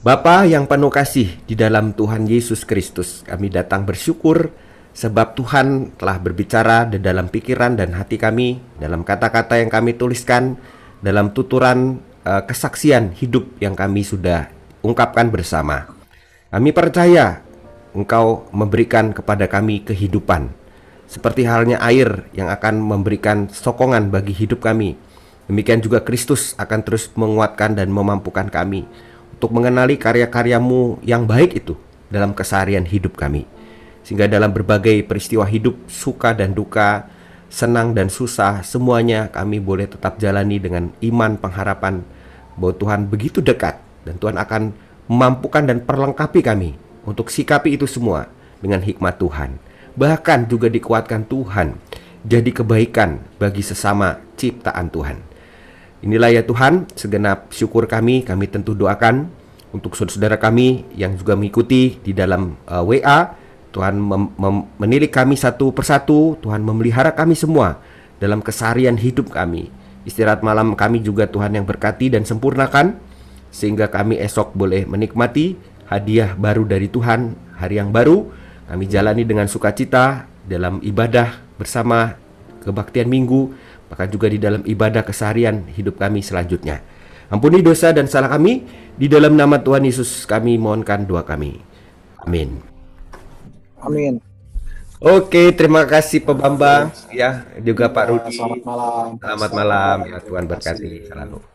Bapa 0.03 0.43
yang 0.51 0.67
penuh 0.67 0.91
kasih 0.91 1.39
di 1.47 1.55
dalam 1.55 1.95
Tuhan 1.95 2.27
Yesus 2.27 2.67
Kristus, 2.67 3.23
kami 3.23 3.47
datang 3.47 3.87
bersyukur 3.87 4.51
sebab 4.93 5.37
Tuhan 5.37 5.97
telah 5.97 6.21
berbicara 6.21 6.85
di 6.89 7.01
dalam 7.01 7.33
pikiran 7.33 7.77
dan 7.77 7.97
hati 7.97 8.21
kami, 8.21 8.61
dalam 8.77 9.05
kata-kata 9.05 9.61
yang 9.61 9.73
kami 9.73 9.97
tuliskan, 9.97 10.57
dalam 11.01 11.33
tuturan 11.33 12.01
uh, 12.29 12.45
kesaksian 12.45 13.17
hidup 13.17 13.49
yang 13.59 13.73
kami 13.73 14.05
sudah 14.05 14.53
ungkapkan 14.85 15.33
bersama. 15.33 15.89
Kami 16.53 16.71
percaya 16.71 17.41
Engkau 17.93 18.49
memberikan 18.57 19.13
kepada 19.13 19.45
kami 19.49 19.85
kehidupan, 19.85 20.49
seperti 21.05 21.45
halnya 21.45 21.77
air 21.85 22.25
yang 22.33 22.49
akan 22.49 22.81
memberikan 22.81 23.53
sokongan 23.53 24.09
bagi 24.09 24.33
hidup 24.33 24.65
kami. 24.65 24.97
Demikian 25.45 25.85
juga 25.85 26.01
Kristus 26.01 26.57
akan 26.57 26.81
terus 26.81 27.13
menguatkan 27.13 27.77
dan 27.77 27.93
memampukan 27.93 28.49
kami 28.49 28.89
untuk 29.37 29.53
mengenali 29.53 30.01
karya-karyamu 30.01 31.05
yang 31.05 31.29
baik 31.29 31.53
itu 31.53 31.77
dalam 32.09 32.33
keseharian 32.33 32.89
hidup 32.89 33.21
kami. 33.21 33.45
Sehingga 34.13 34.29
dalam 34.29 34.53
berbagai 34.53 35.09
peristiwa 35.09 35.49
hidup, 35.49 35.89
suka 35.89 36.37
dan 36.37 36.53
duka, 36.53 37.09
senang 37.49 37.97
dan 37.97 38.13
susah, 38.13 38.61
semuanya 38.61 39.33
kami 39.33 39.57
boleh 39.57 39.89
tetap 39.89 40.21
jalani 40.21 40.61
dengan 40.61 40.93
iman 41.01 41.41
pengharapan 41.41 42.05
bahwa 42.61 42.77
Tuhan 42.77 43.09
begitu 43.09 43.41
dekat 43.41 43.81
dan 44.05 44.21
Tuhan 44.21 44.37
akan 44.37 44.77
memampukan 45.09 45.65
dan 45.65 45.81
perlengkapi 45.81 46.45
kami 46.45 46.77
untuk 47.09 47.33
sikapi 47.33 47.81
itu 47.81 47.89
semua 47.89 48.29
dengan 48.61 48.85
hikmat 48.85 49.17
Tuhan. 49.17 49.57
Bahkan 49.97 50.45
juga 50.45 50.69
dikuatkan 50.69 51.25
Tuhan 51.25 51.81
jadi 52.21 52.53
kebaikan 52.53 53.17
bagi 53.41 53.65
sesama 53.65 54.21
ciptaan 54.37 54.93
Tuhan. 54.93 55.25
Inilah 56.05 56.37
ya 56.37 56.45
Tuhan, 56.45 56.85
segenap 56.93 57.49
syukur 57.49 57.89
kami, 57.89 58.29
kami 58.29 58.45
tentu 58.45 58.77
doakan 58.77 59.33
untuk 59.73 59.97
saudara-saudara 59.97 60.37
kami 60.37 60.85
yang 61.01 61.17
juga 61.17 61.33
mengikuti 61.33 61.97
di 62.05 62.13
dalam 62.13 62.61
uh, 62.69 62.85
WA. 62.85 63.41
Tuhan 63.73 63.97
mem 63.97 64.55
menilik 64.77 65.09
kami 65.09 65.35
satu 65.35 65.73
persatu, 65.73 66.37
Tuhan 66.45 66.61
memelihara 66.61 67.17
kami 67.17 67.33
semua 67.33 67.81
dalam 68.21 68.45
kesarian 68.45 69.01
hidup 69.01 69.33
kami. 69.33 69.73
Istirahat 70.05 70.45
malam 70.45 70.77
kami 70.77 71.01
juga 71.01 71.25
Tuhan 71.27 71.57
yang 71.57 71.65
berkati 71.65 72.13
dan 72.13 72.29
sempurnakan 72.29 73.01
sehingga 73.49 73.89
kami 73.89 74.21
esok 74.21 74.53
boleh 74.53 74.85
menikmati 74.85 75.57
hadiah 75.89 76.37
baru 76.37 76.69
dari 76.69 76.93
Tuhan, 76.93 77.33
hari 77.57 77.81
yang 77.81 77.91
baru. 77.91 78.29
Kami 78.69 78.85
jalani 78.89 79.25
dengan 79.25 79.49
sukacita 79.49 80.29
dalam 80.45 80.81
ibadah 80.81 81.41
bersama 81.61 82.17
kebaktian 82.65 83.09
minggu 83.11 83.53
maka 83.93 84.09
juga 84.09 84.33
di 84.33 84.41
dalam 84.41 84.65
ibadah 84.65 85.05
keseharian 85.05 85.69
hidup 85.77 86.01
kami 86.01 86.25
selanjutnya. 86.25 86.81
Ampuni 87.29 87.61
dosa 87.61 87.93
dan 87.93 88.09
salah 88.09 88.33
kami, 88.33 88.65
di 88.97 89.05
dalam 89.05 89.37
nama 89.37 89.61
Tuhan 89.61 89.85
Yesus 89.85 90.25
kami 90.25 90.57
mohonkan 90.57 91.05
doa 91.05 91.21
kami. 91.29 91.61
Amin. 92.25 92.72
Amin. 93.83 94.23
Oke, 95.03 95.51
terima 95.51 95.83
kasih 95.83 96.23
Pak 96.23 96.37
Bambang 96.39 96.95
ya, 97.11 97.43
juga 97.59 97.91
Pak 97.91 98.05
Rudi. 98.07 98.39
Selamat 98.39 98.63
malam. 98.63 99.07
Selamat 99.19 99.51
malam 99.51 99.97
ya, 100.07 100.19
Tuhan 100.23 100.45
berkati 100.47 101.11
selalu. 101.11 101.52